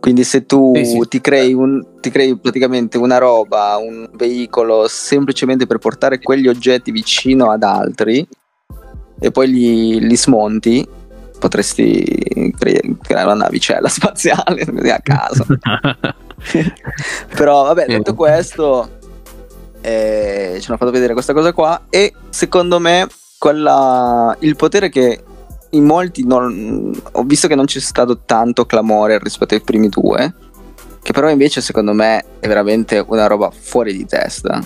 Quindi 0.00 0.22
se 0.22 0.44
tu 0.44 0.72
sì, 0.74 0.84
sì. 0.84 1.00
Ti, 1.08 1.20
crei 1.22 1.54
un, 1.54 1.82
ti, 2.00 2.10
crei 2.10 2.36
praticamente 2.36 2.98
una 2.98 3.16
roba, 3.16 3.76
un 3.78 4.06
veicolo 4.12 4.86
semplicemente 4.86 5.66
per 5.66 5.78
portare 5.78 6.20
quegli 6.20 6.46
oggetti 6.46 6.90
vicino 6.90 7.50
ad 7.50 7.62
altri 7.62 8.26
e 9.18 9.30
poi 9.30 9.48
li, 9.48 10.00
li 10.00 10.16
smonti, 10.16 10.86
potresti 11.38 12.52
cre- 12.58 12.82
creare 13.00 13.26
una 13.32 13.44
navicella 13.44 13.88
spaziale 13.88 14.66
così 14.66 14.90
a 14.90 15.00
caso. 15.00 15.46
Però 17.34 17.62
vabbè, 17.62 17.86
detto 17.86 18.14
questo, 18.14 18.98
eh, 19.84 20.56
ci 20.60 20.68
hanno 20.68 20.78
fatto 20.78 20.90
vedere 20.90 21.12
questa 21.12 21.34
cosa 21.34 21.52
qua 21.52 21.82
e 21.90 22.14
secondo 22.30 22.78
me 22.78 23.06
quella, 23.38 24.34
il 24.40 24.56
potere 24.56 24.88
che 24.88 25.22
in 25.70 25.84
molti 25.84 26.24
non, 26.24 26.90
ho 27.12 27.22
visto 27.24 27.48
che 27.48 27.54
non 27.54 27.66
c'è 27.66 27.80
stato 27.80 28.20
tanto 28.24 28.64
clamore 28.64 29.18
rispetto 29.18 29.52
ai 29.52 29.60
primi 29.60 29.90
due, 29.90 30.34
che 31.02 31.12
però 31.12 31.28
invece 31.28 31.60
secondo 31.60 31.92
me 31.92 32.24
è 32.40 32.48
veramente 32.48 33.04
una 33.06 33.26
roba 33.26 33.50
fuori 33.50 33.94
di 33.94 34.06
testa. 34.06 34.62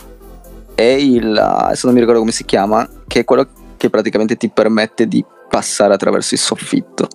È 0.72 0.82
il, 0.82 1.36
adesso 1.36 1.86
non 1.86 1.94
mi 1.94 2.00
ricordo 2.00 2.20
come 2.20 2.32
si 2.32 2.44
chiama, 2.44 2.88
che 3.08 3.20
è 3.20 3.24
quello 3.24 3.48
che 3.76 3.90
praticamente 3.90 4.36
ti 4.36 4.48
permette 4.50 5.08
di 5.08 5.24
passare 5.48 5.94
attraverso 5.94 6.34
il 6.34 6.40
soffitto. 6.40 7.08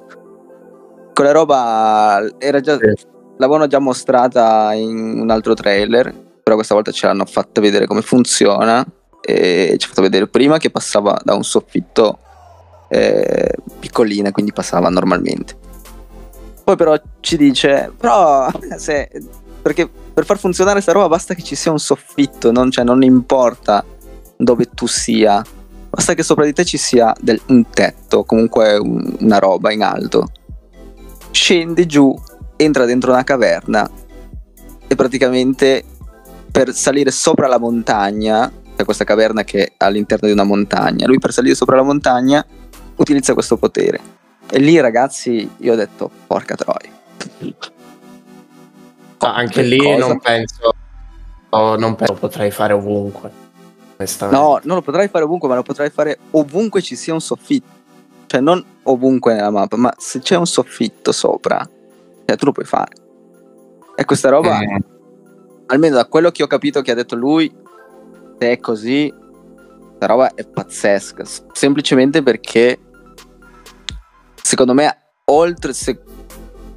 Quella 1.13 1.31
roba 1.31 2.21
era 2.37 2.59
già, 2.59 2.77
l'avevano 3.37 3.67
già 3.67 3.79
mostrata 3.79 4.73
in 4.73 5.21
un 5.21 5.29
altro 5.29 5.53
trailer, 5.53 6.22
però 6.43 6.55
questa 6.55 6.75
volta 6.75 6.91
ce 6.91 7.07
l'hanno 7.07 7.25
fatta 7.25 7.61
vedere 7.61 7.87
come 7.87 8.01
funziona 8.01 8.85
e 9.21 9.75
ci 9.77 9.85
ha 9.85 9.89
fatto 9.89 10.01
vedere 10.01 10.27
prima 10.27 10.57
che 10.57 10.69
passava 10.69 11.19
da 11.23 11.33
un 11.33 11.43
soffitto 11.43 12.19
eh, 12.89 13.55
piccoline, 13.79 14.31
quindi 14.31 14.51
passava 14.51 14.89
normalmente. 14.89 15.55
Poi 16.63 16.75
però 16.75 16.95
ci 17.21 17.37
dice, 17.37 17.91
però 17.97 18.49
se, 18.77 19.09
perché 19.61 19.89
per 20.13 20.25
far 20.25 20.37
funzionare 20.37 20.75
questa 20.75 20.91
roba 20.91 21.07
basta 21.07 21.33
che 21.33 21.41
ci 21.41 21.55
sia 21.55 21.71
un 21.71 21.79
soffitto, 21.79 22.51
non, 22.51 22.69
cioè, 22.69 22.83
non 22.83 23.01
importa 23.01 23.83
dove 24.35 24.69
tu 24.73 24.85
sia, 24.85 25.43
basta 25.89 26.13
che 26.13 26.23
sopra 26.23 26.45
di 26.45 26.53
te 26.53 26.65
ci 26.65 26.77
sia 26.77 27.13
del, 27.19 27.39
un 27.47 27.69
tetto, 27.69 28.23
comunque 28.25 28.75
un, 28.75 29.15
una 29.19 29.39
roba 29.39 29.71
in 29.71 29.83
alto. 29.83 30.27
Scendi 31.31 31.85
giù, 31.85 32.13
entra 32.57 32.85
dentro 32.85 33.11
una 33.11 33.23
caverna 33.23 33.89
e 34.87 34.95
praticamente 34.95 35.83
per 36.53 36.71
salire 36.71 37.09
sopra 37.09 37.47
la 37.47 37.57
montagna, 37.57 38.51
c'è 38.75 38.85
questa 38.85 39.03
caverna 39.03 39.43
che 39.43 39.65
è 39.65 39.73
all'interno 39.77 40.27
di 40.27 40.33
una 40.35 40.43
montagna, 40.43 41.07
lui 41.07 41.17
per 41.17 41.33
salire 41.33 41.55
sopra 41.55 41.77
la 41.77 41.81
montagna 41.81 42.45
utilizza 42.95 43.33
questo 43.33 43.57
potere. 43.57 43.99
E 44.47 44.59
lì, 44.59 44.79
ragazzi, 44.79 45.49
io 45.57 45.73
ho 45.73 45.75
detto, 45.75 46.11
porca 46.27 46.53
troia. 46.55 46.91
Ah, 49.17 49.33
anche 49.33 49.63
lì 49.63 49.77
cosa? 49.77 50.07
non 50.07 50.19
penso, 50.19 50.73
non 51.49 51.95
penso 51.95 52.13
potrei 52.13 52.51
fare 52.51 52.73
ovunque. 52.73 53.31
No, 54.29 54.59
non 54.63 54.75
lo 54.75 54.81
potrai 54.83 55.07
fare 55.07 55.23
ovunque, 55.23 55.49
ma 55.49 55.55
lo 55.55 55.63
potrai 55.63 55.89
fare 55.89 56.19
ovunque 56.31 56.83
ci 56.83 56.95
sia 56.95 57.13
un 57.13 57.21
soffitto. 57.21 57.81
Cioè, 58.27 58.41
non 58.41 58.63
ovunque 58.83 59.33
nella 59.33 59.49
mappa, 59.49 59.75
ma 59.77 59.91
se 59.97 60.19
c'è 60.19 60.35
un 60.35 60.45
soffitto 60.45 61.11
sopra, 61.11 61.67
cioè, 62.25 62.37
tu 62.37 62.45
lo 62.45 62.51
puoi 62.51 62.65
fare. 62.65 62.91
E 63.95 64.05
questa 64.05 64.29
roba, 64.29 64.59
mm. 64.59 64.92
Almeno 65.67 65.95
da 65.95 66.05
quello 66.05 66.31
che 66.31 66.43
ho 66.43 66.47
capito 66.47 66.81
che 66.81 66.91
ha 66.91 66.95
detto 66.95 67.15
lui, 67.15 67.53
se 68.39 68.51
è 68.51 68.59
così, 68.59 69.13
questa 70.03 70.05
roba 70.05 70.33
è 70.33 70.45
pazzesca. 70.45 71.23
Semplicemente 71.53 72.21
perché 72.21 72.79
secondo 74.41 74.73
me, 74.73 74.97
oltre 75.25 75.73
se, 75.73 76.01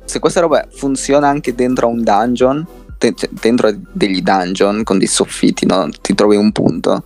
se 0.05 0.19
questa 0.19 0.41
roba 0.41 0.67
funziona 0.71 1.29
anche 1.29 1.55
dentro 1.55 1.87
a 1.87 1.91
un 1.91 2.03
dungeon, 2.03 2.67
cioè, 2.99 3.29
dentro 3.31 3.71
degli 3.93 4.23
dungeon 4.23 4.83
con 4.85 4.99
dei 4.99 5.09
soffitti, 5.09 5.67
no? 5.67 5.89
ti 6.01 6.15
trovi 6.15 6.37
un 6.37 6.53
punto. 6.53 7.05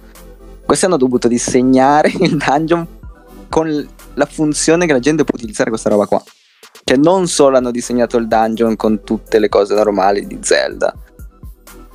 Questi 0.65 0.85
hanno 0.85 0.97
dovuto 0.97 1.27
disegnare 1.27 2.13
il 2.21 2.37
dungeon 2.37 2.87
con 3.49 3.89
la 4.15 4.27
funzione 4.27 4.87
che 4.87 4.93
la 4.93 5.01
gente 5.01 5.25
può 5.25 5.37
utilizzare 5.37 5.71
questa 5.71 5.89
roba 5.89 6.07
qua. 6.07 6.23
Cioè, 6.85 6.97
non 6.97 7.27
solo 7.27 7.57
hanno 7.57 7.71
disegnato 7.71 8.17
il 8.17 8.29
dungeon 8.29 8.77
con 8.77 9.03
tutte 9.03 9.39
le 9.39 9.49
cose 9.49 9.75
normali 9.75 10.27
di 10.27 10.39
Zelda, 10.41 10.95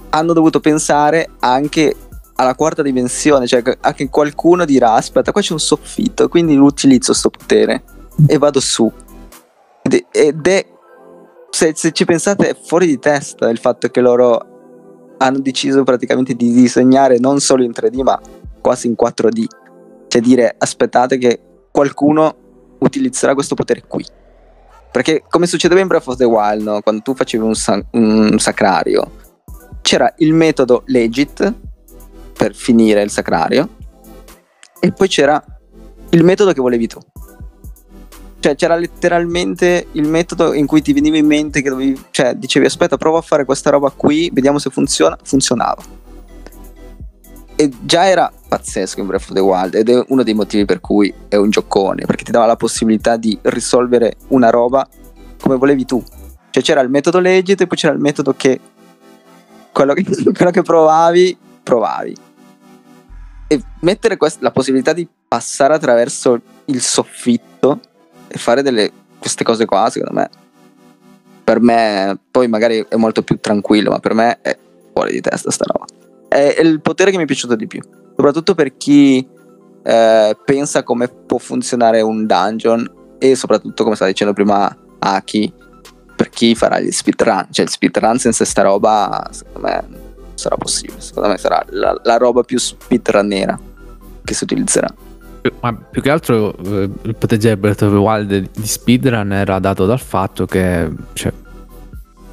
hanno 0.10 0.34
dovuto 0.34 0.60
pensare 0.60 1.30
anche 1.39 1.96
alla 2.36 2.56
quarta 2.56 2.82
dimensione, 2.82 3.48
cioè 3.48 3.62
a 3.80 3.94
che 3.94 4.10
qualcuno 4.10 4.65
dirà 4.65 4.94
aspetta 4.94 5.32
qua 5.32 5.41
c'è 5.41 5.54
un 5.54 5.60
soffitto, 5.60 6.28
quindi 6.28 6.58
utilizzo 6.58 7.12
questo 7.12 7.30
potere 7.30 7.84
e 8.28 8.38
vado 8.38 8.60
su. 8.60 8.91
Ed 9.82 10.48
è, 10.48 10.65
se, 11.50 11.74
se 11.76 11.91
ci 11.91 12.06
pensate, 12.06 12.50
è 12.50 12.58
fuori 12.62 12.88
di 12.88 13.00
testa 13.00 13.50
il 13.50 13.60
fatto 13.60 13.88
che 13.90 14.02
loro 14.02 15.15
hanno 15.17 15.40
deciso 15.40 15.84
praticamente 15.84 16.34
di 16.34 16.52
disegnare 16.52 17.19
non 17.19 17.40
solo 17.40 17.63
in 17.63 17.71
3D 17.71 18.02
ma 18.02 18.19
quasi 18.60 18.88
in 18.88 18.96
4D. 19.02 19.46
Cioè 20.08 20.21
dire 20.21 20.56
aspettate 20.58 21.17
che 21.17 21.40
qualcuno 21.71 22.36
utilizzerà 22.79 23.34
questo 23.34 23.56
potere 23.56 23.84
qui. 23.88 24.06
Perché 24.92 25.23
come 25.29 25.46
succedeva 25.46 25.82
in 25.82 25.88
Breath 25.88 26.08
of 26.08 26.15
the 26.15 26.23
Wild, 26.23 26.63
no? 26.63 26.82
quando 26.82 27.02
tu 27.02 27.13
facevi 27.13 27.44
un, 27.44 27.56
sa- 27.56 27.84
un 27.92 28.38
sacrario, 28.40 29.12
c'era 29.86 30.12
il 30.17 30.33
metodo 30.33 30.81
legit 30.88 31.54
per 32.36 32.56
finire 32.56 33.04
il 33.04 33.12
sacrario 33.12 33.69
e 34.79 34.92
poi 34.92 35.08
c'era 35.08 35.42
il 36.10 36.23
metodo 36.23 36.54
che 36.54 36.60
volevi 36.60 36.88
tu. 36.88 36.98
Cioè 38.40 38.56
c'era 38.56 38.75
letteralmente 38.77 39.90
il 39.92 40.08
metodo 40.08 40.54
in 40.54 40.65
cui 40.65 40.81
ti 40.81 40.92
veniva 40.92 41.17
in 41.17 41.27
mente 41.27 41.62
che 41.62 41.69
dovevi, 41.69 42.02
cioè 42.10 42.33
dicevi 42.33 42.65
aspetta 42.65 42.98
prova 42.98 43.19
a 43.19 43.21
fare 43.21 43.46
questa 43.46 43.69
roba 43.69 43.92
qui, 43.92 44.31
vediamo 44.33 44.58
se 44.58 44.71
funziona, 44.71 45.19
funzionava. 45.21 45.83
e 47.56 47.71
già 47.81 48.08
era 48.08 48.31
pazzesco 48.48 49.02
in 49.02 49.06
Breath 49.06 49.29
of 49.29 49.33
the 49.33 49.40
Wild 49.40 49.75
ed 49.75 49.90
è 49.90 50.04
uno 50.08 50.23
dei 50.23 50.33
motivi 50.33 50.65
per 50.65 50.81
cui 50.81 51.13
è 51.27 51.36
un 51.36 51.52
giocone, 51.52 52.06
perché 52.06 52.23
ti 52.23 52.31
dava 52.31 52.48
la 52.48 52.56
possibilità 52.56 53.17
di 53.17 53.38
risolvere 53.44 54.15
una 54.29 54.50
roba 54.50 54.88
come 55.40 55.58
volevi 55.58 55.86
tu. 55.86 56.04
Cioè 56.50 56.63
c'era 56.63 56.81
il 56.81 56.90
metodo 56.90 57.19
legit 57.19 57.62
e 57.62 57.67
poi 57.67 57.77
c'era 57.77 57.94
il 57.94 58.00
metodo 58.00 58.33
che 58.36 58.60
quello 59.76 59.94
che, 59.94 60.06
quello 60.32 60.52
che 60.52 60.62
provavi, 60.62 61.38
provavi. 61.62 62.15
E 63.48 63.62
mettere 63.82 64.15
quest- 64.15 64.42
la 64.42 64.52
possibilità 64.52 64.94
di 64.94 65.06
passare 65.28 65.73
attraverso 65.73 66.40
il 66.65 66.82
soffitto 66.82 67.82
e 68.30 68.38
fare 68.38 68.62
delle, 68.62 68.90
queste 69.19 69.44
cose 69.44 69.65
qua, 69.65 69.90
secondo 69.90 70.17
me, 70.17 70.30
per 71.44 71.60
me, 71.60 72.17
poi 72.32 72.48
magari 72.48 72.84
è 72.88 72.96
molto 72.96 73.21
più 73.21 73.38
tranquillo, 73.40 73.92
ma 73.92 74.00
per 74.00 74.13
me 74.13 74.40
è 74.42 74.58
fuori 74.94 75.12
di 75.12 75.21
testa 75.21 75.52
sta 75.52 75.65
roba. 75.67 75.86
È, 76.30 76.58
il 76.62 76.80
potere 76.80 77.12
che 77.12 77.17
mi 77.17 77.23
è 77.23 77.28
piaciuto 77.28 77.56
di 77.56 77.67
più, 77.67 77.82
soprattutto 78.15 78.56
per 78.56 78.78
chi 78.78 79.28
eh, 79.84 80.38
pensa 80.44 80.84
come 80.84 81.10
può 81.10 81.38
funzionare 81.38 82.02
un 82.02 82.26
dungeon 82.26 83.17
e 83.19 83.36
soprattutto, 83.36 83.84
come 83.84 83.96
stava 83.96 84.10
dicendo 84.10 84.34
prima 84.34 84.76
Aki, 85.00 85.54
per 86.16 86.30
chi 86.30 86.56
farà 86.56 86.80
gli 86.80 86.92
speedrun. 86.92 87.48
Cioè, 87.52 87.66
il 87.66 87.72
speedrun 87.72 88.18
senza 88.18 88.46
sta 88.46 88.62
roba, 88.62 89.28
secondo 89.32 89.68
me, 89.68 89.84
sarà 90.36 90.56
possibile. 90.56 91.02
Secondo 91.02 91.30
me 91.30 91.38
sarà 91.38 91.63
la, 91.70 92.00
la 92.04 92.18
roba 92.18 92.44
più 92.44 92.58
speedrunnera 92.58 93.60
che 94.24 94.34
si 94.34 94.44
utilizzerà. 94.44 94.88
Ma 95.62 95.74
più 95.74 96.02
che 96.02 96.10
altro 96.10 96.56
eh, 96.58 96.90
il 97.04 97.16
potere 97.16 97.38
di 97.38 97.56
Breath 97.56 97.84
of 97.84 97.92
the 97.92 97.98
Wild 97.98 98.50
di 98.52 98.66
speedrun 98.66 99.32
era 99.32 99.60
dato 99.60 99.86
dal 99.86 100.00
fatto 100.00 100.48
che, 100.48 100.90
cioè, 101.13 101.32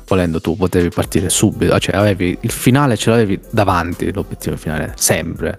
volendo 0.06 0.40
tu 0.40 0.56
potevi 0.56 0.88
partire 0.88 1.28
subito, 1.28 1.78
cioè 1.78 1.96
avevi 1.96 2.38
il 2.40 2.50
finale 2.50 2.96
ce 2.96 3.10
l'avevi 3.10 3.38
davanti, 3.50 4.10
l'obiettivo 4.12 4.56
finale, 4.56 4.94
sempre. 4.96 5.58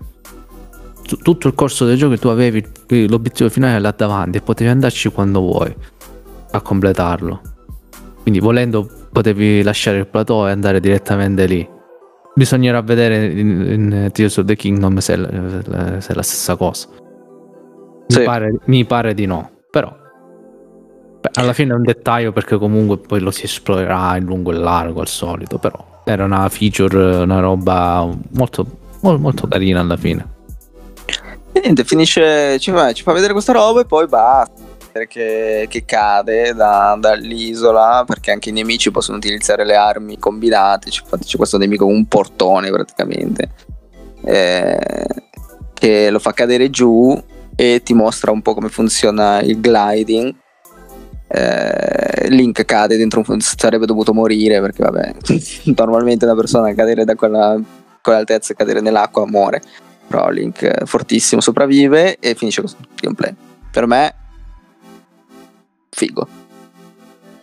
tutto 1.21 1.47
il 1.47 1.53
corso 1.53 1.85
del 1.85 1.97
gioco 1.97 2.17
tu 2.17 2.29
avevi 2.29 2.65
l'obiettivo 3.07 3.49
finale 3.49 3.77
là 3.79 3.93
davanti 3.95 4.37
e 4.39 4.41
potevi 4.41 4.71
andarci 4.71 5.09
quando 5.09 5.39
vuoi 5.39 5.75
a 6.51 6.61
completarlo. 6.61 7.52
Quindi 8.23 8.39
volendo 8.39 8.89
potevi 9.11 9.61
lasciare 9.63 9.97
il 9.97 10.07
plateau 10.07 10.47
e 10.47 10.51
andare 10.51 10.79
direttamente 10.79 11.45
lì. 11.45 11.69
Bisognerà 12.33 12.81
vedere 12.81 13.25
in, 13.25 13.49
in 13.69 14.09
Tears 14.11 14.37
of 14.37 14.45
the 14.45 14.55
Kingdom 14.55 14.97
se, 14.97 15.15
se 15.15 16.11
è 16.11 16.15
la 16.15 16.23
stessa 16.23 16.55
cosa. 16.55 16.87
Mi, 18.07 18.15
sì. 18.15 18.23
pare, 18.23 18.57
mi 18.65 18.85
pare 18.85 19.13
di 19.13 19.25
no, 19.25 19.51
però 19.69 19.93
beh, 21.19 21.29
alla 21.33 21.53
fine 21.53 21.73
è 21.73 21.75
un 21.75 21.83
dettaglio 21.83 22.31
perché 22.31 22.57
comunque 22.57 22.97
poi 22.97 23.19
lo 23.19 23.31
si 23.31 23.45
esplorerà 23.45 24.17
in 24.17 24.25
lungo 24.25 24.51
e 24.51 24.55
largo 24.55 25.01
al 25.01 25.07
solito, 25.07 25.57
però 25.57 26.01
era 26.05 26.23
una 26.23 26.47
feature, 26.49 27.17
una 27.17 27.39
roba 27.39 28.07
molto, 28.31 28.65
molto, 29.01 29.19
molto 29.19 29.47
carina 29.47 29.81
alla 29.81 29.97
fine. 29.97 30.31
E 31.51 31.59
niente, 31.59 31.83
finisce, 31.83 32.57
ci 32.59 32.71
fa, 32.71 32.93
ci 32.93 33.03
fa 33.03 33.11
vedere 33.11 33.33
questa 33.33 33.51
roba 33.51 33.81
e 33.81 33.85
poi 33.85 34.07
basta 34.07 34.62
che, 35.07 35.67
che 35.69 35.85
cade 35.85 36.53
da, 36.53 36.95
dall'isola 36.99 38.03
perché 38.05 38.31
anche 38.31 38.49
i 38.49 38.53
nemici 38.53 38.91
possono 38.91 39.17
utilizzare 39.17 39.65
le 39.65 39.75
armi 39.75 40.17
combinate. 40.17 40.89
Infatti 40.89 41.25
c'è 41.25 41.37
questo 41.37 41.57
nemico 41.57 41.85
con 41.85 41.95
un 41.95 42.05
portone 42.05 42.69
praticamente 42.69 43.49
eh, 44.23 45.05
che 45.73 46.09
lo 46.09 46.19
fa 46.19 46.31
cadere 46.33 46.69
giù 46.69 47.21
e 47.55 47.81
ti 47.83 47.93
mostra 47.93 48.31
un 48.31 48.41
po' 48.41 48.53
come 48.53 48.69
funziona 48.69 49.41
il 49.41 49.59
gliding. 49.59 50.33
Eh, 51.27 52.27
Link 52.29 52.63
cade 52.63 52.95
dentro 52.95 53.23
un 53.25 53.41
sarebbe 53.41 53.87
dovuto 53.87 54.13
morire 54.13 54.61
perché 54.61 54.83
vabbè 54.83 55.15
normalmente 55.75 56.25
una 56.25 56.35
persona 56.35 56.73
cadere 56.75 57.05
da 57.05 57.15
quella, 57.15 57.59
quell'altezza 58.01 58.53
e 58.53 58.55
cadere 58.55 58.81
nell'acqua 58.81 59.25
muore 59.25 59.61
però 60.07 60.29
Link 60.29 60.83
fortissimo 60.83 61.41
sopravvive 61.41 62.17
e 62.19 62.35
finisce 62.35 62.61
questo 62.61 62.77
gameplay 63.01 63.33
per 63.71 63.87
me 63.87 64.13
figo. 65.93 66.27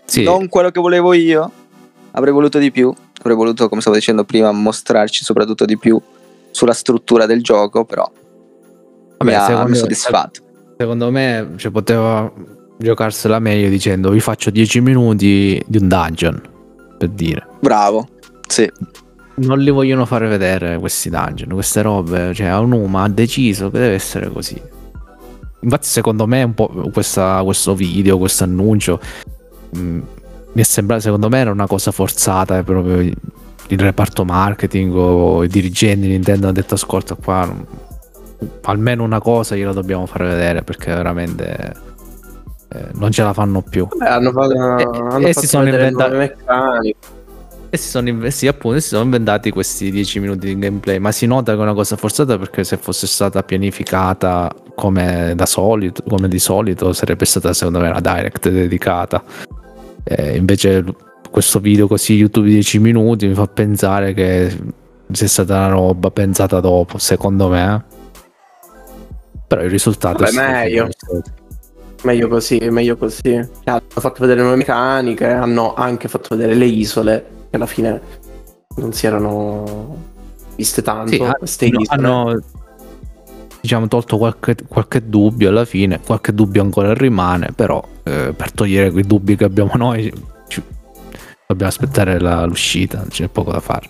Sì. 0.05 0.25
Non 0.25 0.49
quello 0.49 0.71
che 0.71 0.81
volevo 0.81 1.13
io, 1.13 1.51
avrei 2.13 2.33
voluto 2.33 2.59
di 2.59 2.71
più, 2.71 2.93
avrei 3.21 3.37
voluto, 3.37 3.69
come 3.69 3.81
stavo 3.81 3.97
dicendo 3.97 4.25
prima, 4.25 4.51
mostrarci 4.51 5.25
soprattutto 5.25 5.65
di 5.65 5.79
più 5.79 6.01
sulla 6.51 6.73
struttura 6.73 7.27
del 7.27 7.43
gioco, 7.43 7.85
però 7.85 8.11
Vabbè, 9.19 9.31
mi 9.31 9.35
ha, 9.35 9.65
mi 9.67 9.77
soddisfatto. 9.77 10.43
Secondo 10.77 11.11
me 11.11 11.53
cioè, 11.57 11.71
poteva 11.71 12.31
giocarsela 12.79 13.39
meglio 13.39 13.69
dicendo 13.69 14.11
vi 14.11 14.21
faccio 14.21 14.51
10 14.51 14.81
minuti 14.81 15.63
di 15.67 15.79
un 15.79 15.89
dungeon, 15.89 16.43
per 16.99 17.09
dire. 17.11 17.47
Bravo, 17.61 18.09
sì. 18.49 18.69
Non 19.37 19.59
li 19.59 19.71
vogliono 19.71 20.07
fare 20.07 20.27
vedere 20.27 20.79
questi 20.79 21.09
dungeon, 21.09 21.51
queste 21.51 21.83
robe, 21.83 22.35
cioè 22.35 22.49
Aonuma 22.49 23.05
ha 23.05 23.09
deciso 23.09 23.71
che 23.71 23.79
deve 23.79 23.95
essere 23.95 24.29
così. 24.31 24.61
Infatti, 25.61 25.87
secondo 25.87 26.27
me, 26.27 26.43
un 26.43 26.55
po' 26.55 26.69
questa, 26.93 27.41
questo 27.45 27.75
video, 27.75 28.19
questo 28.19 28.45
annuncio 28.45 29.01
mh, 29.71 29.81
mm, 29.81 30.01
mi 30.53 30.63
è 30.63 30.65
sembrato, 30.65 31.03
secondo 31.03 31.29
me, 31.29 31.39
era 31.39 31.51
una 31.51 31.67
cosa 31.67 31.91
forzata. 31.91 32.59
È 32.59 32.63
proprio 32.63 33.01
il 33.01 33.79
reparto 33.79 34.25
marketing 34.25 34.95
o 34.95 35.45
i 35.45 35.49
dirigenti 35.49 36.07
di 36.07 36.13
Nintendo 36.13 36.47
hanno 36.47 36.55
detto: 36.55 36.75
Ascolta, 36.75 37.15
qua 37.15 37.49
almeno 38.63 39.05
una 39.05 39.21
cosa 39.21 39.55
gliela 39.55 39.73
dobbiamo 39.73 40.07
fare 40.07 40.27
vedere 40.27 40.63
perché 40.63 40.95
veramente 40.95 41.75
eh, 42.73 42.87
non 42.95 43.11
ce 43.11 43.23
la 43.23 43.33
fanno 43.33 43.63
più. 43.63 43.87
Beh, 43.95 44.07
hanno 44.07 44.33
fatto, 44.33 44.53
e, 44.53 44.59
hanno 44.59 45.27
e 45.27 45.35
si 45.35 45.47
sono 45.47 45.69
inventati 45.69 46.97
e 47.73 47.77
si 47.77 47.89
sono, 47.89 48.09
investi, 48.09 48.49
appunto, 48.49 48.81
si 48.81 48.89
sono 48.89 49.05
inventati 49.05 49.53
questi 49.53 49.93
10 49.93 50.19
minuti 50.19 50.47
di 50.49 50.59
gameplay. 50.59 50.99
Ma 50.99 51.13
si 51.13 51.27
nota 51.27 51.53
che 51.53 51.59
è 51.59 51.63
una 51.63 51.73
cosa 51.73 51.95
forzata 51.95 52.37
perché 52.37 52.65
se 52.65 52.77
fosse 52.77 53.07
stata 53.07 53.45
pianificata 53.45 54.53
come 54.81 55.35
da 55.37 55.45
solito, 55.45 56.03
come 56.09 56.27
di 56.27 56.39
solito, 56.39 56.95
sarebbe 56.95 57.27
stata 57.27 57.53
secondo 57.53 57.81
me 57.81 57.91
una 57.91 58.01
direct 58.01 58.49
dedicata. 58.49 59.23
E 60.03 60.37
invece 60.37 60.83
questo 61.31 61.61
video 61.61 61.87
così 61.87 62.15
YouTube 62.15 62.49
10 62.49 62.79
minuti 62.79 63.27
mi 63.27 63.35
fa 63.35 63.47
pensare 63.47 64.15
che 64.15 64.57
sia 65.13 65.29
stata 65.29 65.57
una 65.59 65.69
roba 65.69 66.11
pensata 66.11 66.61
dopo, 66.61 66.97
secondo 66.97 67.49
me. 67.49 67.85
Però 69.47 69.63
il 69.63 69.71
risultato 69.71 70.25
Vabbè, 70.25 70.31
è 70.31 70.63
meglio. 70.63 70.89
Meglio 72.03 72.29
così, 72.29 72.59
meglio 72.71 72.97
così. 72.97 73.35
Hanno 73.65 73.81
fatto 73.89 74.21
vedere 74.21 74.41
nuove 74.41 74.57
meccaniche, 74.57 75.27
hanno 75.27 75.75
anche 75.75 76.09
fatto 76.09 76.35
vedere 76.35 76.55
le 76.55 76.65
isole 76.65 77.27
che 77.51 77.57
alla 77.57 77.67
fine 77.67 78.01
non 78.77 78.95
si 78.95 79.07
erano 79.07 80.09
viste 80.57 80.81
tanto. 80.81 81.37
Sì, 81.43 81.71
hanno 81.89 82.41
diciamo 83.61 83.89
tolto 83.89 84.17
qualche, 84.17 84.57
qualche, 84.67 85.09
dubbio 85.09 85.49
alla 85.49 85.65
fine, 85.65 86.01
qualche 86.01 86.33
dubbio 86.33 86.63
ancora 86.63 86.95
rimane, 86.95 87.53
però 87.55 87.83
eh, 88.03 88.33
per 88.35 88.53
togliere 88.53 88.91
quei 88.91 89.05
dubbi 89.05 89.37
che 89.37 89.45
abbiamo 89.45 89.73
noi 89.75 90.13
ci, 90.49 90.63
dobbiamo 91.47 91.71
aspettare 91.71 92.19
la, 92.19 92.45
l'uscita, 92.45 92.99
non 92.99 93.09
c'è 93.09 93.29
poco 93.29 93.53
da 93.53 93.61
fare. 93.61 93.89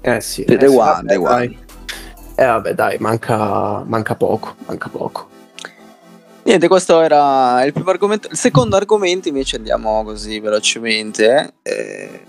Eh 0.00 0.20
sì, 0.20 0.42
eh, 0.42 0.58
sì 0.58 0.76
vabbè, 0.76 1.16
dai. 1.16 1.58
Eh 2.36 2.44
vabbè 2.44 2.74
dai, 2.74 2.98
manca, 2.98 3.82
manca 3.84 4.14
poco, 4.16 4.54
manca 4.66 4.88
poco. 4.88 5.28
Niente, 6.42 6.68
questo 6.68 7.00
era 7.00 7.64
il 7.64 7.72
primo 7.72 7.88
argomento. 7.88 8.28
Il 8.30 8.36
secondo 8.36 8.76
argomento 8.76 9.28
invece 9.28 9.56
andiamo 9.56 10.04
così 10.04 10.40
velocemente, 10.40 11.54
eh, 11.62 12.20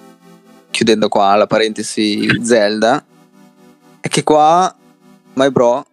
chiudendo 0.69 1.09
qua 1.09 1.35
la 1.35 1.47
parentesi 1.47 2.25
Zelda, 2.41 3.03
è 3.99 4.07
che 4.07 4.23
qua 4.23 4.73
My 5.33 5.49
Bro, 5.49 5.85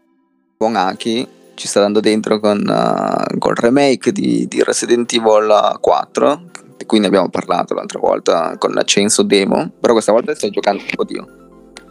Buon 0.62 0.76
Aki, 0.76 1.26
ci 1.54 1.66
sta 1.66 1.80
dando 1.80 1.98
dentro 1.98 2.38
con, 2.38 2.60
uh, 2.64 3.36
col 3.38 3.56
remake 3.56 4.12
di, 4.12 4.46
di, 4.46 4.62
Resident 4.62 5.12
Evil 5.12 5.76
4, 5.80 6.42
di 6.76 6.86
cui 6.86 7.00
ne 7.00 7.08
abbiamo 7.08 7.28
parlato 7.30 7.74
l'altra 7.74 7.98
volta 7.98 8.56
con 8.58 8.70
la 8.70 8.84
Censo 8.84 9.24
Demo, 9.24 9.72
però 9.80 9.92
questa 9.92 10.12
volta 10.12 10.32
stai 10.36 10.50
giocando, 10.50 10.84
oddio, 10.94 11.26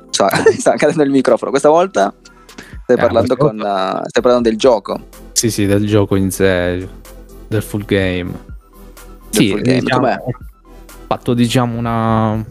sta, 0.10 0.30
sta 0.58 0.76
cadendo 0.78 1.04
il 1.04 1.10
microfono, 1.10 1.50
questa 1.50 1.68
volta 1.68 2.14
stai, 2.84 2.96
eh, 2.96 2.98
parlando, 2.98 3.36
con, 3.36 3.56
uh, 3.58 4.08
stai 4.08 4.22
parlando 4.22 4.48
del 4.48 4.58
gioco. 4.58 5.08
Sì, 5.34 5.52
sì, 5.52 5.66
del 5.66 5.86
gioco 5.86 6.16
in 6.16 6.32
sé, 6.32 6.88
del 7.50 7.62
full 7.62 7.84
game. 7.84 8.32
Del 8.32 9.42
sì, 9.42 9.50
full 9.50 9.64
game. 9.64 9.80
Diciamo, 9.82 10.08
ho 10.08 10.32
fatto 11.08 11.34
diciamo 11.34 11.78
una... 11.78 12.42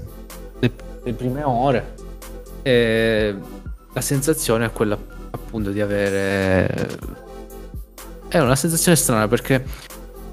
le, 0.58 0.72
le 1.02 1.12
prime 1.14 1.42
ore 1.44 1.94
e 2.60 3.34
la 3.94 4.00
sensazione 4.02 4.66
è 4.66 4.70
quella 4.70 4.98
appunto 5.30 5.70
di 5.70 5.80
avere... 5.80 6.88
È 8.28 8.38
una 8.38 8.56
sensazione 8.56 8.96
strana 8.96 9.26
perché 9.26 9.64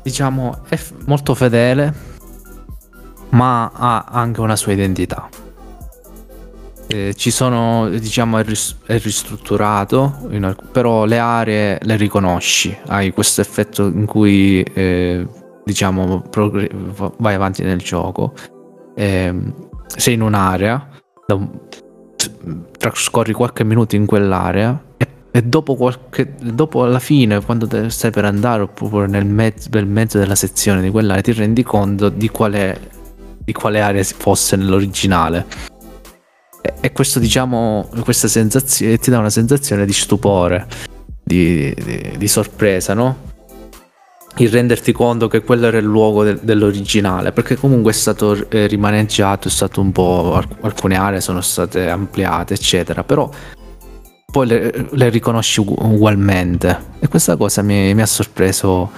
diciamo 0.03 0.59
è 0.69 0.75
f- 0.75 0.93
molto 1.05 1.33
fedele 1.33 1.93
ma 3.29 3.71
ha 3.73 4.05
anche 4.09 4.39
una 4.39 4.55
sua 4.55 4.71
identità. 4.71 5.27
Eh, 6.89 7.13
ci 7.15 7.31
sono, 7.31 7.89
diciamo, 7.89 8.37
è, 8.37 8.43
ris- 8.43 8.77
è 8.85 8.97
ristrutturato, 8.99 10.29
alc- 10.41 10.67
però 10.71 11.03
le 11.03 11.19
aree 11.19 11.79
le 11.81 11.95
riconosci, 11.97 12.77
hai 12.87 13.11
questo 13.11 13.41
effetto 13.41 13.87
in 13.87 14.05
cui, 14.05 14.61
eh, 14.61 15.27
diciamo, 15.65 16.21
progr- 16.21 16.71
vai 17.17 17.33
avanti 17.33 17.63
nel 17.63 17.79
gioco, 17.79 18.33
eh, 18.95 19.35
sei 19.87 20.13
in 20.13 20.21
un'area, 20.21 20.89
trascorri 22.77 23.33
qualche 23.33 23.65
minuto 23.65 23.95
in 23.97 24.05
quell'area 24.05 24.81
e, 25.31 25.43
dopo, 25.43 25.75
qualche, 25.75 26.33
dopo 26.39 26.83
alla 26.83 26.99
fine, 26.99 27.41
quando 27.41 27.89
stai 27.89 28.11
per 28.11 28.25
andare 28.25 28.63
oppure 28.63 29.07
nel 29.07 29.25
mezzo, 29.25 29.69
nel 29.71 29.85
mezzo 29.85 30.17
della 30.17 30.35
sezione 30.35 30.81
di 30.81 30.89
quell'area, 30.89 31.21
ti 31.21 31.33
rendi 31.33 31.63
conto 31.63 32.09
di 32.09 32.29
quale, 32.29 32.79
di 33.37 33.53
quale 33.53 33.81
area 33.81 34.03
fosse 34.03 34.55
nell'originale. 34.55 35.45
E, 36.61 36.73
e 36.81 36.91
questo, 36.91 37.19
diciamo, 37.19 37.89
questa 38.03 38.27
sensazione 38.27 38.97
ti 38.97 39.09
dà 39.09 39.19
una 39.19 39.29
sensazione 39.29 39.85
di 39.85 39.93
stupore, 39.93 40.67
di, 41.23 41.73
di, 41.75 42.15
di 42.17 42.27
sorpresa, 42.27 42.93
no? 42.93 43.35
il 44.37 44.49
renderti 44.49 44.91
conto 44.91 45.27
che 45.27 45.41
quello 45.41 45.67
era 45.67 45.77
il 45.77 45.85
luogo 45.85 46.23
de- 46.23 46.39
dell'originale, 46.41 47.31
perché 47.31 47.55
comunque 47.55 47.91
è 47.91 47.95
stato 47.95 48.49
eh, 48.49 48.67
rimaneggiato, 48.67 49.47
è 49.47 49.51
stato 49.51 49.81
un 49.81 49.91
po'. 49.91 50.41
alcune 50.61 50.95
aree 50.95 51.21
sono 51.21 51.41
state 51.41 51.89
ampliate, 51.89 52.53
eccetera, 52.53 53.03
però 53.03 53.29
poi 54.29 54.47
le, 54.47 54.87
le 54.91 55.09
riconosci 55.09 55.61
ugualmente. 55.61 56.95
E 56.99 57.07
questa 57.07 57.35
cosa 57.37 57.61
mi, 57.61 57.93
mi 57.93 58.01
ha 58.01 58.05
sorpreso, 58.05 58.91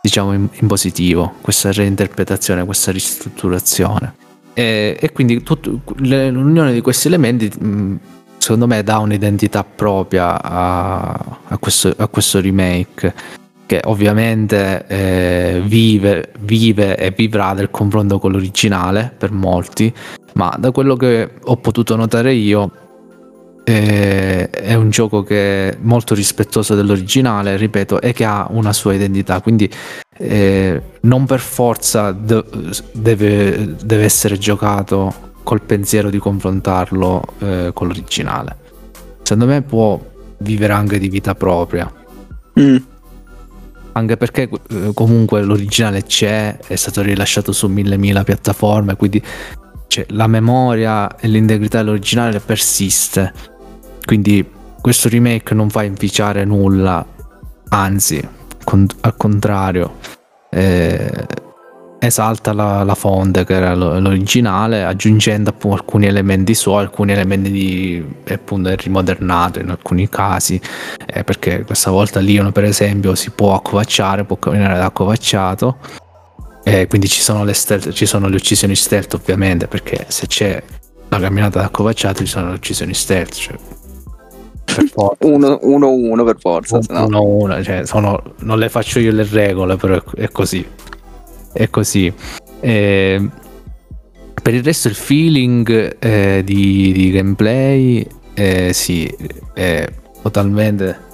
diciamo, 0.00 0.32
in, 0.32 0.48
in, 0.50 0.66
positivo, 0.66 1.34
questa 1.40 1.70
reinterpretazione, 1.72 2.64
questa 2.64 2.90
ristrutturazione. 2.90 4.14
E, 4.54 4.96
e 4.98 5.12
quindi 5.12 5.42
tutto, 5.42 5.80
l'unione 5.96 6.72
di 6.72 6.80
questi 6.80 7.08
elementi. 7.08 7.50
Secondo 8.38 8.66
me 8.66 8.82
dà 8.82 8.98
un'identità 8.98 9.64
propria 9.64 10.42
a, 10.42 11.10
a, 11.48 11.58
questo, 11.58 11.92
a 11.94 12.08
questo 12.08 12.40
remake 12.40 13.14
che 13.66 13.82
ovviamente 13.84 14.86
eh, 14.88 15.62
vive, 15.62 16.32
vive 16.40 16.96
e 16.96 17.12
vivrà 17.12 17.52
del 17.54 17.70
confronto 17.70 18.18
con 18.18 18.32
l'originale 18.32 19.14
per 19.16 19.30
molti, 19.30 19.94
ma 20.32 20.52
da 20.58 20.72
quello 20.72 20.96
che 20.96 21.34
ho 21.40 21.56
potuto 21.58 21.94
notare 21.94 22.32
io 22.32 22.89
è 23.64 24.74
un 24.74 24.90
gioco 24.90 25.22
che 25.22 25.70
è 25.70 25.76
molto 25.80 26.14
rispettoso 26.14 26.74
dell'originale, 26.74 27.56
ripeto, 27.56 28.00
e 28.00 28.12
che 28.12 28.24
ha 28.24 28.46
una 28.50 28.72
sua 28.72 28.94
identità, 28.94 29.40
quindi 29.40 29.70
eh, 30.16 30.82
non 31.02 31.26
per 31.26 31.40
forza 31.40 32.12
de- 32.12 32.44
deve, 32.92 33.76
deve, 33.82 34.04
essere 34.04 34.38
giocato 34.38 35.32
col 35.42 35.62
pensiero 35.62 36.10
di 36.10 36.18
confrontarlo 36.18 37.22
eh, 37.38 37.70
con 37.72 37.86
l'originale. 37.86 38.56
Secondo 39.22 39.46
me 39.46 39.62
può 39.62 40.00
vivere 40.38 40.72
anche 40.72 40.98
di 40.98 41.08
vita 41.08 41.34
propria. 41.34 41.90
Mm 42.58 42.76
anche 43.92 44.16
perché 44.16 44.48
eh, 44.48 44.90
comunque 44.94 45.42
l'originale 45.42 46.04
c'è, 46.04 46.58
è 46.58 46.76
stato 46.76 47.02
rilasciato 47.02 47.52
su 47.52 47.66
mille 47.68 47.96
mila 47.96 48.24
piattaforme, 48.24 48.96
quindi 48.96 49.22
cioè, 49.90 50.06
la 50.10 50.28
memoria 50.28 51.16
e 51.16 51.26
l'integrità 51.26 51.78
dell'originale 51.78 52.38
persiste. 52.38 53.32
Quindi 54.04 54.48
questo 54.80 55.08
remake 55.08 55.52
non 55.52 55.68
fa 55.68 55.82
inficiare 55.82 56.44
nulla, 56.44 57.04
anzi, 57.70 58.26
con, 58.62 58.86
al 59.00 59.16
contrario. 59.16 59.96
Eh, 60.48 61.26
esalta 61.98 62.52
la, 62.52 62.84
la, 62.84 62.94
fonte 62.94 63.44
che 63.44 63.54
era 63.54 63.74
l'originale 63.74 64.84
aggiungendo 64.84 65.50
appunto 65.50 65.76
alcuni 65.76 66.06
elementi 66.06 66.54
suoi 66.54 66.80
alcuni 66.80 67.12
elementi 67.12 67.50
di 67.50 68.04
appunto 68.26 68.74
rimodernato 68.74 69.60
in 69.60 69.68
alcuni 69.68 70.08
casi 70.08 70.58
eh, 71.06 71.24
perché 71.24 71.62
questa 71.64 71.90
volta 71.90 72.18
Leon 72.20 72.52
per 72.52 72.64
esempio 72.64 73.14
si 73.14 73.30
può 73.30 73.54
accovacciare 73.54 74.24
può 74.24 74.36
camminare 74.36 74.78
da 74.78 74.86
accovacciato 74.86 75.76
eh, 76.62 76.86
quindi 76.86 77.08
ci 77.08 77.20
sono, 77.20 77.44
le 77.44 77.54
stealth, 77.54 77.92
ci 77.92 78.06
sono 78.06 78.28
le 78.28 78.36
uccisioni 78.36 78.74
stealth 78.74 79.14
ovviamente 79.14 79.66
perché 79.66 80.06
se 80.08 80.26
c'è 80.26 80.62
la 81.08 81.18
camminata 81.18 81.58
da 81.58 81.66
accovacciato 81.66 82.24
ci 82.24 82.30
sono 82.30 82.48
le 82.48 82.54
uccisioni 82.54 82.94
stealth 82.94 83.34
cioè 83.34 83.56
per 84.64 84.84
forza. 84.92 85.26
Uno, 85.26 85.58
uno, 85.62 85.90
uno 85.90 86.24
per 86.24 86.36
forza. 86.38 86.78
Uno, 86.88 87.06
no. 87.08 87.22
uno, 87.22 87.62
cioè 87.62 87.84
sono, 87.86 88.22
non 88.40 88.58
le 88.58 88.68
faccio 88.68 89.00
io 89.00 89.10
le 89.10 89.26
regole, 89.28 89.76
però 89.76 90.00
è 90.14 90.28
così 90.28 90.64
è 91.52 91.68
così. 91.70 92.12
Eh, 92.60 93.28
per 94.42 94.54
il 94.54 94.62
resto 94.62 94.88
il 94.88 94.94
feeling 94.94 95.96
eh, 95.98 96.42
di, 96.44 96.92
di, 96.92 97.10
gameplay 97.10 98.06
eh, 98.34 98.72
sì, 98.72 99.12
è 99.52 99.86
totalmente 100.22 101.08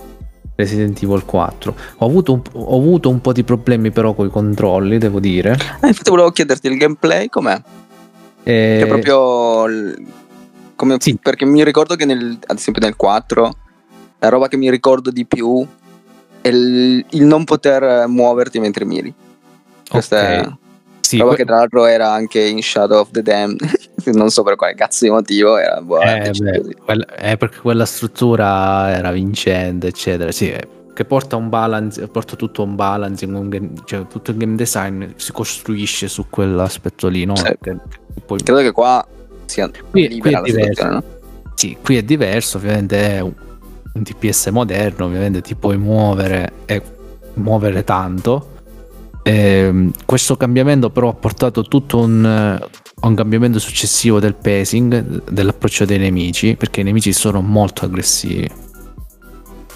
Resident 0.56 1.00
Evil 1.02 1.24
4. 1.24 1.76
Ho 1.98 2.06
avuto, 2.06 2.32
un, 2.32 2.42
ho 2.52 2.76
avuto 2.76 3.08
un 3.08 3.20
po' 3.20 3.32
di 3.32 3.44
problemi 3.44 3.90
però 3.90 4.14
con 4.14 4.26
i 4.26 4.30
controlli, 4.30 4.98
devo 4.98 5.20
dire. 5.20 5.56
Ah, 5.80 5.86
infatti 5.86 6.10
volevo 6.10 6.30
chiederti 6.30 6.66
il 6.66 6.78
gameplay 6.78 7.28
com'è? 7.28 7.60
Eh... 8.42 8.78
Che 8.80 8.86
proprio... 8.86 9.94
Come, 10.74 10.96
sì. 10.98 11.16
Perché 11.16 11.44
mi 11.44 11.62
ricordo 11.64 11.94
che 11.94 12.04
nel, 12.04 12.38
ad 12.46 12.56
esempio 12.58 12.82
nel 12.82 12.96
4 12.96 13.56
la 14.18 14.28
roba 14.28 14.48
che 14.48 14.56
mi 14.56 14.70
ricordo 14.70 15.10
di 15.10 15.24
più 15.26 15.66
è 16.40 16.48
il, 16.48 17.04
il 17.10 17.24
non 17.24 17.44
poter 17.44 18.06
muoverti 18.08 18.58
mentre 18.58 18.84
miri. 18.84 19.12
Questa 19.88 20.16
okay. 20.16 20.40
è 20.40 20.52
sì, 21.06 21.18
roba 21.18 21.34
que- 21.34 21.38
che 21.38 21.44
tra 21.44 21.56
l'altro 21.58 21.84
era 21.84 22.10
anche 22.10 22.40
in 22.40 22.60
Shadow 22.60 22.98
of 22.98 23.10
the 23.12 23.22
Damned, 23.22 23.60
non 24.14 24.28
so 24.30 24.42
per 24.42 24.56
quale 24.56 24.74
cazzo 24.74 25.04
di 25.04 25.10
motivo, 25.10 25.56
era 25.56 25.80
buona. 25.80 26.22
Eh, 26.22 26.32
quella, 26.84 27.06
eh, 27.14 27.36
perché 27.36 27.60
quella 27.60 27.84
struttura 27.84 28.90
era 28.90 29.12
vincente, 29.12 29.86
eccetera. 29.86 30.32
Sì, 30.32 30.50
eh, 30.50 30.66
che 30.92 31.04
porta 31.04 31.36
un 31.36 31.48
balance, 31.48 32.08
porta 32.08 32.34
tutto 32.34 32.64
un 32.64 32.74
balancing, 32.74 33.36
un 33.36 33.48
game, 33.48 33.70
cioè 33.84 34.06
tutto 34.08 34.32
il 34.32 34.36
game 34.36 34.56
design 34.56 35.04
si 35.14 35.30
costruisce 35.30 36.08
su 36.08 36.26
quell'aspetto 36.28 37.06
lì, 37.06 37.24
no? 37.24 37.36
Sì. 37.36 37.54
Che, 37.60 37.76
poi... 38.24 38.42
Credo 38.42 38.60
che 38.60 38.72
qua 38.72 39.06
sia 39.44 39.70
qui, 39.90 40.18
qui 40.18 40.32
è 40.32 40.40
diverso. 40.42 40.88
No? 40.88 41.02
Sì, 41.54 41.76
qui 41.80 41.98
è 41.98 42.02
diverso, 42.02 42.56
ovviamente 42.56 43.16
è 43.16 43.20
un, 43.20 43.32
un 43.92 44.02
TPS 44.02 44.48
moderno, 44.48 45.04
ovviamente 45.04 45.40
ti 45.40 45.54
puoi 45.54 45.76
muovere 45.76 46.52
e 46.66 46.82
muovere 47.34 47.84
tanto 47.84 48.54
eh, 49.26 49.90
questo 50.04 50.36
cambiamento 50.36 50.90
però 50.90 51.08
ha 51.08 51.14
portato 51.14 51.62
tutto 51.62 51.98
un, 51.98 52.60
un, 53.00 53.14
cambiamento 53.16 53.58
successivo 53.58 54.20
del 54.20 54.36
pacing, 54.36 55.24
dell'approccio 55.28 55.84
dei 55.84 55.98
nemici, 55.98 56.54
perché 56.54 56.82
i 56.82 56.84
nemici 56.84 57.12
sono 57.12 57.40
molto 57.40 57.84
aggressivi. 57.86 58.48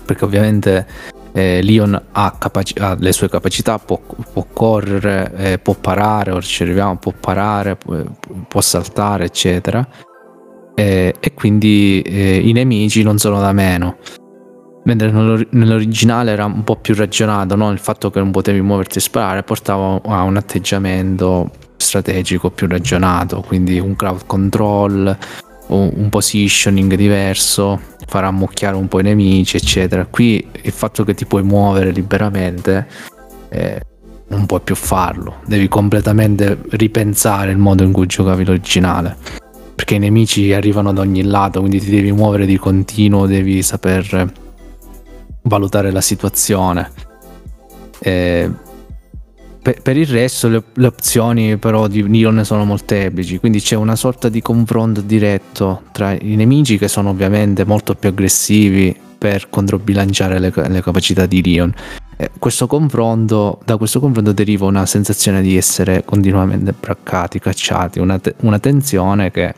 Perché 0.04 0.24
ovviamente 0.24 0.86
eh, 1.32 1.62
Leon 1.64 2.00
ha, 2.12 2.36
capaci- 2.38 2.78
ha, 2.78 2.96
le 2.96 3.10
sue 3.10 3.28
capacità, 3.28 3.80
può, 3.80 4.00
può 4.32 4.46
correre, 4.52 5.32
eh, 5.34 5.58
può 5.58 5.74
parare, 5.74 6.30
ora 6.30 6.40
ci 6.42 6.62
arriviamo, 6.62 6.96
può 6.98 7.12
parare, 7.18 7.74
può, 7.74 8.00
può 8.46 8.60
saltare, 8.60 9.24
eccetera. 9.24 9.84
Eh, 10.76 11.12
e 11.18 11.34
quindi 11.34 12.02
eh, 12.02 12.38
i 12.38 12.52
nemici 12.52 13.02
non 13.02 13.18
sono 13.18 13.40
da 13.40 13.50
meno. 13.50 13.96
Mentre 14.82 15.10
nell'originale 15.50 16.30
era 16.30 16.46
un 16.46 16.64
po' 16.64 16.76
più 16.76 16.94
ragionato, 16.94 17.54
no? 17.54 17.70
il 17.70 17.78
fatto 17.78 18.10
che 18.10 18.18
non 18.18 18.30
potevi 18.30 18.60
muoverti 18.62 18.98
e 18.98 19.00
sparare 19.00 19.42
portava 19.42 20.00
a 20.02 20.22
un 20.22 20.36
atteggiamento 20.36 21.50
strategico 21.76 22.50
più 22.50 22.66
ragionato, 22.66 23.42
quindi 23.46 23.78
un 23.78 23.94
crowd 23.94 24.24
control, 24.26 25.16
un 25.68 26.08
positioning 26.08 26.94
diverso, 26.94 27.80
far 28.06 28.24
ammucchiare 28.24 28.76
un 28.76 28.88
po' 28.88 29.00
i 29.00 29.04
nemici, 29.04 29.56
eccetera. 29.56 30.06
Qui 30.06 30.46
il 30.62 30.72
fatto 30.72 31.04
che 31.04 31.14
ti 31.14 31.26
puoi 31.26 31.42
muovere 31.42 31.90
liberamente 31.90 32.86
eh, 33.50 33.80
non 34.28 34.46
puoi 34.46 34.60
più 34.60 34.74
farlo, 34.74 35.36
devi 35.44 35.68
completamente 35.68 36.58
ripensare 36.70 37.50
il 37.50 37.58
modo 37.58 37.82
in 37.82 37.92
cui 37.92 38.06
giocavi 38.06 38.44
l'originale. 38.44 39.16
Perché 39.74 39.94
i 39.94 39.98
nemici 39.98 40.52
arrivano 40.52 40.92
da 40.92 41.00
ogni 41.00 41.22
lato, 41.22 41.60
quindi 41.60 41.80
ti 41.80 41.90
devi 41.90 42.12
muovere 42.12 42.46
di 42.46 42.56
continuo, 42.56 43.26
devi 43.26 43.62
saper 43.62 44.32
valutare 45.42 45.90
la 45.90 46.00
situazione. 46.00 46.90
Eh, 47.98 48.50
per, 49.62 49.82
per, 49.82 49.96
il 49.96 50.06
resto 50.06 50.48
le, 50.48 50.62
le, 50.72 50.86
opzioni 50.86 51.58
però 51.58 51.86
di 51.86 52.02
Neon 52.02 52.44
sono 52.44 52.64
molteplici, 52.64 53.38
quindi 53.38 53.60
c'è 53.60 53.76
una 53.76 53.96
sorta 53.96 54.28
di 54.30 54.40
confronto 54.40 55.02
diretto 55.02 55.82
tra 55.92 56.12
i 56.12 56.34
nemici 56.34 56.78
che 56.78 56.88
sono 56.88 57.10
ovviamente 57.10 57.64
molto 57.64 57.94
più 57.94 58.08
aggressivi 58.08 58.96
per 59.18 59.50
controbilanciare 59.50 60.38
le, 60.38 60.52
le 60.54 60.82
capacità 60.82 61.26
di. 61.26 61.42
Eh, 62.16 62.30
questo 62.38 62.66
confronto, 62.66 63.60
da 63.64 63.76
questo 63.76 64.00
confronto 64.00 64.32
deriva 64.32 64.64
una 64.64 64.86
sensazione 64.86 65.42
di 65.42 65.58
essere 65.58 66.04
continuamente 66.06 66.72
braccati, 66.78 67.38
cacciati, 67.38 67.98
una, 67.98 68.18
te, 68.18 68.34
una 68.40 68.58
tensione 68.58 69.30
che 69.30 69.54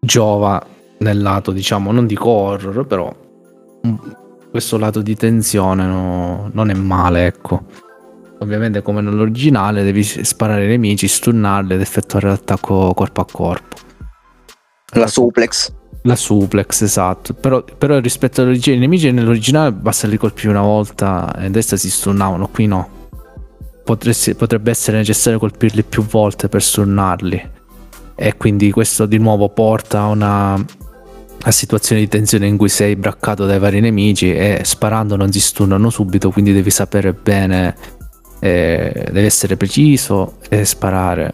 giova 0.00 0.64
nel 0.98 1.22
lato, 1.22 1.52
diciamo, 1.52 1.92
non 1.92 2.06
dico 2.08 2.28
horror, 2.28 2.86
però 2.86 3.14
questo 4.54 4.78
lato 4.78 5.02
di 5.02 5.16
tensione 5.16 5.84
no, 5.84 6.48
non 6.52 6.70
è 6.70 6.74
male, 6.74 7.26
ecco. 7.26 7.64
Ovviamente 8.38 8.82
come 8.82 9.00
nell'originale 9.00 9.82
devi 9.82 10.04
sparare 10.04 10.62
ai 10.62 10.68
nemici, 10.68 11.08
stunnarli 11.08 11.74
ed 11.74 11.80
effettuare 11.80 12.28
l'attacco 12.28 12.94
corpo 12.94 13.20
a 13.20 13.26
corpo. 13.28 13.76
La 14.92 15.08
suplex. 15.08 15.72
La 16.02 16.14
suplex, 16.14 16.82
esatto. 16.82 17.34
Però, 17.34 17.64
però 17.64 17.98
rispetto 17.98 18.42
all'originale, 18.42 18.76
i 18.76 18.86
nemici 18.86 19.10
nell'originale 19.10 19.72
basta 19.72 20.06
li 20.06 20.16
colpire 20.16 20.50
una 20.50 20.62
volta 20.62 21.34
e 21.36 21.46
a 21.46 21.50
destra 21.50 21.76
si 21.76 21.90
stunnavano, 21.90 22.46
qui 22.46 22.68
no. 22.68 23.08
Potresti, 23.82 24.36
potrebbe 24.36 24.70
essere 24.70 24.98
necessario 24.98 25.40
colpirli 25.40 25.82
più 25.82 26.04
volte 26.04 26.48
per 26.48 26.62
stunnarli. 26.62 27.50
E 28.14 28.36
quindi 28.36 28.70
questo 28.70 29.06
di 29.06 29.18
nuovo 29.18 29.48
porta 29.48 30.02
a 30.02 30.06
una 30.06 30.64
a 31.46 31.50
situazioni 31.50 32.02
di 32.02 32.08
tensione 32.08 32.46
in 32.46 32.56
cui 32.56 32.70
sei 32.70 32.96
braccato 32.96 33.44
dai 33.44 33.58
vari 33.58 33.80
nemici 33.80 34.34
e 34.34 34.60
sparando 34.64 35.14
non 35.14 35.30
si 35.30 35.40
stunnano 35.40 35.90
subito, 35.90 36.30
quindi 36.30 36.54
devi 36.54 36.70
sapere 36.70 37.12
bene, 37.12 37.76
eh, 38.40 39.08
devi 39.10 39.26
essere 39.26 39.56
preciso 39.56 40.36
e 40.48 40.64
sparare, 40.64 41.30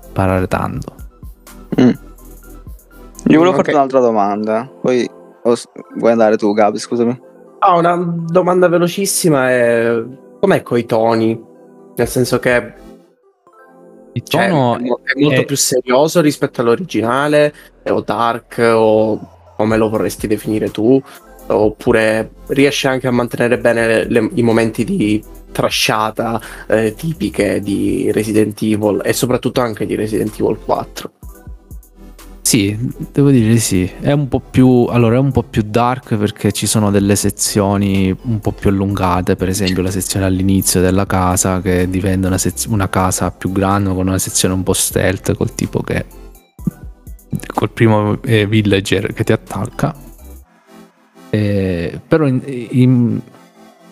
sparare 0.00 0.48
tanto. 0.48 0.94
Mm. 1.80 1.90
Io 3.26 3.38
volevo 3.38 3.54
farti 3.54 3.70
un'altra 3.70 4.00
domanda, 4.00 4.68
poi 4.80 5.08
oh, 5.42 5.54
vuoi 5.96 6.10
andare 6.10 6.36
tu 6.36 6.52
Gabi, 6.52 6.78
scusami. 6.78 7.20
Ah, 7.60 7.76
una 7.76 7.96
domanda 7.96 8.66
velocissima 8.66 9.48
è 9.48 10.02
com'è 10.40 10.62
coi 10.62 10.84
toni? 10.86 11.40
Nel 11.94 12.08
senso 12.08 12.40
che 12.40 12.72
il 14.14 14.22
tono 14.24 14.76
cioè, 14.76 14.82
è, 15.14 15.20
molto 15.20 15.40
è... 15.40 15.44
più 15.44 15.56
serioso 15.56 16.20
rispetto 16.20 16.60
all'originale, 16.60 17.54
o 17.84 18.00
dark, 18.00 18.60
o 18.74 19.31
come 19.62 19.76
lo 19.76 19.88
vorresti 19.88 20.26
definire 20.26 20.70
tu, 20.72 21.00
oppure 21.46 22.32
riesce 22.48 22.88
anche 22.88 23.06
a 23.06 23.12
mantenere 23.12 23.58
bene 23.58 24.08
le, 24.08 24.28
i 24.34 24.42
momenti 24.42 24.84
di 24.84 25.22
trasciata 25.52 26.40
eh, 26.66 26.94
tipiche 26.96 27.60
di 27.60 28.10
Resident 28.10 28.60
Evil 28.60 29.00
e 29.04 29.12
soprattutto 29.12 29.60
anche 29.60 29.86
di 29.86 29.94
Resident 29.94 30.34
Evil 30.38 30.58
4. 30.64 31.12
Sì, 32.40 32.76
devo 33.12 33.30
dire 33.30 33.56
sì. 33.58 33.88
È 34.00 34.12
un 34.12 34.28
po' 34.28 34.40
più. 34.40 34.86
Allora, 34.90 35.14
è 35.14 35.18
un 35.18 35.30
po' 35.30 35.44
più 35.44 35.62
dark 35.64 36.16
perché 36.16 36.52
ci 36.52 36.66
sono 36.66 36.90
delle 36.90 37.16
sezioni 37.16 38.14
un 38.24 38.40
po' 38.40 38.52
più 38.52 38.68
allungate. 38.68 39.36
Per 39.36 39.48
esempio, 39.48 39.82
la 39.82 39.90
sezione 39.90 40.26
all'inizio 40.26 40.80
della 40.80 41.06
casa 41.06 41.62
che 41.62 41.88
diventa 41.88 42.26
una, 42.26 42.36
sez- 42.36 42.66
una 42.66 42.90
casa 42.90 43.30
più 43.30 43.52
grande 43.52 43.94
con 43.94 44.08
una 44.08 44.18
sezione 44.18 44.52
un 44.52 44.64
po' 44.64 44.74
stealth 44.74 45.34
col 45.34 45.54
tipo 45.54 45.80
che. 45.82 46.21
Col 47.54 47.70
primo 47.70 48.20
eh, 48.22 48.46
villager 48.46 49.12
che 49.12 49.24
ti 49.24 49.32
attacca. 49.32 49.94
Eh, 51.30 52.00
però 52.06 52.26
in, 52.26 52.42
in, 52.70 53.20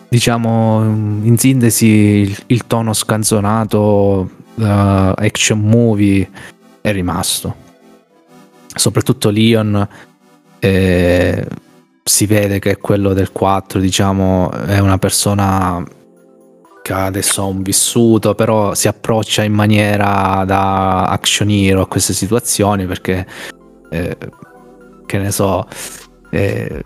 diciamo 0.07 0.83
in 0.83 1.35
sintesi 1.37 1.85
il, 1.87 2.37
il 2.47 2.67
tono 2.67 2.93
scanzonato 2.93 4.29
uh, 4.55 4.63
action 4.63 5.59
movie 5.59 6.29
è 6.81 6.91
rimasto 6.91 7.55
soprattutto 8.75 9.29
Leon 9.29 9.87
eh, 10.59 11.47
si 12.03 12.25
vede 12.25 12.59
che 12.59 12.71
è 12.71 12.77
quello 12.77 13.13
del 13.13 13.31
4 13.31 13.79
diciamo 13.79 14.51
è 14.51 14.79
una 14.79 14.97
persona 14.97 15.83
adesso 16.89 17.41
ha 17.41 17.45
un 17.45 17.61
vissuto 17.61 18.35
però 18.35 18.73
si 18.73 18.87
approccia 18.87 19.43
in 19.43 19.53
maniera 19.53 20.43
da 20.45 21.05
action 21.05 21.49
hero 21.49 21.81
a 21.81 21.87
queste 21.87 22.13
situazioni 22.13 22.85
perché 22.85 23.25
eh, 23.89 24.17
che 25.05 25.17
ne 25.17 25.31
so 25.31 25.67
eh, 26.29 26.83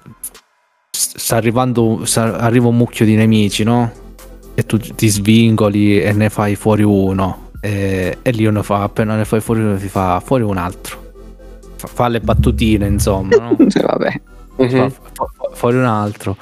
sta 0.92 1.38
arrivando 1.38 2.06
sta, 2.06 2.38
arriva 2.38 2.68
un 2.68 2.78
mucchio 2.78 3.06
di 3.06 3.16
nemici 3.16 3.64
no? 3.64 3.92
e 4.54 4.66
tu 4.66 4.78
ti 4.78 5.08
svingoli 5.08 6.02
e 6.02 6.12
ne 6.12 6.30
fai 6.30 6.56
fuori 6.56 6.84
uno 6.84 7.52
e, 7.62 8.18
e 8.22 8.32
Leon 8.34 8.62
fa 8.64 8.84
appena 8.84 9.16
ne 9.16 9.26
fai 9.26 9.40
fuori 9.40 9.62
uno 9.62 9.78
ti 9.78 9.88
fa 9.88 10.20
fuori 10.20 10.44
un 10.44 10.58
altro 10.58 11.04
fa, 11.88 12.08
le 12.08 12.20
battutine, 12.20 12.88
insomma. 12.88 13.36
No? 13.36 13.56
vabbè. 13.58 14.22
Uh-huh. 14.58 14.90
Fa, 14.90 14.90
fa, 14.90 15.50
fuori 15.54 15.78
un 15.78 15.86
altro. 15.86 16.38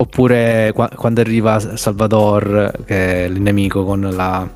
Oppure 0.00 0.72
qua, 0.74 0.88
quando 0.94 1.20
arriva 1.20 1.58
Salvador, 1.76 2.72
che 2.86 3.24
è 3.24 3.28
il 3.28 3.40
nemico 3.40 3.84
con 3.84 4.00
la, 4.00 4.48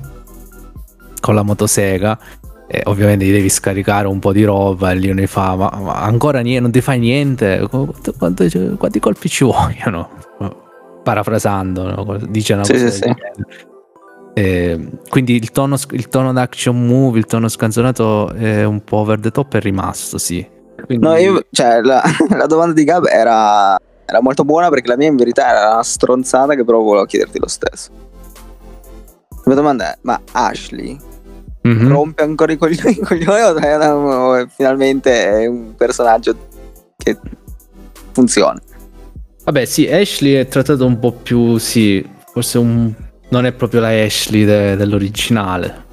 con 1.21 1.35
la 1.35 1.43
motosega, 1.43 2.19
e 2.67 2.81
ovviamente 2.87 3.27
gli 3.27 3.33
devi 3.33 3.51
scaricare 3.51 4.07
un 4.07 4.19
po' 4.19 4.33
di 4.33 4.43
roba 4.43 4.91
e 4.91 4.95
lì 4.95 5.13
ne 5.13 5.27
fa 5.27 5.55
ma, 5.55 5.71
ma 5.83 6.01
ancora 6.01 6.41
niente, 6.41 6.63
non 6.63 6.71
ti 6.71 6.81
fai 6.81 6.99
niente 6.99 7.69
quanti, 7.69 8.51
quanti 8.79 8.99
colpi 9.01 9.29
ci 9.29 9.45
vogliono 9.45 10.09
parafrasando 11.03 11.83
no? 11.95 12.19
dice 12.27 12.55
una 12.55 12.65
sì, 12.65 12.73
cosa 12.73 12.91
sì, 12.91 13.01
sì. 13.03 13.15
Eh, 14.37 14.89
quindi 15.09 15.37
il 15.37 15.53
tono, 15.53 15.77
il 15.93 16.09
tono 16.09 16.33
d'action 16.33 16.85
movie, 16.85 17.21
il 17.21 17.27
tono 17.27 17.47
scanzonato 17.47 18.33
è 18.33 18.65
un 18.65 18.83
po' 18.83 18.97
over 18.97 19.21
the 19.21 19.31
top 19.31 19.55
è 19.55 19.61
rimasto, 19.61 20.19
sì. 20.19 20.45
Quindi... 20.85 21.07
No, 21.07 21.15
io, 21.15 21.47
cioè, 21.53 21.81
la, 21.83 22.03
la, 22.37 22.47
domanda 22.47 22.73
di 22.73 22.83
Gab 22.83 23.07
era, 23.07 23.79
era, 24.07 24.21
molto 24.21 24.45
buona 24.45 24.69
perché 24.69 24.89
la 24.89 24.97
mia 24.97 25.09
in 25.09 25.17
verità 25.17 25.49
era 25.49 25.73
una 25.75 25.83
stronzata 25.83 26.55
che 26.55 26.65
però 26.65 26.81
volevo 26.81 27.05
chiederti 27.05 27.39
lo 27.39 27.49
stesso. 27.49 27.91
La 29.31 29.43
mia 29.45 29.55
domanda 29.55 29.93
è, 29.93 29.99
ma 30.03 30.21
Ashley 30.33 30.99
mm-hmm. 31.67 31.89
rompe 31.89 32.23
ancora 32.23 32.53
i 32.53 32.57
coglioni, 32.57 32.97
coglioni 32.99 33.41
o, 33.41 34.39
o 34.39 34.47
finalmente 34.49 35.43
è 35.43 35.47
un 35.47 35.75
personaggio 35.75 36.37
che 36.97 37.19
funziona? 38.13 38.61
Vabbè 39.45 39.65
sì, 39.67 39.87
Ashley 39.87 40.35
è 40.35 40.49
trattato 40.49 40.87
un 40.87 40.99
po' 40.99 41.13
più, 41.13 41.59
sì, 41.59 42.07
forse 42.33 42.59
un 42.59 42.93
non 43.29 43.47
è 43.47 43.53
proprio 43.53 43.81
la 43.81 43.89
Ashley 43.89 44.45
de- 44.45 44.77
dell'originale. 44.77 45.84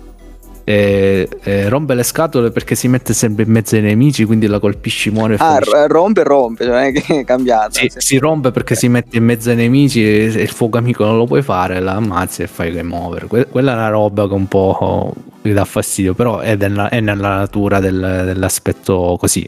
E, 0.63 1.27
e 1.41 1.69
rompe 1.69 1.95
le 1.95 2.03
scatole 2.03 2.51
perché 2.51 2.75
si 2.75 2.87
mette 2.87 3.13
sempre 3.13 3.43
in 3.43 3.51
mezzo 3.51 3.75
ai 3.75 3.81
nemici, 3.81 4.25
quindi 4.25 4.47
la 4.47 4.59
colpisci, 4.59 5.09
muore. 5.09 5.35
Ah, 5.39 5.57
r- 5.57 5.87
rompe, 5.87 6.23
rompe, 6.23 6.65
cioè 6.65 6.73
non 6.73 6.83
è 6.83 6.91
che 6.91 7.19
è 7.19 7.23
cambiata. 7.23 7.71
Sì, 7.71 7.91
si 7.95 8.17
rompe 8.17 8.51
perché 8.51 8.75
si 8.75 8.87
mette 8.87 9.17
in 9.17 9.23
mezzo 9.23 9.49
ai 9.49 9.55
nemici 9.55 10.03
e, 10.03 10.31
e 10.33 10.41
il 10.41 10.49
fuoco 10.49 10.77
amico 10.77 11.03
non 11.03 11.17
lo 11.17 11.25
puoi 11.25 11.41
fare, 11.41 11.79
la 11.79 11.93
ammazzi 11.93 12.43
e 12.43 12.47
fai 12.47 12.71
game 12.71 12.95
over. 12.95 13.27
Que- 13.27 13.47
quella 13.47 13.71
è 13.71 13.75
una 13.75 13.89
roba 13.89 14.27
che 14.27 14.33
un 14.33 14.47
po' 14.47 15.13
mi 15.41 15.53
dà 15.53 15.65
fastidio, 15.65 16.13
però 16.13 16.39
è, 16.39 16.55
della, 16.57 16.89
è 16.89 16.99
nella 16.99 17.35
natura 17.37 17.79
del, 17.79 18.21
dell'aspetto 18.25 19.17
così 19.19 19.47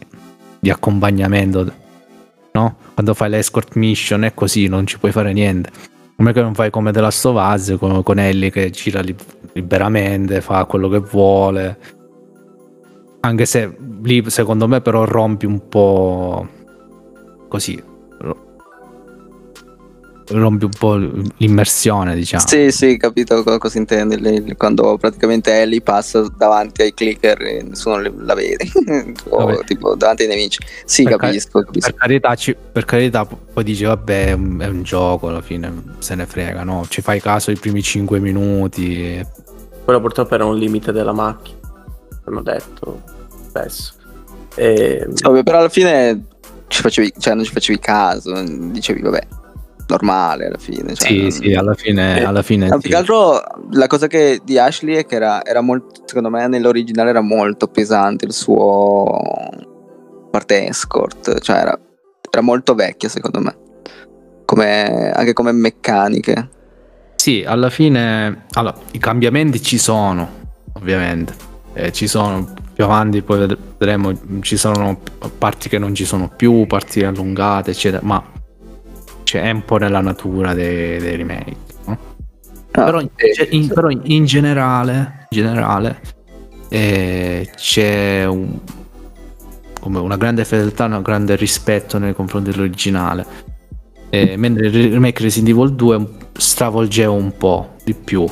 di 0.59 0.69
accompagnamento. 0.69 1.71
No? 2.53 2.75
Quando 2.93 3.13
fai 3.13 3.29
l'escort 3.29 3.75
mission 3.75 4.23
è 4.23 4.33
così, 4.33 4.67
non 4.67 4.85
ci 4.85 4.97
puoi 4.99 5.11
fare 5.11 5.33
niente. 5.33 5.71
Come 6.15 6.33
che 6.33 6.41
non 6.41 6.53
fai 6.53 6.69
come 6.69 6.91
The 6.91 7.01
of 7.01 7.23
Us 7.23 7.75
con, 7.79 8.03
con 8.03 8.19
Ellie 8.19 8.49
che 8.49 8.69
gira 8.69 9.01
li- 9.01 9.15
liberamente, 9.53 10.41
fa 10.41 10.65
quello 10.65 10.87
che 10.89 10.99
vuole. 10.99 11.77
Anche 13.21 13.45
se 13.45 13.75
lì 14.01 14.23
secondo 14.29 14.67
me 14.67 14.81
però 14.81 15.05
rompi 15.05 15.45
un 15.45 15.67
po' 15.67 16.47
così 17.47 17.91
rompi 20.27 20.65
un 20.65 20.71
po' 20.77 20.95
l'immersione, 20.95 22.15
diciamo. 22.15 22.45
Sì, 22.45 22.71
sì, 22.71 22.97
capito 22.97 23.43
cosa 23.43 23.77
intendi. 23.77 24.55
Quando 24.55 24.97
praticamente 24.97 25.61
Ellie 25.61 25.81
passa 25.81 26.25
davanti 26.35 26.81
ai 26.81 26.93
clicker 26.93 27.41
e 27.41 27.63
nessuno 27.63 28.01
la 28.17 28.33
vede, 28.33 28.65
o 29.29 29.59
tipo 29.65 29.95
davanti 29.95 30.23
ai 30.23 30.29
nemici. 30.29 30.59
Sì, 30.85 31.03
per 31.03 31.17
capisco, 31.17 31.59
ca- 31.59 31.65
capisco. 31.65 31.91
Per, 31.91 31.99
carità, 31.99 32.35
ci, 32.35 32.55
per 32.71 32.85
carità, 32.85 33.25
poi 33.25 33.63
dici, 33.63 33.83
vabbè, 33.83 34.27
è 34.27 34.31
un, 34.31 34.59
è 34.59 34.67
un, 34.67 34.83
gioco, 34.83 35.27
alla 35.27 35.41
fine 35.41 35.83
se 35.99 36.15
ne 36.15 36.25
frega, 36.25 36.63
no? 36.63 36.85
Ci 36.87 37.01
fai 37.01 37.21
caso 37.21 37.51
i 37.51 37.57
primi 37.57 37.81
5 37.81 38.19
minuti. 38.19 39.25
Quello 39.83 39.99
purtroppo 39.99 40.33
era 40.33 40.45
un 40.45 40.57
limite 40.57 40.91
della 40.91 41.13
macchina, 41.13 41.57
hanno 42.25 42.41
detto 42.41 43.01
spesso. 43.47 43.93
E... 44.55 45.07
Sì, 45.13 45.43
però 45.43 45.59
alla 45.59 45.69
fine 45.69 46.25
ci 46.67 46.81
facevi, 46.81 47.13
cioè 47.17 47.33
non 47.33 47.43
ci 47.43 47.51
facevi 47.51 47.79
caso, 47.79 48.41
dicevi, 48.43 49.01
vabbè 49.01 49.41
normale 49.87 50.47
alla 50.47 50.57
fine. 50.57 50.93
Cioè, 50.93 51.07
sì, 51.07 51.21
non... 51.21 51.31
sì, 51.31 51.53
alla 51.53 51.73
fine. 51.73 52.19
Eh, 52.19 52.23
alla 52.23 52.41
fine 52.41 52.67
no, 52.67 52.75
sì. 52.75 52.81
Più 52.81 52.89
che 52.89 52.95
altro 52.95 53.41
la 53.71 53.87
cosa 53.87 54.07
che 54.07 54.41
di 54.43 54.57
Ashley 54.57 54.95
è 54.95 55.05
che 55.05 55.15
era, 55.15 55.43
era 55.43 55.61
molto, 55.61 56.01
secondo 56.05 56.29
me 56.29 56.47
nell'originale 56.47 57.09
era 57.09 57.21
molto 57.21 57.67
pesante 57.67 58.25
il 58.25 58.33
suo 58.33 59.19
parte 60.31 60.67
escort, 60.67 61.39
cioè 61.41 61.57
era, 61.57 61.79
era 62.31 62.41
molto 62.41 62.73
vecchia 62.73 63.07
secondo 63.07 63.39
me, 63.39 63.55
come, 64.45 65.11
anche 65.11 65.33
come 65.33 65.51
meccaniche. 65.51 66.49
Sì, 67.15 67.43
alla 67.45 67.69
fine 67.69 68.45
allora, 68.53 68.75
i 68.91 68.97
cambiamenti 68.97 69.61
ci 69.61 69.77
sono, 69.77 70.27
ovviamente. 70.73 71.51
Eh, 71.75 71.91
ci 71.91 72.07
sono 72.07 72.53
più 72.73 72.83
avanti, 72.83 73.21
poi 73.21 73.47
vedremo, 73.77 74.41
ci 74.41 74.57
sono 74.57 74.99
parti 75.37 75.69
che 75.69 75.77
non 75.77 75.95
ci 75.95 76.05
sono 76.05 76.29
più, 76.35 76.67
parti 76.67 77.03
allungate, 77.03 77.71
eccetera, 77.71 78.01
ma 78.03 78.21
cioè, 79.33 79.41
è 79.41 79.49
un 79.49 79.65
po' 79.65 79.77
nella 79.77 79.99
natura 79.99 80.53
dei, 80.53 80.99
dei 80.99 81.15
remake. 81.15 81.55
No? 81.85 81.97
Ah, 82.71 82.83
però, 82.83 82.99
in, 83.01 83.09
in, 83.49 83.67
però, 83.67 83.89
in, 83.89 84.25
generale, 84.25 85.27
in 85.29 85.37
generale 85.41 86.01
eh, 86.69 87.49
c'è 87.55 88.25
un, 88.25 88.59
una 89.81 90.17
grande 90.17 90.45
fedeltà, 90.45 90.85
un 90.85 91.01
grande 91.01 91.35
rispetto 91.35 91.97
nei 91.97 92.13
confronti 92.13 92.51
dell'originale. 92.51 93.25
Eh, 94.09 94.37
mentre 94.37 94.67
il 94.67 94.91
remake 94.91 95.23
Resident 95.23 95.49
Evil 95.49 95.73
2 95.73 96.07
stravolgeva 96.33 97.11
un 97.11 97.35
po' 97.35 97.73
di 97.83 97.95
più, 97.95 98.27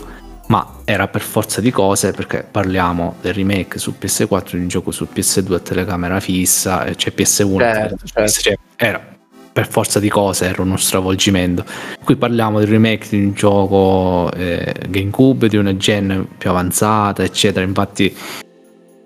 ma 0.48 0.82
era 0.86 1.08
per 1.08 1.22
forza 1.22 1.62
di 1.62 1.72
cose 1.72 2.12
perché 2.12 2.46
parliamo 2.50 3.16
del 3.22 3.34
remake 3.34 3.80
su 3.80 3.96
PS4 4.00 4.52
di 4.52 4.60
un 4.60 4.68
gioco 4.68 4.92
su 4.92 5.08
PS2 5.12 5.54
a 5.54 5.60
telecamera 5.60 6.20
fissa, 6.20 6.94
cioè 6.94 7.12
PS1, 7.16 7.58
certo, 7.58 8.06
certo. 8.06 8.32
Cioè, 8.32 8.58
era 8.76 9.11
per 9.54 9.68
forza 9.68 10.00
di 10.00 10.10
cose 10.10 10.46
era 10.46 10.62
uno 10.62 10.78
stravolgimento. 10.78 11.66
Qui 12.04 12.16
parliamo 12.16 12.60
del 12.60 12.68
remake 12.68 13.08
di 13.10 13.24
un 13.24 13.34
gioco 13.34 14.32
eh, 14.34 14.74
GameCube 14.88 15.50
di 15.50 15.58
una 15.58 15.76
gen 15.76 16.28
più 16.38 16.50
avanzata, 16.50 17.24
eccetera. 17.24 17.66
Infatti, 17.66 18.16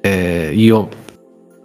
eh, 0.02 0.52
io 0.54 0.90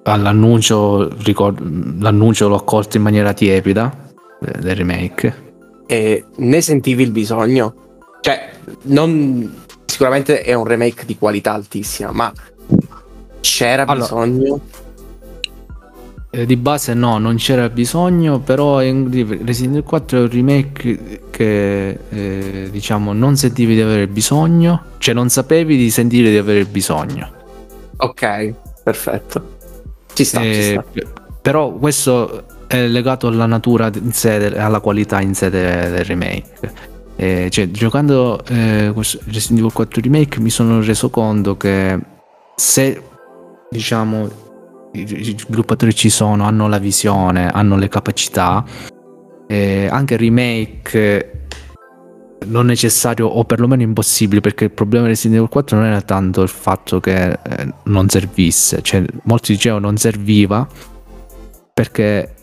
all'annuncio, 0.05 1.15
ricordo, 1.23 1.63
l'annuncio 1.99 2.49
l'ho 2.49 2.57
accolto 2.57 2.97
in 2.97 3.03
maniera 3.03 3.33
tiepida 3.33 4.13
eh, 4.41 4.59
del 4.61 4.77
remake. 4.77 5.49
E 5.87 6.25
ne 6.37 6.61
sentivi 6.61 7.03
il 7.03 7.11
bisogno? 7.11 7.75
Cioè, 8.21 8.51
non, 8.83 9.65
sicuramente 9.85 10.43
è 10.43 10.55
un 10.55 10.65
remake 10.65 11.05
di 11.05 11.19
qualità 11.19 11.53
altissima, 11.53 12.13
ma 12.13 12.33
c'era 13.41 13.83
allora, 13.83 13.95
bisogno? 13.95 14.61
Eh, 16.33 16.47
di 16.47 16.57
base 16.57 16.95
no, 16.95 17.19
non 17.19 17.37
c'era 17.37 17.69
bisogno, 17.69 18.39
però 18.39 18.81
in 18.83 19.11
Resident 19.45 19.77
Evil 19.77 19.83
4 19.83 20.17
è 20.17 20.21
un 20.21 20.31
remake 20.31 21.23
che 21.31 21.99
eh, 22.09 22.69
diciamo 22.71 23.13
non 23.13 23.37
sentivi 23.37 23.75
di 23.75 23.81
avere 23.81 24.07
bisogno, 24.07 24.85
cioè 24.99 25.13
non 25.13 25.29
sapevi 25.29 25.77
di 25.77 25.91
sentire 25.91 26.31
di 26.31 26.37
avere 26.37 26.65
bisogno. 26.67 27.29
Ok, 27.97 28.55
perfetto. 28.85 29.57
Ci 30.13 30.25
sta, 30.25 30.41
eh, 30.41 30.55
ci 30.55 31.03
sta. 31.03 31.13
Però 31.43 31.73
questo 31.73 32.45
è 32.69 32.87
legato 32.87 33.27
alla 33.27 33.47
natura 33.47 33.91
in 33.93 34.13
sé, 34.13 34.57
alla 34.57 34.79
qualità 34.79 35.21
in 35.21 35.35
sé 35.35 35.51
del, 35.51 35.91
del 35.91 36.05
remake. 36.05 36.73
Eh, 37.17 37.49
cioè, 37.51 37.73
giocando 37.73 38.41
eh, 38.47 38.93
Resident 38.95 39.59
Evil 39.59 39.73
4 39.73 40.01
Remake 40.01 40.39
mi 40.39 40.51
sono 40.51 40.81
reso 40.81 41.11
conto 41.11 41.57
che 41.57 41.99
se 42.55 43.03
diciamo 43.69 44.50
i 44.93 45.37
sviluppatori 45.39 45.95
ci 45.95 46.11
sono, 46.11 46.45
hanno 46.45 46.69
la 46.69 46.79
visione, 46.79 47.49
hanno 47.49 47.77
le 47.77 47.89
capacità. 47.89 48.65
Eh, 49.47 49.89
anche 49.91 50.15
il 50.15 50.21
remake 50.21 51.41
non 52.47 52.67
necessario 52.67 53.27
o 53.27 53.45
perlomeno 53.45 53.83
impossibile 53.83 54.41
perché 54.41 54.65
il 54.65 54.71
problema 54.71 55.05
di 55.05 55.11
Resident 55.11 55.39
Evil 55.39 55.51
4 55.51 55.77
non 55.77 55.87
era 55.87 56.01
tanto 56.01 56.43
il 56.43 56.49
fatto 56.49 57.01
che 57.01 57.33
eh, 57.33 57.75
non 57.85 58.09
servisse, 58.09 58.81
cioè 58.83 59.05
molti 59.25 59.53
dicevano 59.53 59.87
non 59.87 59.97
serviva 59.97 60.67
perché 61.73 62.35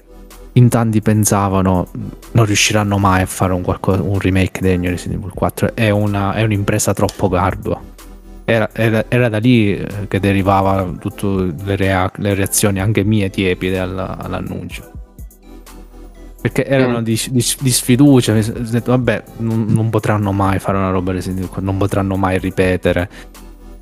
in 0.53 0.69
tanti 0.69 1.01
pensavano 1.01 1.87
non 2.31 2.45
riusciranno 2.45 2.97
mai 2.97 3.21
a 3.21 3.25
fare 3.25 3.53
un, 3.53 3.61
qualcosa, 3.61 4.01
un 4.01 4.19
remake 4.19 4.61
degno 4.61 4.81
di 4.83 4.89
Resident 4.89 5.19
Evil 5.19 5.33
4, 5.33 5.75
è, 5.75 5.89
una, 5.89 6.33
è 6.33 6.43
un'impresa 6.43 6.93
troppo 6.93 7.27
gardua 7.27 7.95
era, 8.49 8.69
era, 8.71 9.03
era, 9.09 9.27
da 9.27 9.39
lì 9.39 9.75
eh, 9.75 10.07
che 10.07 10.21
derivava 10.21 10.89
tutte 10.97 11.53
le, 11.65 11.75
rea- 11.75 12.09
le 12.15 12.33
reazioni 12.33 12.79
anche 12.79 13.03
mie 13.03 13.29
tiepide 13.29 13.77
alla, 13.77 14.17
all'annuncio. 14.17 14.89
Perché 16.39 16.65
erano 16.65 17.01
mm. 17.01 17.03
di, 17.03 17.21
di, 17.29 17.45
di, 17.59 17.71
sfiducia. 17.71 18.31
Mi 18.31 18.41
sono 18.41 18.59
detto, 18.59 18.91
vabbè, 18.91 19.23
non, 19.39 19.65
non, 19.67 19.89
potranno 19.89 20.31
mai 20.31 20.59
fare 20.59 20.77
una 20.77 20.91
roba 20.91 21.11
Resident 21.11 21.39
Evil 21.39 21.49
4, 21.49 21.65
non 21.65 21.77
potranno 21.77 22.15
mai 22.15 22.39
ripetere 22.39 23.09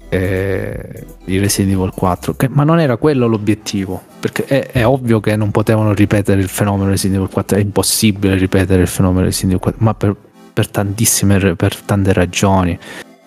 eh, 0.09 1.05
il 1.26 1.39
Resident 1.39 1.76
Evil 1.76 1.91
4. 1.93 2.34
Che, 2.36 2.47
ma 2.49 2.63
non 2.63 2.80
era 2.80 2.97
quello 2.97 3.28
l'obiettivo. 3.28 4.01
Perché 4.20 4.45
è, 4.45 4.72
è, 4.72 4.88
ovvio 4.88 5.20
che 5.20 5.36
non 5.36 5.51
potevano 5.51 5.93
ripetere 5.93 6.41
il 6.41 6.49
fenomeno 6.49 6.89
Resident 6.89 7.20
Evil 7.20 7.32
4. 7.32 7.57
È 7.57 7.61
impossibile 7.61 8.34
ripetere 8.34 8.82
il 8.82 8.88
fenomeno 8.88 9.26
Resident 9.26 9.51
Evil 9.51 9.61
4, 9.61 9.84
ma 9.84 9.93
per, 9.93 10.16
per 10.51 10.68
tantissime, 10.70 11.55
per 11.55 11.76
tante 11.82 12.13
ragioni 12.13 12.80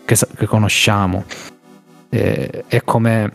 che, 0.09 0.17
che 0.37 0.47
conosciamo. 0.47 1.25
Eh, 2.09 2.65
è 2.67 2.83
come, 2.83 3.31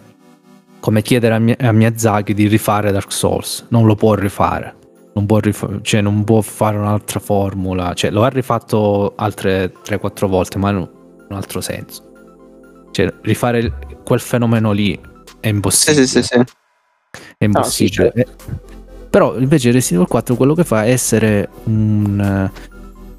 come 0.80 1.04
chiedere 1.04 1.56
a, 1.60 1.68
a 1.68 1.72
Miyazaki 1.72 2.34
di 2.34 2.48
rifare 2.48 2.92
Dark 2.92 3.12
Souls, 3.12 3.68
non 3.70 3.86
lo 3.86 3.96
può 3.96 4.16
rifare. 4.16 4.82
Non 5.14 5.28
può, 5.28 5.38
rif- 5.38 5.82
cioè 5.82 6.02
non 6.02 6.24
può 6.24 6.42
fare 6.42 6.76
un'altra 6.78 7.20
formula, 7.20 7.94
cioè, 7.94 8.10
lo 8.10 8.24
ha 8.24 8.30
rifatto 8.30 9.14
altre 9.16 9.72
3-4 9.86 10.26
volte, 10.26 10.58
ma 10.58 10.72
in 10.72 10.78
un 10.78 11.36
altro 11.36 11.62
senso. 11.62 12.12
Cioè, 12.90 13.14
rifare 13.22 13.72
quel 14.04 14.20
fenomeno 14.20 14.72
lì 14.72 15.00
è 15.40 15.50
impossibile. 15.50 16.08
Sì, 16.08 16.24
sì, 16.24 16.28
sì, 16.28 16.42
È 17.38 17.44
impossibile. 17.44 18.12
No, 18.16 18.24
certo. 18.24 18.62
Però 19.12 19.38
invece 19.38 19.72
Resident 19.72 20.02
Evil 20.02 20.08
4 20.08 20.36
quello 20.36 20.56
che 20.56 20.64
fa 20.64 20.86
è 20.86 20.90
essere 20.90 21.48
un, 21.66 22.50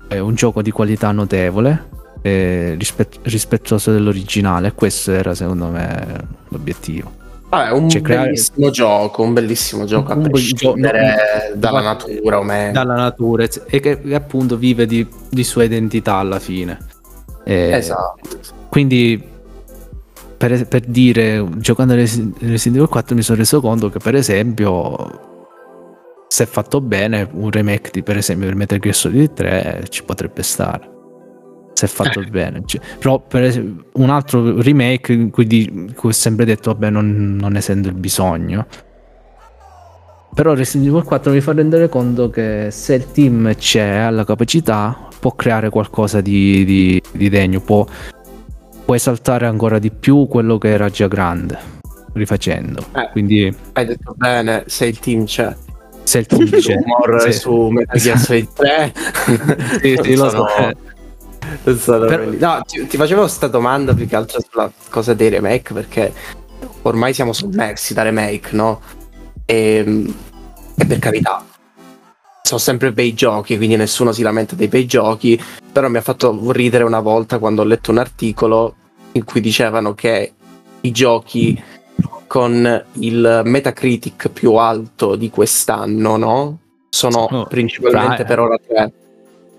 eh, 0.09 0.19
un 0.19 0.35
gioco 0.35 0.61
di 0.61 0.73
qualità 0.73 1.13
notevole, 1.13 1.91
eh, 2.27 2.75
rispett- 2.79 3.19
rispettoso 3.25 3.93
dell'originale. 3.93 4.73
Questo 4.73 5.13
era 5.13 5.35
secondo 5.35 5.67
me 5.67 6.27
l'obiettivo. 6.49 7.13
Vabbè, 7.51 7.71
un 7.73 7.91
cioè, 7.91 8.01
bellissimo 8.01 8.57
creare... 8.57 8.73
gioco, 8.73 9.23
un 9.23 9.33
bellissimo 9.35 9.85
gioco 9.85 10.13
a 10.13 10.17
prescindere 10.17 11.17
gioco, 11.49 11.59
dalla 11.59 11.83
natura 11.83 12.39
o 12.39 12.43
meno. 12.43 12.73
Dalla 12.73 12.95
natura 12.95 13.47
e 13.67 13.81
che 13.81 14.01
appunto 14.15 14.57
vive 14.57 14.87
di, 14.87 15.07
di 15.29 15.45
sua 15.45 15.65
identità 15.65 16.15
alla 16.15 16.39
fine. 16.39 16.79
Eh, 17.45 17.73
esatto. 17.73 18.39
Quindi 18.71 19.23
per, 20.39 20.67
per, 20.67 20.81
dire, 20.81 21.47
giocando 21.59 21.95
Resident 21.95 22.41
Evil 22.41 22.89
4 22.89 23.15
mi 23.15 23.23
sono 23.23 23.37
reso 23.37 23.61
conto 23.61 23.91
che 23.91 23.99
per 23.99 24.15
esempio 24.15 25.33
se 26.27 26.47
fatto 26.47 26.81
bene 26.81 27.29
un 27.33 27.51
remake 27.51 27.91
di 27.93 28.03
per 28.03 28.17
esempio 28.17 28.47
per 28.47 28.57
Metal 28.57 28.79
Gear 28.79 28.95
Solid 28.95 29.35
3 29.35 29.85
ci 29.91 30.03
potrebbe 30.03 30.43
stare 30.43 30.94
se 31.75 31.87
fatto 31.87 32.21
eh. 32.21 32.27
bene. 32.27 32.63
Cioè, 32.65 32.81
però 32.99 33.21
per 33.21 33.43
esempio, 33.43 33.87
un 33.95 34.11
altro 34.11 34.61
remake 34.61 35.13
in 35.13 35.31
cui, 35.31 35.47
di, 35.47 35.93
cui 35.95 36.11
ho 36.11 36.13
sempre 36.13 36.45
detto 36.45 36.73
vabbè 36.73 36.91
non, 36.91 37.37
non 37.39 37.53
ne 37.53 37.61
sento 37.61 37.89
il 37.89 37.95
bisogno. 37.95 38.67
Però 40.35 40.53
Resident 40.53 40.89
Evil 40.89 41.05
4 41.05 41.31
mi 41.31 41.41
fa 41.41 41.53
rendere 41.53 41.89
conto 41.89 42.29
che 42.29 42.69
se 42.71 42.95
il 42.95 43.13
team 43.13 43.55
c'è, 43.55 43.99
ha 43.99 44.11
la 44.11 44.25
capacità, 44.25 45.09
può 45.21 45.33
creare 45.33 45.71
qualcosa 45.71 46.21
di, 46.21 46.65
di, 46.65 47.01
di 47.13 47.29
degno, 47.29 47.61
può, 47.61 47.87
può, 48.85 48.97
esaltare 48.97 49.47
ancora 49.47 49.79
di 49.79 49.93
più 49.93 50.27
quello 50.27 50.59
che 50.59 50.71
era 50.71 50.89
già 50.89 51.07
grande, 51.07 51.57
rifacendo. 52.15 52.85
Eh, 52.97 53.11
Quindi, 53.13 53.55
hai 53.75 53.87
detto 53.87 54.13
bene, 54.17 54.65
se 54.67 54.87
il 54.87 54.99
team 54.99 55.25
c'è. 55.25 55.55
Se 56.03 56.19
il 56.19 56.27
team 56.27 56.51
c'è. 56.51 56.75
Humor 56.75 57.23
sì. 57.23 57.33
su 57.33 57.69
Metal 57.69 58.01
Gear 58.01 58.19
Solid 58.19 58.53
3. 58.53 58.93
sì, 59.81 59.99
sì, 60.03 60.17
lo 60.17 60.31
so. 60.31 60.47
Per... 61.63 62.37
No, 62.39 62.61
ti, 62.67 62.87
ti, 62.87 62.97
facevo 62.97 63.21
questa 63.21 63.49
domanda 63.49 63.95
più 63.95 64.07
che 64.07 64.17
altro 64.17 64.41
sulla 64.49 64.71
cosa 64.91 65.15
dei 65.15 65.29
remake 65.29 65.73
perché 65.73 66.13
ormai 66.83 67.13
siamo 67.15 67.33
sommersi 67.33 67.95
da 67.95 68.03
remake, 68.03 68.55
no? 68.55 68.81
E, 69.45 69.83
ehm, 69.87 70.15
e 70.77 70.87
per 70.87 70.99
carità, 70.99 71.45
sono 72.43 72.61
sempre 72.61 72.93
bei 72.93 73.15
giochi, 73.15 73.57
quindi 73.57 73.77
nessuno 73.77 74.13
si 74.13 74.23
lamenta 74.23 74.55
dei 74.55 74.69
bei 74.69 74.87
giochi, 74.87 75.41
però 75.73 75.89
mi 75.89 75.99
ha 75.99 76.03
fatto 76.03 76.53
ridere 76.53 76.85
una 76.85 77.01
volta 77.01 77.39
quando 77.39 77.63
ho 77.63 77.65
letto 77.65 77.91
un 77.91 77.99
articolo 77.99 78.75
in 79.13 79.25
cui 79.25 79.41
dicevano 79.41 79.95
che 79.95 80.33
i 80.81 80.91
giochi 80.91 81.63
con 82.27 82.85
il 82.93 83.43
Metacritic 83.45 84.29
più 84.29 84.55
alto 84.55 85.15
di 85.17 85.31
quest'anno, 85.31 86.17
no? 86.17 86.59
Sono 86.91 87.21
oh, 87.31 87.47
principalmente 87.47 88.19
dai. 88.19 88.27
per 88.27 88.41
ora 88.41 88.57
tre 88.59 88.93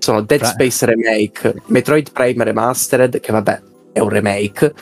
sono 0.06 0.22
Dead 0.22 0.44
Space 0.44 0.86
Remake, 0.86 1.56
Metroid 1.66 2.12
Prime 2.12 2.44
Remastered, 2.44 3.20
che 3.20 3.32
vabbè 3.32 3.62
è 3.92 4.00
un 4.00 4.10
remake, 4.10 4.74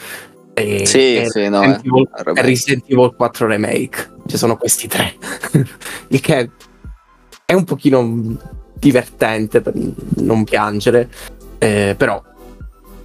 e, 0.54 0.86
sì, 0.86 1.16
e, 1.16 1.30
sì, 1.30 1.48
no, 1.48 1.62
Resident, 1.62 1.86
Evil, 1.86 2.10
e 2.36 2.42
Resident 2.42 2.84
Evil 2.88 3.14
4 3.16 3.48
Remake. 3.48 4.12
Ci 4.28 4.38
sono 4.38 4.58
questi 4.58 4.88
tre. 4.88 5.16
Il 6.10 6.20
che 6.20 6.50
è 7.46 7.54
un 7.54 7.64
pochino 7.64 8.38
divertente 8.74 9.62
per 9.62 9.74
non 10.18 10.44
piangere, 10.44 11.10
eh, 11.58 11.96
però 11.98 12.22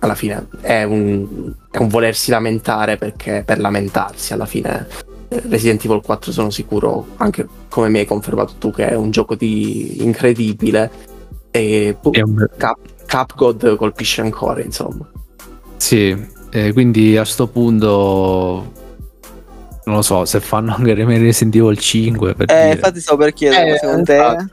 alla 0.00 0.14
fine 0.14 0.48
è 0.60 0.82
un, 0.82 1.52
è 1.70 1.78
un, 1.78 1.88
volersi 1.88 2.30
lamentare 2.30 2.96
perché 2.96 3.42
per 3.44 3.58
lamentarsi 3.58 4.32
alla 4.32 4.46
fine 4.46 4.86
Resident 5.28 5.84
Evil 5.84 6.00
4 6.02 6.32
sono 6.32 6.50
sicuro, 6.50 7.08
anche 7.16 7.46
come 7.68 7.88
mi 7.88 8.00
hai 8.00 8.06
confermato 8.06 8.54
tu, 8.58 8.72
che 8.72 8.88
è 8.88 8.94
un 8.94 9.10
gioco 9.10 9.36
di 9.36 10.02
incredibile 10.02 11.16
e 11.50 11.96
un... 12.02 12.46
Cap, 12.56 12.78
Capcod 13.06 13.76
colpisce 13.76 14.20
ancora, 14.20 14.62
insomma. 14.62 15.08
Sì, 15.76 16.16
eh, 16.50 16.72
quindi 16.72 17.16
a 17.16 17.24
sto 17.24 17.46
punto 17.46 18.76
non 19.84 19.96
lo 19.96 20.02
so 20.02 20.26
se 20.26 20.40
fanno 20.40 20.74
anche 20.74 20.92
remake 20.92 21.20
Resident 21.20 21.56
Evil 21.56 21.78
5 21.78 22.34
per 22.34 22.50
eh, 22.50 22.54
dire. 22.54 22.72
infatti 22.72 23.00
stavo 23.00 23.18
per 23.18 23.32
chiedere 23.32 23.74
eh, 23.74 23.78
secondo 23.78 24.02
te? 24.04 24.46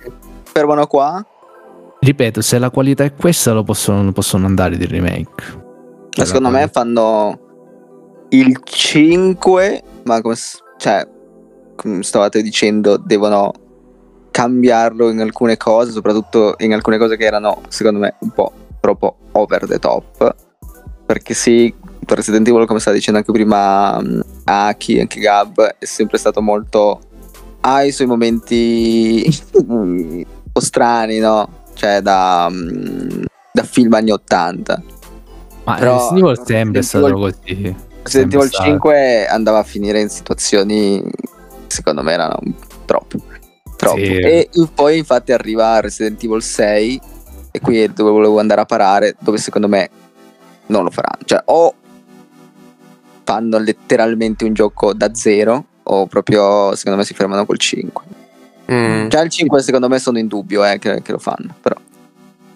fermano 0.43 0.87
qua? 0.87 1.25
Ripeto 1.99 2.41
se 2.41 2.57
la 2.57 2.69
qualità 2.69 3.03
è 3.03 3.13
questa 3.13 3.51
lo 3.51 3.63
possono, 3.63 4.11
possono 4.13 4.45
andare 4.45 4.77
di 4.77 4.85
remake. 4.85 5.63
Ma 6.17 6.23
secondo 6.23 6.49
me 6.49 6.69
fanno 6.71 7.39
il 8.29 8.57
5 8.63 9.83
ma 10.03 10.21
come 10.21 10.35
cioè 10.77 11.07
come 11.75 12.03
stavate 12.03 12.41
dicendo 12.41 12.97
devono 12.97 13.51
cambiarlo 14.35 15.09
in 15.11 15.21
alcune 15.21 15.55
cose, 15.55 15.91
soprattutto 15.91 16.55
in 16.57 16.73
alcune 16.73 16.97
cose 16.97 17.15
che 17.15 17.23
erano, 17.23 17.61
secondo 17.69 17.99
me, 17.99 18.15
un 18.19 18.31
po' 18.31 18.51
troppo 18.81 19.15
over 19.31 19.65
the 19.65 19.79
top. 19.79 20.35
Perché 21.05 21.33
sì, 21.33 21.73
Resident 22.05 22.45
Evil, 22.45 22.65
come 22.65 22.81
stava 22.81 22.97
dicendo 22.97 23.19
anche 23.19 23.31
prima 23.31 23.97
mm, 24.01 24.19
Aki, 24.43 24.99
anche 24.99 25.21
Gab, 25.21 25.75
è 25.79 25.85
sempre 25.85 26.17
stato 26.17 26.41
molto... 26.41 26.99
ha 27.61 27.83
i 27.83 27.93
suoi 27.93 28.07
momenti 28.07 29.25
un 29.67 30.25
po' 30.51 30.59
strani, 30.59 31.19
no? 31.19 31.63
Cioè 31.73 32.01
da, 32.01 32.49
mm, 32.51 33.23
da 33.53 33.63
film 33.63 33.93
anni 33.93 34.11
80. 34.11 34.83
Ma 35.63 35.75
Però, 35.75 35.93
Resident 35.93 36.17
Evil 36.25 36.45
sempre 36.45 36.79
è 36.79 36.83
stato 36.83 37.13
così. 37.13 37.75
Resident 38.03 38.33
Evil 38.33 38.49
5 38.49 39.27
andava 39.27 39.59
a 39.59 39.63
finire 39.63 40.01
in 40.01 40.09
situazioni 40.09 41.01
secondo 41.67 42.03
me 42.03 42.11
erano 42.11 42.37
troppo. 42.85 43.17
Troppo. 43.75 43.97
Sì. 43.97 44.17
E 44.17 44.49
poi 44.73 44.97
infatti 44.97 45.31
arriva 45.31 45.79
Resident 45.79 46.23
Evil 46.23 46.41
6 46.41 47.01
e 47.51 47.59
qui 47.59 47.81
è 47.81 47.87
dove 47.87 48.11
volevo 48.11 48.39
andare 48.39 48.61
a 48.61 48.65
parare, 48.65 49.15
dove 49.19 49.37
secondo 49.37 49.67
me 49.67 49.89
non 50.67 50.83
lo 50.83 50.89
faranno. 50.89 51.23
Cioè 51.25 51.41
o 51.45 51.73
fanno 53.23 53.57
letteralmente 53.57 54.45
un 54.45 54.53
gioco 54.53 54.93
da 54.93 55.13
zero 55.13 55.65
o 55.83 56.05
proprio 56.07 56.75
secondo 56.75 56.99
me 56.99 57.05
si 57.05 57.13
fermano 57.13 57.45
col 57.45 57.57
5. 57.57 58.03
Mm. 58.71 59.07
Già 59.07 59.21
il 59.21 59.29
5 59.29 59.61
secondo 59.61 59.87
me 59.87 59.99
sono 59.99 60.17
in 60.17 60.27
dubbio 60.27 60.65
eh, 60.65 60.79
che, 60.79 61.01
che 61.01 61.11
lo 61.11 61.19
fanno, 61.19 61.55
però. 61.61 61.75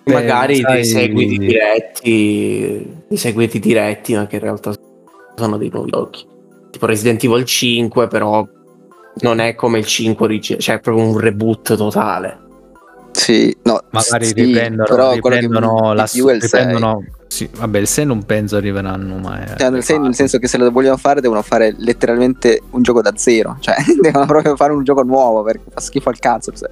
Beh, 0.03 0.13
Magari 0.13 0.55
sai- 0.55 0.73
dei 0.73 0.85
seguiti 0.85 1.37
diretti, 1.37 3.03
dei 3.07 3.17
seguiti 3.17 3.59
diretti, 3.59 4.15
ma 4.15 4.25
che 4.25 4.37
in 4.37 4.41
realtà 4.41 4.73
sono 5.35 5.57
dei 5.57 5.69
nuovi 5.71 5.91
giochi. 5.91 6.25
Tipo 6.71 6.85
Resident 6.85 7.23
Evil 7.23 7.45
5, 7.45 8.07
però 8.07 8.47
non 9.21 9.39
è 9.39 9.55
come 9.55 9.79
il 9.79 9.85
5 9.85 10.25
originale, 10.25 10.61
cioè 10.63 10.75
è 10.75 10.79
proprio 10.79 11.05
un 11.05 11.17
reboot 11.17 11.75
totale. 11.75 12.39
Sì, 13.11 13.55
no, 13.63 13.81
Magari 13.89 14.25
sì, 14.27 14.33
riprendono, 14.33 14.87
però 14.87 15.13
riprendono 15.13 15.93
la 15.93 16.07
più 16.09 16.27
6. 16.27 16.39
riprendono, 16.39 17.03
sì, 17.27 17.49
vabbè, 17.57 17.79
il 17.79 17.87
6 17.87 18.05
non 18.05 18.23
penso 18.23 18.55
arriveranno 18.55 19.17
mai. 19.17 19.43
eh. 19.43 19.57
Cioè, 19.57 19.69
nel, 19.71 19.83
sen- 19.83 20.01
nel 20.03 20.15
senso 20.15 20.37
che 20.37 20.47
se 20.47 20.57
lo 20.57 20.69
vogliono 20.71 20.95
fare 20.97 21.19
devono 21.19 21.41
fare 21.41 21.73
letteralmente 21.79 22.61
un 22.71 22.81
gioco 22.83 23.01
da 23.01 23.11
zero, 23.15 23.57
cioè 23.59 23.75
devono 23.99 24.25
proprio 24.25 24.55
fare 24.55 24.73
un 24.73 24.83
gioco 24.83 25.01
nuovo 25.03 25.41
perché 25.43 25.63
fa 25.73 25.81
schifo 25.81 26.09
al 26.09 26.19
cazzo. 26.19 26.51
cioè. 26.53 26.69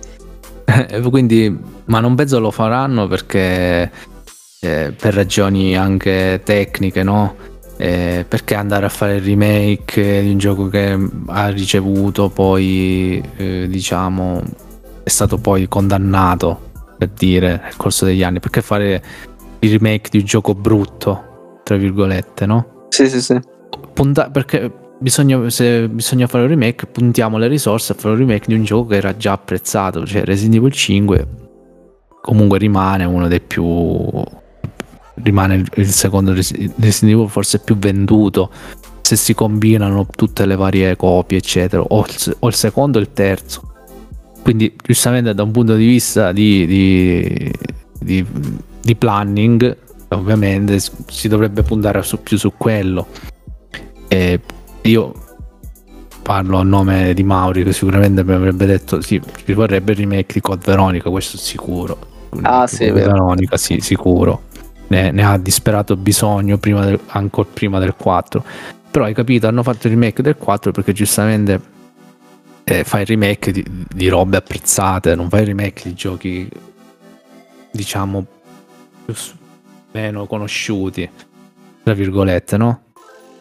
Eh, 0.90 1.02
Quindi, 1.02 1.58
ma 1.86 2.00
non 2.00 2.16
penso 2.16 2.40
lo 2.40 2.52
faranno 2.52 3.08
perché 3.08 3.92
eh, 4.62 4.94
per 4.96 5.14
ragioni 5.14 5.76
anche 5.76 6.42
tecniche, 6.44 7.04
no? 7.04 7.36
Eh, 7.78 8.26
perché 8.28 8.56
andare 8.56 8.86
a 8.86 8.90
fare 8.90 9.18
il 9.18 9.22
remake 9.22 10.22
di 10.22 10.32
un 10.32 10.38
gioco 10.38 10.68
che 10.68 10.98
ha 11.28 11.50
ricevuto 11.50 12.30
poi, 12.30 13.24
eh, 13.38 13.68
diciamo, 13.70 14.42
è 15.04 15.10
stato 15.10 15.38
poi 15.38 15.68
condannato 15.68 16.72
per 16.98 17.10
dire 17.10 17.60
nel 17.64 17.76
corso 17.78 18.06
degli 18.06 18.24
anni? 18.24 18.40
Perché 18.40 18.62
fare 18.62 19.04
il 19.60 19.72
remake 19.72 20.10
di 20.10 20.18
un 20.20 20.26
gioco 20.26 20.54
brutto, 20.56 21.60
tra 21.64 21.78
virgolette, 21.78 22.46
no? 22.46 22.86
Sì, 22.90 23.08
sì, 23.10 23.22
sì. 23.22 23.40
punta- 23.94 24.30
perché 24.30 24.72
bisogna, 25.00 25.50
se 25.50 25.88
bisogna 25.90 26.28
fare 26.28 26.44
un 26.44 26.50
remake, 26.50 26.88
puntiamo 26.88 27.38
le 27.38 27.48
risorse 27.48 27.94
a 27.94 27.96
fare 27.96 28.14
un 28.14 28.20
remake 28.20 28.46
di 28.48 28.56
un 28.56 28.64
gioco 28.64 28.90
che 28.90 28.96
era 28.96 29.16
già 29.16 29.34
apprezzato. 29.34 30.06
Cioè, 30.06 30.24
Resident 30.24 30.56
Evil 30.56 30.72
5 30.72 31.28
comunque 32.22 32.58
rimane 32.58 33.06
uno 33.06 33.28
dei 33.28 33.42
più. 33.42 33.64
Rimane 35.24 35.56
il, 35.56 35.68
il 35.76 35.88
secondo 35.88 36.34
Resi- 36.34 36.72
Resident 36.78 37.18
Evil 37.18 37.30
forse 37.30 37.60
più 37.60 37.78
venduto. 37.78 38.50
Se 39.02 39.16
si 39.16 39.34
combinano 39.34 40.06
tutte 40.16 40.46
le 40.46 40.56
varie 40.56 40.96
copie, 40.96 41.38
eccetera, 41.38 41.82
o 41.82 42.06
il, 42.08 42.36
o 42.40 42.48
il 42.48 42.54
secondo 42.54 42.98
o 42.98 43.02
il 43.02 43.14
terzo. 43.14 43.74
Quindi, 44.42 44.76
giustamente, 44.84 45.34
da 45.34 45.44
un 45.44 45.52
punto 45.52 45.76
di 45.76 45.86
vista 45.86 46.32
di, 46.32 46.66
di, 46.66 47.52
di- 48.00 48.26
di 48.82 48.96
planning, 48.96 49.78
ovviamente 50.10 50.80
si 51.08 51.28
dovrebbe 51.28 51.64
puntare 51.64 52.02
su- 52.04 52.22
più 52.22 52.38
su 52.38 52.54
quello. 52.58 53.08
E 54.10 54.40
io 54.82 55.14
parlo 56.22 56.58
a 56.58 56.64
nome 56.64 57.14
di 57.14 57.24
Mauri 57.24 57.64
che 57.64 57.72
sicuramente 57.72 58.24
mi 58.24 58.34
avrebbe 58.34 58.66
detto 58.66 59.00
sì, 59.02 59.22
ci 59.46 59.54
vorrebbe 59.54 59.94
il 59.94 60.00
remake 60.00 60.34
di 60.34 60.42
Code 60.42 60.64
Veronica, 60.66 61.10
questo 61.10 61.38
sicuro. 61.38 61.98
Ah, 62.42 62.68
sì. 62.68 62.90
Veronica, 62.90 63.56
sì, 63.58 63.80
sicuro. 63.80 64.44
Ne, 64.90 65.12
ne 65.12 65.26
ha 65.26 65.38
disperato 65.38 65.98
bisogno 65.98 66.58
prima 66.58 66.86
del, 66.86 67.00
ancora 67.08 67.48
prima 67.52 67.80
del 67.80 67.96
4. 67.96 68.44
Però 68.90 69.06
hai 69.06 69.14
capito, 69.14 69.48
hanno 69.48 69.64
fatto 69.64 69.88
il 69.88 69.94
remake 69.94 70.22
del 70.22 70.38
4 70.38 70.72
perché 70.72 70.94
giustamente 70.94 71.60
eh, 72.64 72.84
fai 72.84 73.02
il 73.02 73.08
remake 73.08 73.52
di, 73.52 73.66
di 73.88 74.08
robe 74.08 74.38
apprezzate, 74.38 75.16
non 75.16 75.30
fai 75.30 75.42
il 75.42 75.48
remake 75.48 75.84
di 75.84 75.94
giochi 75.94 76.50
diciamo 77.72 78.26
più 79.06 79.14
meno 79.92 80.26
conosciuti, 80.26 81.10
tra 81.84 81.94
virgolette, 81.94 82.58
no? 82.58 82.82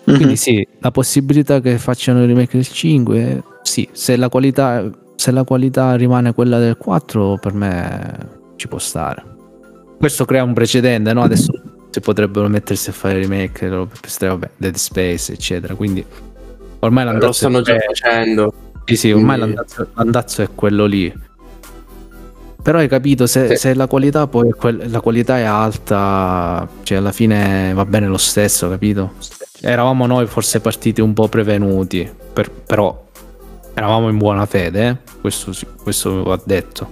Mhm. 0.04 0.14
Quindi 0.14 0.36
sì, 0.36 0.66
la 0.78 0.90
possibilità 0.90 1.60
che 1.60 1.78
facciano 1.78 2.22
il 2.22 2.28
remake 2.28 2.56
del 2.56 2.68
5, 2.68 3.42
sì, 3.62 3.88
se 3.90 4.16
la 4.16 4.28
qualità, 4.28 4.88
se 5.16 5.30
la 5.32 5.42
qualità 5.42 5.96
rimane 5.96 6.32
quella 6.32 6.58
del 6.58 6.76
4, 6.76 7.38
per 7.38 7.52
me 7.52 8.28
ci 8.56 8.68
può 8.68 8.78
stare. 8.78 9.35
Questo 9.98 10.24
crea 10.24 10.42
un 10.42 10.52
precedente, 10.52 11.12
no? 11.12 11.22
Adesso 11.22 11.52
si 11.90 12.00
potrebbero 12.00 12.48
mettersi 12.48 12.90
a 12.90 12.92
fare 12.92 13.18
remake, 13.18 13.68
vabbè, 13.68 14.50
Dead 14.56 14.74
Space, 14.74 15.32
eccetera. 15.32 15.74
Quindi 15.74 16.04
ormai 16.80 17.04
Lo 17.04 17.10
l'andazzo 17.10 17.32
stanno 17.32 17.58
è, 17.58 17.62
già 17.62 17.78
facendo. 17.78 18.52
sì, 18.84 18.96
sì, 18.96 19.10
ormai 19.12 19.38
quindi- 19.38 19.54
l'andazzo, 19.56 19.86
l'andazzo 19.94 20.42
è 20.42 20.48
quello 20.54 20.84
lì. 20.84 21.24
Però 22.62 22.78
hai 22.78 22.88
capito, 22.88 23.26
se, 23.26 23.50
Sì. 23.50 23.56
se 23.56 23.74
la 23.74 23.86
qualità 23.86 24.26
poi 24.26 24.50
quel- 24.50 24.90
la 24.90 25.00
qualità 25.00 25.38
è 25.38 25.42
alta, 25.44 26.68
cioè 26.82 26.98
alla 26.98 27.12
fine 27.12 27.72
va 27.74 27.84
bene 27.86 28.08
lo 28.08 28.16
stesso, 28.18 28.68
capito? 28.68 29.12
Eravamo 29.60 30.04
noi 30.06 30.26
forse 30.26 30.60
partiti 30.60 31.00
un 31.00 31.12
po' 31.12 31.28
prevenuti, 31.28 32.10
per- 32.32 32.50
però 32.50 33.04
eravamo 33.72 34.08
in 34.08 34.18
buona 34.18 34.46
fede, 34.46 34.88
eh? 34.88 34.96
questo, 35.20 35.52
questo 35.82 36.24
va 36.24 36.40
detto. 36.44 36.90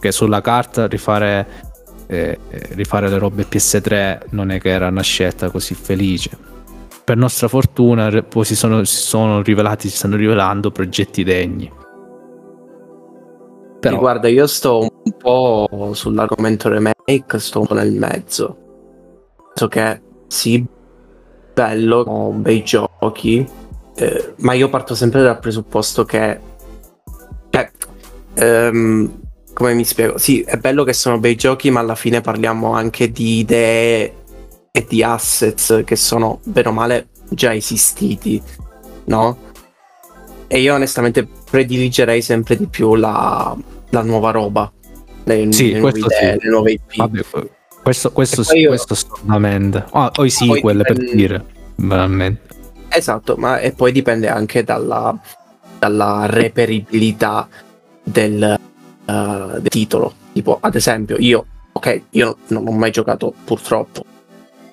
Che 0.00 0.10
sulla 0.12 0.40
carta 0.40 0.86
rifare, 0.88 1.46
eh, 2.10 2.38
eh, 2.50 2.68
rifare 2.70 3.08
le 3.08 3.18
robe 3.18 3.46
PS3 3.48 4.22
non 4.30 4.50
è 4.50 4.58
che 4.58 4.70
era 4.70 4.88
una 4.88 5.02
scelta 5.02 5.48
così 5.48 5.74
felice. 5.74 6.30
Per 7.04 7.16
nostra 7.16 7.46
fortuna 7.46 8.10
poi 8.22 8.44
si 8.44 8.56
sono, 8.56 8.82
si 8.82 8.96
sono 8.96 9.42
rivelati, 9.42 9.88
si 9.88 9.96
stanno 9.96 10.16
rivelando 10.16 10.72
progetti 10.72 11.22
degni. 11.22 11.70
Sì, 13.80 13.96
guarda, 13.96 14.28
io 14.28 14.46
sto 14.48 14.80
un 14.80 15.16
po' 15.16 15.92
sull'argomento 15.94 16.68
remake, 16.68 17.38
sto 17.38 17.60
un 17.60 17.66
po' 17.66 17.74
nel 17.74 17.92
mezzo. 17.92 18.56
So 19.54 19.68
che 19.68 20.02
sì, 20.26 20.64
bello, 21.54 22.02
sono 22.04 22.30
bei 22.32 22.64
giochi, 22.64 23.46
eh, 23.94 24.34
ma 24.38 24.52
io 24.54 24.68
parto 24.68 24.96
sempre 24.96 25.22
dal 25.22 25.38
presupposto 25.38 26.04
che, 26.04 26.40
cioè, 27.50 27.70
ehm, 28.34 29.20
come 29.60 29.74
mi 29.74 29.84
spiego? 29.84 30.16
Sì, 30.16 30.40
è 30.40 30.56
bello 30.56 30.84
che 30.84 30.94
sono 30.94 31.18
bei 31.18 31.36
giochi, 31.36 31.70
ma 31.70 31.80
alla 31.80 31.94
fine 31.94 32.22
parliamo 32.22 32.72
anche 32.72 33.12
di 33.12 33.40
idee 33.40 34.14
e 34.70 34.86
di 34.88 35.02
assets 35.02 35.82
che 35.84 35.96
sono, 35.96 36.40
bene 36.44 36.68
o 36.68 36.72
male, 36.72 37.08
già 37.28 37.54
esistiti, 37.54 38.40
no? 39.04 39.36
E 40.46 40.60
io 40.60 40.72
onestamente 40.72 41.28
prediligerei 41.50 42.22
sempre 42.22 42.56
di 42.56 42.68
più 42.68 42.94
la, 42.94 43.54
la 43.90 44.00
nuova 44.02 44.30
roba, 44.30 44.72
le, 45.24 45.52
Sì, 45.52 45.72
le 45.72 45.78
nuove 45.80 45.98
idee, 45.98 46.38
sì. 46.38 46.44
le 46.44 46.50
nuove 46.50 46.72
IP. 46.72 46.96
Vabbè, 46.96 47.20
questo, 47.82 48.12
questo, 48.12 48.36
poi 48.36 48.44
sì, 48.46 48.58
io- 48.60 48.68
questo 48.68 48.94
assolutamente. 48.94 49.84
Ah, 49.90 50.10
o 50.16 50.24
i 50.24 50.30
sequel 50.30 50.78
per 50.78 50.96
dipende- 50.96 51.14
dire, 51.14 51.44
veramente. 51.74 52.40
Esatto, 52.88 53.36
ma 53.36 53.58
e 53.60 53.72
poi 53.72 53.92
dipende 53.92 54.28
anche 54.28 54.64
dalla, 54.64 55.14
dalla 55.78 56.24
reperibilità 56.24 57.46
del, 58.02 58.58
eh, 59.04 59.60
del 59.60 59.68
titolo. 59.68 60.14
Tipo, 60.32 60.58
ad 60.60 60.74
esempio, 60.74 61.16
io, 61.18 61.44
ok, 61.72 62.02
io 62.10 62.36
non 62.48 62.66
ho 62.66 62.72
mai 62.72 62.90
giocato 62.90 63.32
purtroppo 63.44 64.04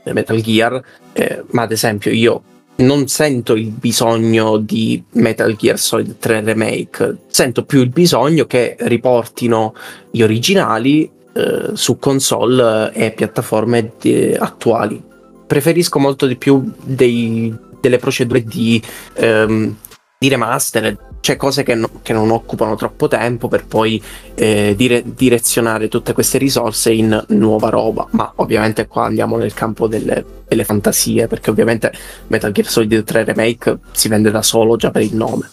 Metal 0.03 0.39
Gear, 0.41 0.81
eh, 1.13 1.43
ma 1.51 1.63
ad 1.63 1.71
esempio 1.71 2.11
io 2.11 2.41
non 2.77 3.07
sento 3.07 3.55
il 3.55 3.69
bisogno 3.71 4.57
di 4.57 5.03
Metal 5.13 5.55
Gear 5.55 5.79
Solid 5.79 6.17
3 6.19 6.41
Remake, 6.41 7.17
sento 7.27 7.63
più 7.65 7.81
il 7.81 7.89
bisogno 7.89 8.45
che 8.45 8.75
riportino 8.79 9.73
gli 10.11 10.21
originali 10.21 11.09
eh, 11.33 11.69
su 11.73 11.97
console 11.97 12.91
e 12.93 13.11
piattaforme 13.11 13.93
di- 13.99 14.35
attuali. 14.37 15.01
Preferisco 15.47 15.97
molto 15.99 16.25
di 16.27 16.35
più 16.35 16.71
dei- 16.83 17.55
delle 17.79 17.97
procedure 17.97 18.43
di, 18.43 18.81
ehm, 19.13 19.75
di 20.19 20.29
remaster, 20.29 20.97
cioè 21.19 21.35
cose 21.35 21.61
che, 21.63 21.75
no- 21.75 21.89
che 22.01 22.11
non 22.13 22.31
occupano 22.31 22.75
troppo 22.75 23.07
tempo 23.07 23.47
per 23.47 23.65
poi 23.65 24.01
eh, 24.33 24.73
dire- 24.75 25.03
direzionare 25.05 25.87
tutte 25.89 26.13
queste 26.13 26.37
risorse 26.37 26.91
in 26.91 27.23
nuova 27.29 27.69
roba. 27.69 28.07
Ma 28.11 28.31
ovviamente 28.37 28.87
qua 28.87 29.05
andiamo 29.05 29.37
nel 29.37 29.53
campo 29.53 29.87
delle, 29.87 30.25
delle 30.47 30.63
fantasie, 30.63 31.27
perché 31.27 31.51
ovviamente 31.51 31.91
Metal 32.27 32.51
Gear 32.51 32.67
Solid 32.67 33.03
3 33.03 33.25
Remake 33.25 33.77
si 33.91 34.07
vende 34.07 34.31
da 34.31 34.41
solo 34.41 34.75
già 34.75 34.89
per 34.89 35.03
il 35.03 35.15
nome. 35.15 35.51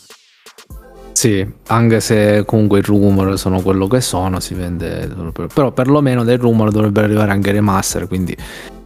Sì, 1.13 1.47
anche 1.69 2.01
se 2.01 2.45
comunque 2.45 2.81
i 2.81 2.83
rumor 2.83 3.39
sono 3.39 3.61
quello 3.61 3.87
che 3.87 4.01
sono, 4.01 4.41
si 4.41 4.55
vende. 4.55 5.09
Però 5.53 5.71
perlomeno 5.73 6.25
dai 6.25 6.37
rumor 6.37 6.71
dovrebbero 6.71 7.07
arrivare 7.07 7.31
anche 7.31 7.51
i 7.51 7.53
remaster, 7.53 8.09
quindi 8.09 8.37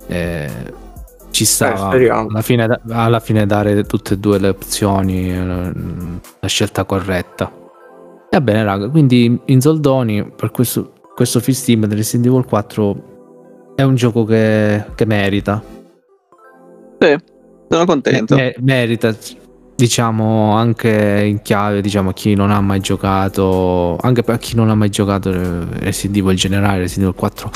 eh, 0.09 0.51
ci 1.31 1.45
sta 1.45 1.93
Eh, 1.93 2.09
alla, 2.09 2.43
fine, 2.43 2.81
alla 2.91 3.21
fine 3.21 3.47
dare 3.47 3.85
tutte 3.85 4.15
e 4.15 4.19
due 4.19 4.39
le 4.39 4.49
opzioni, 4.49 5.33
la 5.35 6.49
scelta 6.49 6.85
corretta. 6.85 7.53
Va 8.31 8.41
bene, 8.41 8.63
raga, 8.63 8.89
quindi 8.89 9.41
in 9.47 9.61
soldoni 9.61 10.33
per 10.35 10.51
questo, 10.51 10.93
questo 11.15 11.41
Steam 11.41 11.87
del 11.87 11.97
Resident 11.97 12.27
Evil 12.27 12.45
4 12.45 13.73
è 13.75 13.83
un 13.83 13.95
gioco 13.95 14.25
che, 14.25 14.85
che 14.95 15.07
merita. 15.07 15.63
Sì, 16.99 17.17
sono 17.69 17.85
contento. 17.85 18.35
Me- 18.35 18.55
merita. 18.59 19.15
diciamo 19.77 20.53
anche 20.55 21.23
in 21.25 21.41
chiave 21.41 21.81
diciamo 21.81 22.13
chi 22.13 22.35
non 22.35 22.51
ha 22.51 22.61
mai 22.61 22.81
giocato 22.81 23.97
anche 24.01 24.25
per 24.25 24.39
chi 24.39 24.57
non 24.57 24.71
ha 24.71 24.75
mai 24.75 24.91
giocato 24.91 25.31
Resident 25.31 26.17
Evil 26.17 26.33
in 26.33 26.37
generale 26.37 26.79
Resident 26.79 27.05
Evil 27.11 27.15
4 27.15 27.51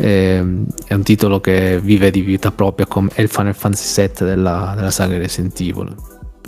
eh, 0.00 0.44
è 0.86 0.94
un 0.94 1.02
titolo 1.02 1.40
che 1.40 1.80
vive 1.80 2.10
di 2.10 2.20
vita 2.20 2.52
propria 2.52 2.86
come 2.86 3.10
è 3.12 3.20
il 3.20 3.28
Final 3.28 3.54
Fantasy 3.54 4.06
VII 4.06 4.26
della, 4.26 4.72
della 4.76 4.90
saga 4.92 5.18
Resident 5.18 5.60
Evil 5.60 5.94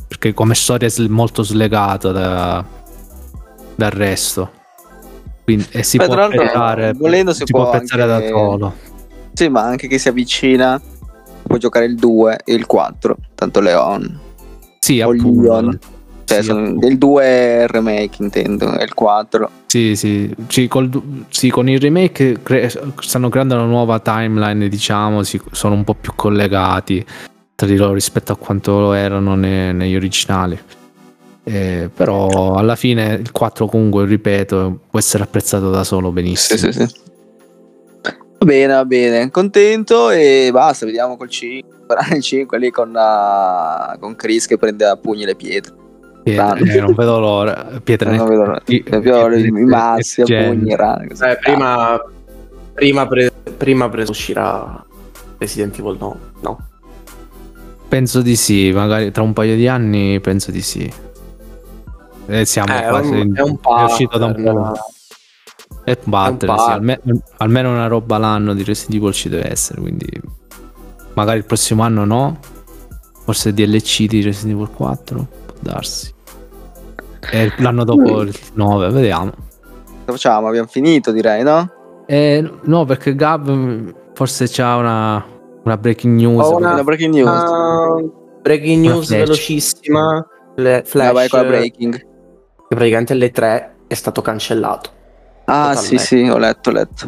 perché 0.07 0.33
come 0.33 0.55
storia 0.55 0.89
è 0.89 1.09
molto 1.09 1.43
slegata 1.43 2.13
da, 2.13 2.65
dal 3.75 3.91
resto 3.91 4.51
Quindi, 5.43 5.67
e 5.71 5.83
si 5.83 5.99
Beh, 5.99 6.07
può 6.07 6.15
apprezzare, 6.15 6.93
volendo 6.93 7.33
si, 7.33 7.43
si 7.45 7.53
può 7.53 7.67
apprezzare 7.67 8.03
anche... 8.03 8.29
da 8.29 8.29
solo 8.29 8.75
sì 9.33 9.49
ma 9.49 9.63
anche 9.63 9.89
chi 9.89 9.99
si 9.99 10.09
avvicina 10.09 10.81
può 11.43 11.57
giocare 11.57 11.87
il 11.87 11.97
2 11.97 12.41
e 12.45 12.55
il 12.55 12.67
4 12.67 13.17
tanto 13.35 13.61
Leon 13.61 14.29
sì, 14.81 15.01
appunto. 15.01 15.43
Leon. 15.43 15.79
Cioè, 16.35 16.43
sì, 16.43 16.87
il 16.87 16.99
2 16.99 17.25
è 17.25 17.63
il 17.63 17.69
remake, 17.69 18.23
intendo, 18.23 18.73
è 18.73 18.83
il 18.85 18.95
4. 18.95 19.51
Sì, 19.67 19.97
sì, 19.97 20.33
sì, 20.49 20.69
col, 20.69 20.89
sì 21.29 21.51
con 21.51 21.69
il 21.69 21.81
remake 21.81 22.39
cre- 22.43 22.71
stanno 23.01 23.29
creando 23.29 23.55
una 23.55 23.65
nuova 23.65 23.99
timeline, 23.99 24.69
diciamo, 24.69 25.25
si, 25.25 25.41
sono 25.51 25.75
un 25.75 25.83
po' 25.83 25.95
più 25.95 26.13
collegati 26.15 27.05
tra 27.57 27.67
di 27.67 27.77
loro 27.77 27.95
rispetto 27.95 28.33
a 28.33 28.37
quanto 28.37 28.79
lo 28.79 28.93
erano 28.93 29.35
ne, 29.35 29.73
negli 29.73 29.97
originali. 29.97 30.59
Eh, 31.43 31.91
però 31.93 32.55
alla 32.55 32.77
fine 32.77 33.15
il 33.15 33.33
4 33.33 33.67
comunque, 33.67 34.05
ripeto, 34.07 34.83
può 34.89 34.99
essere 34.99 35.25
apprezzato 35.25 35.71
da 35.71 35.83
solo 35.83 36.13
benissimo. 36.13 36.59
Sì, 36.59 36.73
sì, 36.73 36.87
sì. 36.87 37.09
Va 38.39 38.47
bene, 38.47 38.73
va 38.73 38.85
bene, 38.85 39.31
contento 39.31 40.11
e 40.11 40.49
basta, 40.53 40.87
vediamo 40.87 41.17
col 41.17 41.29
5 41.29 41.79
il 42.15 42.23
5 42.23 42.59
lì 42.59 42.71
con, 42.71 42.91
uh, 42.91 43.99
con 43.99 44.15
Chris 44.17 44.47
che 44.47 44.57
prende 44.57 44.87
a 44.87 44.97
pugni 44.97 45.25
le 45.25 45.35
pietre. 45.35 45.80
Pietre, 46.23 46.73
eh, 46.73 46.81
non 46.81 46.95
vedo 46.95 47.19
l'ora. 47.19 47.81
Pietre, 47.83 48.15
non 48.15 48.29
vedo 48.29 48.45
l'ora. 48.45 48.63
I, 48.67 48.85
i, 48.87 49.47
i 49.47 49.51
massi 49.65 50.21
a 50.21 50.25
pugni. 50.25 50.73
Eh, 50.73 51.39
prima, 51.41 52.01
prima, 52.75 53.07
pre, 53.07 53.33
prima 53.57 53.89
preso 53.89 54.11
uscirà 54.11 54.85
Resident 55.39 55.79
Evil 55.79 55.97
no, 55.99 56.19
no. 56.41 56.59
Penso 57.89 58.21
di 58.23 58.37
sì, 58.37 58.71
magari 58.73 59.11
tra 59.11 59.23
un 59.23 59.33
paio 59.33 59.57
di 59.57 59.67
anni 59.67 60.21
penso 60.21 60.51
di 60.51 60.63
sì. 60.63 60.93
Eh, 62.27 62.45
siamo 62.45 62.79
eh, 62.79 62.87
quasi 62.87 63.11
un, 63.13 63.35
è, 63.35 63.41
un 63.41 63.59
è 63.59 63.83
uscito 63.83 64.19
da 64.19 64.27
un 64.27 64.43
po'. 64.43 64.73
E 65.83 65.99
battere, 66.05 66.53
sì, 66.57 66.71
almeno, 66.71 67.01
almeno 67.39 67.71
una 67.71 67.87
roba 67.87 68.19
l'anno 68.19 68.55
di 68.55 68.63
Resident 68.63 68.95
Evil 68.95 69.13
ci 69.13 69.29
deve 69.29 69.51
essere, 69.51 69.81
quindi 69.81 70.07
magari 71.15 71.39
il 71.39 71.45
prossimo 71.45 71.83
anno 71.83 72.05
no. 72.05 72.39
Forse 73.25 73.53
DLC 73.53 74.07
di 74.07 74.23
Resident 74.23 74.61
Evil 74.61 74.75
4, 74.75 75.17
può 75.17 75.40
darsi. 75.61 76.13
E 77.33 77.53
l'anno 77.59 77.85
dopo 77.85 78.23
il 78.23 78.35
9, 78.55 78.91
vediamo. 78.91 79.31
Cosa 79.31 80.13
facciamo? 80.13 80.49
Abbiamo 80.49 80.67
finito, 80.67 81.13
direi, 81.13 81.43
no? 81.43 81.71
Eh, 82.07 82.51
no, 82.63 82.85
perché 82.85 83.15
Gab 83.15 83.95
forse 84.15 84.49
c'ha 84.49 84.77
una, 84.77 85.25
una 85.65 85.77
breaking 85.77 86.17
news. 86.17 86.45
Oh, 86.45 86.57
una, 86.57 86.73
una, 86.73 86.83
breaking 86.83 87.15
news. 87.15 87.43
Uh, 87.49 88.13
breaking 88.43 88.83
news 88.83 89.09
velocissima. 89.11 90.27
Le 90.57 90.83
flash. 90.85 91.13
vai 91.13 91.29
con 91.29 91.41
la 91.41 91.47
breaking. 91.47 91.97
Che 91.97 92.07
praticamente 92.75 93.13
alle 93.13 93.31
3 93.31 93.75
è 93.87 93.95
stato 93.95 94.23
cancellato. 94.23 94.91
Ah, 95.45 95.73
totalmente. 95.75 95.99
sì, 95.99 95.99
sì, 95.99 96.29
ho 96.29 96.39
letto, 96.39 96.71
ho 96.71 96.73
letto. 96.73 97.07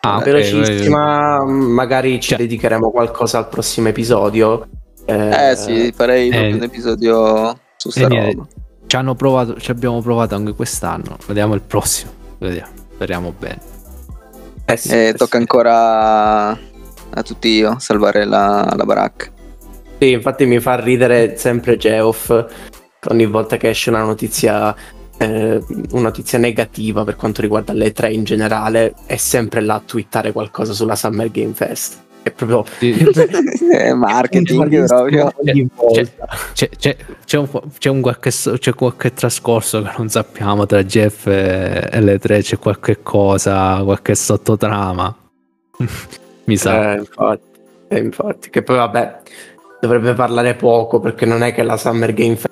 Ah, 0.00 0.20
velocissima, 0.20 1.42
okay. 1.42 1.54
magari 1.54 2.12
ci 2.20 2.30
cioè. 2.30 2.38
dedicheremo 2.38 2.90
qualcosa 2.90 3.38
al 3.38 3.48
prossimo 3.48 3.88
episodio. 3.88 4.66
Eh, 5.04 5.50
eh 5.50 5.56
sì, 5.56 5.92
farei 5.92 6.30
eh, 6.30 6.54
un 6.54 6.62
episodio 6.62 7.58
su 7.80 7.88
sta 7.88 8.06
eh, 8.08 8.32
roba. 8.32 8.46
Ci 8.86 8.96
hanno 8.96 9.14
provato, 9.14 9.58
ci 9.58 9.70
abbiamo 9.70 10.02
provato 10.02 10.34
anche 10.34 10.52
quest'anno. 10.52 11.16
Vediamo 11.26 11.54
il 11.54 11.62
prossimo. 11.62 12.12
Vediamo, 12.38 12.70
speriamo 12.92 13.34
bene. 13.38 13.58
Eh 14.66 14.76
sì, 14.76 14.90
eh, 14.90 15.14
tocca 15.16 15.36
sì. 15.36 15.36
ancora 15.38 16.50
a 16.50 17.22
tutti 17.24 17.48
io 17.48 17.78
salvare 17.78 18.24
la, 18.24 18.70
la 18.76 18.84
baracca. 18.84 19.30
Sì, 19.98 20.10
infatti 20.10 20.44
mi 20.44 20.60
fa 20.60 20.78
ridere 20.78 21.36
sempre 21.36 21.76
Geoff 21.76 22.46
ogni 23.08 23.26
volta 23.26 23.56
che 23.56 23.70
esce 23.70 23.88
una 23.88 24.02
notizia 24.02 24.74
eh, 25.16 25.62
una 25.92 26.02
notizia 26.02 26.38
negativa 26.38 27.04
per 27.04 27.16
quanto 27.16 27.40
riguarda 27.40 27.72
le 27.72 27.92
tre 27.92 28.12
in 28.12 28.24
generale 28.24 28.94
è 29.06 29.16
sempre 29.16 29.60
là 29.60 29.74
a 29.74 29.82
twittare 29.84 30.32
qualcosa 30.32 30.72
sulla 30.74 30.96
Summer 30.96 31.30
Game 31.30 31.54
Fest. 31.54 32.08
È 32.22 32.30
proprio 32.32 32.64
è 33.70 33.92
marketing 33.94 34.86
proprio. 34.86 35.32
C'è, 35.92 36.06
c'è, 36.52 36.68
c'è, 36.68 36.96
c'è, 37.24 37.38
un, 37.38 37.48
c'è, 37.78 37.88
un 37.88 38.00
qualche, 38.02 38.30
c'è 38.30 38.74
qualche 38.74 39.12
trascorso 39.14 39.82
che 39.82 39.90
non 39.96 40.08
sappiamo 40.10 40.66
tra 40.66 40.82
Jeff 40.84 41.26
e 41.26 42.00
le 42.00 42.18
tre, 42.18 42.42
c'è 42.42 42.58
qualche 42.58 43.02
cosa, 43.02 43.82
qualche 43.82 44.14
sottotrama. 44.14 45.16
Mi 46.44 46.56
sa. 46.56 46.92
Eh, 46.92 46.98
infatti, 46.98 47.60
eh, 47.88 47.98
infatti, 47.98 48.50
che 48.50 48.62
poi 48.62 48.76
vabbè, 48.76 49.20
dovrebbe 49.80 50.12
parlare 50.12 50.54
poco 50.54 51.00
perché 51.00 51.24
non 51.24 51.42
è 51.42 51.54
che 51.54 51.62
la 51.62 51.78
Summer 51.78 52.12
Game 52.12 52.36
Fest 52.36 52.48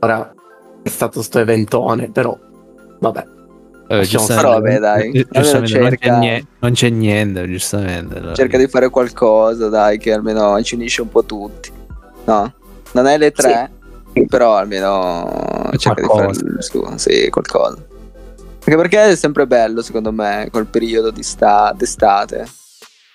ora 0.00 0.34
è 0.82 0.88
stato 0.88 1.22
sto 1.22 1.38
eventone, 1.38 2.10
però 2.10 2.36
vabbè. 3.00 3.35
Eh, 3.88 4.08
però 4.26 4.50
vabbè 4.54 4.78
dai, 4.78 5.26
giustamente 5.30 5.78
non, 5.78 5.90
c'è 5.94 6.18
niente, 6.18 6.46
non, 6.58 6.72
c'è 6.72 6.90
niente, 6.90 7.46
giustamente. 7.46 8.20
Dai. 8.20 8.34
Cerca 8.34 8.58
di 8.58 8.66
fare 8.66 8.90
qualcosa, 8.90 9.68
dai, 9.68 9.98
che 9.98 10.12
almeno 10.12 10.60
ci 10.62 10.74
unisce 10.74 11.02
un 11.02 11.08
po' 11.08 11.24
tutti. 11.24 11.70
No, 12.24 12.52
non 12.92 13.06
è 13.06 13.16
le 13.16 13.30
tre, 13.30 13.70
sì. 14.12 14.26
però 14.26 14.56
almeno 14.56 15.70
cerca 15.76 16.06
qualcosa. 16.06 16.42
di 16.42 16.48
fare 16.48 16.62
suo, 16.62 16.98
sì, 16.98 17.28
qualcosa. 17.30 17.76
Anche 18.68 18.76
perché 18.76 19.10
è 19.10 19.16
sempre 19.16 19.46
bello, 19.46 19.80
secondo 19.82 20.10
me, 20.10 20.48
quel 20.50 20.66
periodo 20.66 21.10
di 21.10 21.22
sta- 21.22 21.72
d'estate 21.76 22.46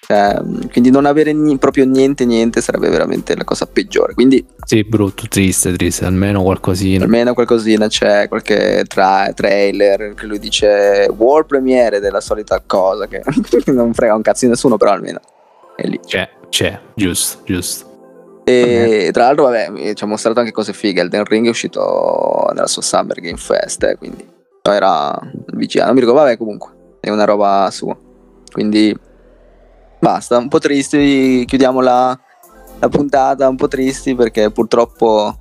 cioè, 0.03 0.41
quindi 0.71 0.89
non 0.89 1.05
avere 1.05 1.31
ni- 1.31 1.57
proprio 1.57 1.85
niente, 1.85 2.25
niente 2.25 2.59
sarebbe 2.59 2.89
veramente 2.89 3.35
la 3.35 3.43
cosa 3.43 3.67
peggiore. 3.67 4.13
Quindi, 4.13 4.43
sì, 4.65 4.83
brutto, 4.83 5.25
triste, 5.29 5.73
triste, 5.73 6.05
almeno 6.05 6.41
qualcosina. 6.41 7.03
Almeno 7.03 7.33
qualcosina 7.33 7.87
c'è, 7.87 8.27
qualche 8.27 8.83
tra- 8.87 9.31
trailer 9.33 10.15
che 10.15 10.25
lui 10.25 10.39
dice 10.39 11.07
World 11.15 11.45
Premiere 11.45 11.99
della 11.99 12.19
solita 12.19 12.61
cosa 12.65 13.07
che 13.07 13.21
non 13.71 13.93
frega 13.93 14.15
un 14.15 14.21
cazzo 14.21 14.45
di 14.45 14.51
nessuno, 14.51 14.77
però 14.77 14.91
almeno 14.91 15.19
è 15.75 15.87
lì. 15.87 15.99
C'è, 16.03 16.27
c'è, 16.49 16.79
giusto, 16.95 17.39
giusto. 17.45 17.89
E 18.43 19.11
tra 19.13 19.25
l'altro, 19.25 19.45
vabbè, 19.45 19.93
ci 19.93 20.03
ha 20.03 20.07
mostrato 20.07 20.39
anche 20.39 20.51
cose 20.51 20.73
fighe. 20.73 21.01
Elden 21.01 21.25
Ring 21.25 21.45
è 21.45 21.49
uscito 21.49 22.49
nella 22.53 22.67
sua 22.67 22.81
Summer 22.81 23.19
Game 23.21 23.37
Fest, 23.37 23.83
eh, 23.83 23.95
quindi 23.97 24.27
era 24.63 25.17
vicino. 25.53 25.85
Non 25.85 25.93
mi 25.93 25.99
ricordo, 25.99 26.21
vabbè, 26.21 26.37
comunque 26.37 26.71
è 26.99 27.09
una 27.09 27.25
roba 27.25 27.69
sua. 27.71 27.95
Quindi 28.51 28.97
basta, 30.01 30.37
un 30.37 30.47
po' 30.47 30.57
tristi, 30.57 31.45
chiudiamo 31.45 31.79
la, 31.79 32.19
la 32.79 32.89
puntata 32.89 33.47
un 33.47 33.55
po' 33.55 33.67
tristi 33.67 34.15
perché 34.15 34.49
purtroppo 34.49 35.37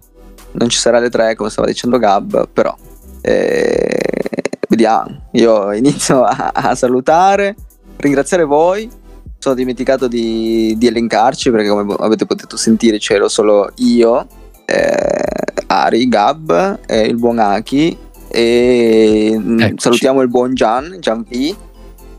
non 0.53 0.69
ci 0.69 0.79
sarà 0.79 0.99
le 0.99 1.09
tre 1.09 1.35
come 1.35 1.49
stava 1.49 1.67
dicendo 1.67 1.99
Gab, 1.99 2.47
però 2.53 2.77
eh, 3.23 3.99
vediamo, 4.69 5.29
io 5.33 5.73
inizio 5.73 6.23
a, 6.23 6.51
a, 6.53 6.75
salutare, 6.75 7.57
ringraziare 7.97 8.45
voi, 8.45 8.89
sono 9.39 9.55
dimenticato 9.55 10.07
di, 10.07 10.75
di, 10.77 10.87
elencarci 10.87 11.51
perché 11.51 11.69
come 11.69 11.95
avete 11.99 12.27
potuto 12.27 12.59
sentire 12.59 12.99
c'ero 12.99 13.29
solo 13.29 13.73
io, 13.77 14.27
eh, 14.67 15.25
Ari, 15.69 16.07
Gab, 16.07 16.81
eh, 16.87 17.07
il 17.07 17.17
buon 17.17 17.39
Aki 17.39 17.97
e 18.29 19.41
Eccoci. 19.41 19.75
salutiamo 19.79 20.21
il 20.21 20.29
buon 20.29 20.53
Gian, 20.53 20.99
Gian 21.01 21.25
V 21.27 21.57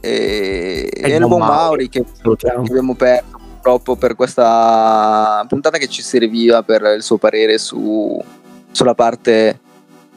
e, 0.02 0.90
e 0.92 1.16
il 1.16 1.28
buon 1.28 1.40
Mauri 1.40 1.88
che, 1.88 2.04
che 2.04 2.48
abbiamo 2.50 2.96
perso 2.96 3.40
purtroppo 3.62 3.96
per 3.96 4.16
questa 4.16 5.46
puntata 5.48 5.78
che 5.78 5.88
ci 5.88 6.02
serviva 6.02 6.64
per 6.64 6.82
il 6.96 7.04
suo 7.04 7.18
parere 7.18 7.60
su, 7.60 8.20
sulla 8.72 8.96
parte 8.96 9.60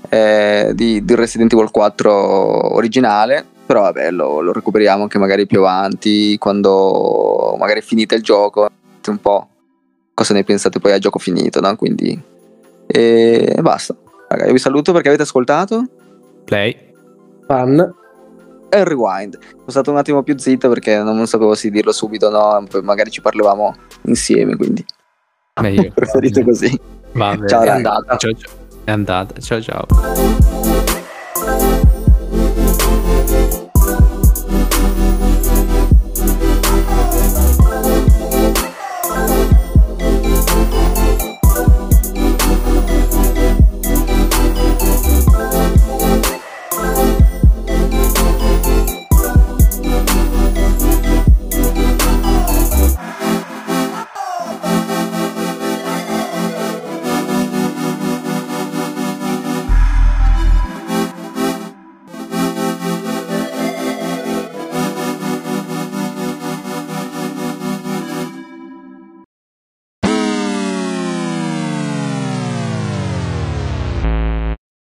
eh, 0.09 0.73
di, 0.75 1.05
di, 1.05 1.15
Resident 1.15 1.53
Evil 1.53 1.71
4 1.71 2.75
originale. 2.75 3.45
Però 3.67 3.83
vabbè 3.83 4.11
lo, 4.11 4.41
lo, 4.41 4.53
recuperiamo 4.53 5.03
anche 5.03 5.19
magari 5.19 5.47
più 5.47 5.61
avanti 5.61 6.37
quando 6.37 7.55
magari 7.59 7.81
finite 7.81 8.15
il 8.15 8.23
gioco 8.23 8.69
un 9.07 9.19
po' 9.19 9.49
cosa 10.13 10.35
ne 10.35 10.45
pensate 10.45 10.81
poi 10.81 10.93
al 10.93 10.99
gioco 10.99 11.19
finito 11.19 11.61
no? 11.61 11.75
quindi 11.77 12.19
e 12.87 13.57
basta. 13.61 13.97
Raga, 14.29 14.47
io 14.47 14.53
vi 14.53 14.59
saluto 14.59 14.93
perché 14.93 15.09
avete 15.09 15.23
ascoltato. 15.23 15.85
Play. 16.45 16.93
Fan 17.47 17.95
e 18.75 18.85
rewind. 18.85 19.39
Sono 19.41 19.65
stato 19.69 19.91
un 19.91 19.97
attimo 19.97 20.23
più 20.23 20.37
zitto 20.39 20.69
perché 20.69 20.99
non 20.99 21.27
sapevo 21.27 21.55
se 21.55 21.71
dirlo 21.71 21.93
subito 21.93 22.27
o 22.27 22.31
no, 22.31 22.67
poi 22.69 22.83
magari 22.83 23.11
ci 23.11 23.21
parlavamo 23.21 23.75
insieme, 24.03 24.57
quindi 24.57 24.85
Meglio. 25.61 25.91
preferito 25.95 26.43
così. 26.43 26.79
Va 27.13 27.35
bene. 27.35 27.49
Ciao, 27.49 27.63
è 27.63 27.69
andata. 27.69 28.17
Ciao, 28.17 28.33
ciao. 28.33 28.53
È 28.85 28.91
andata. 28.91 29.41
Ciao 29.41 29.63
ciao. 29.63 30.74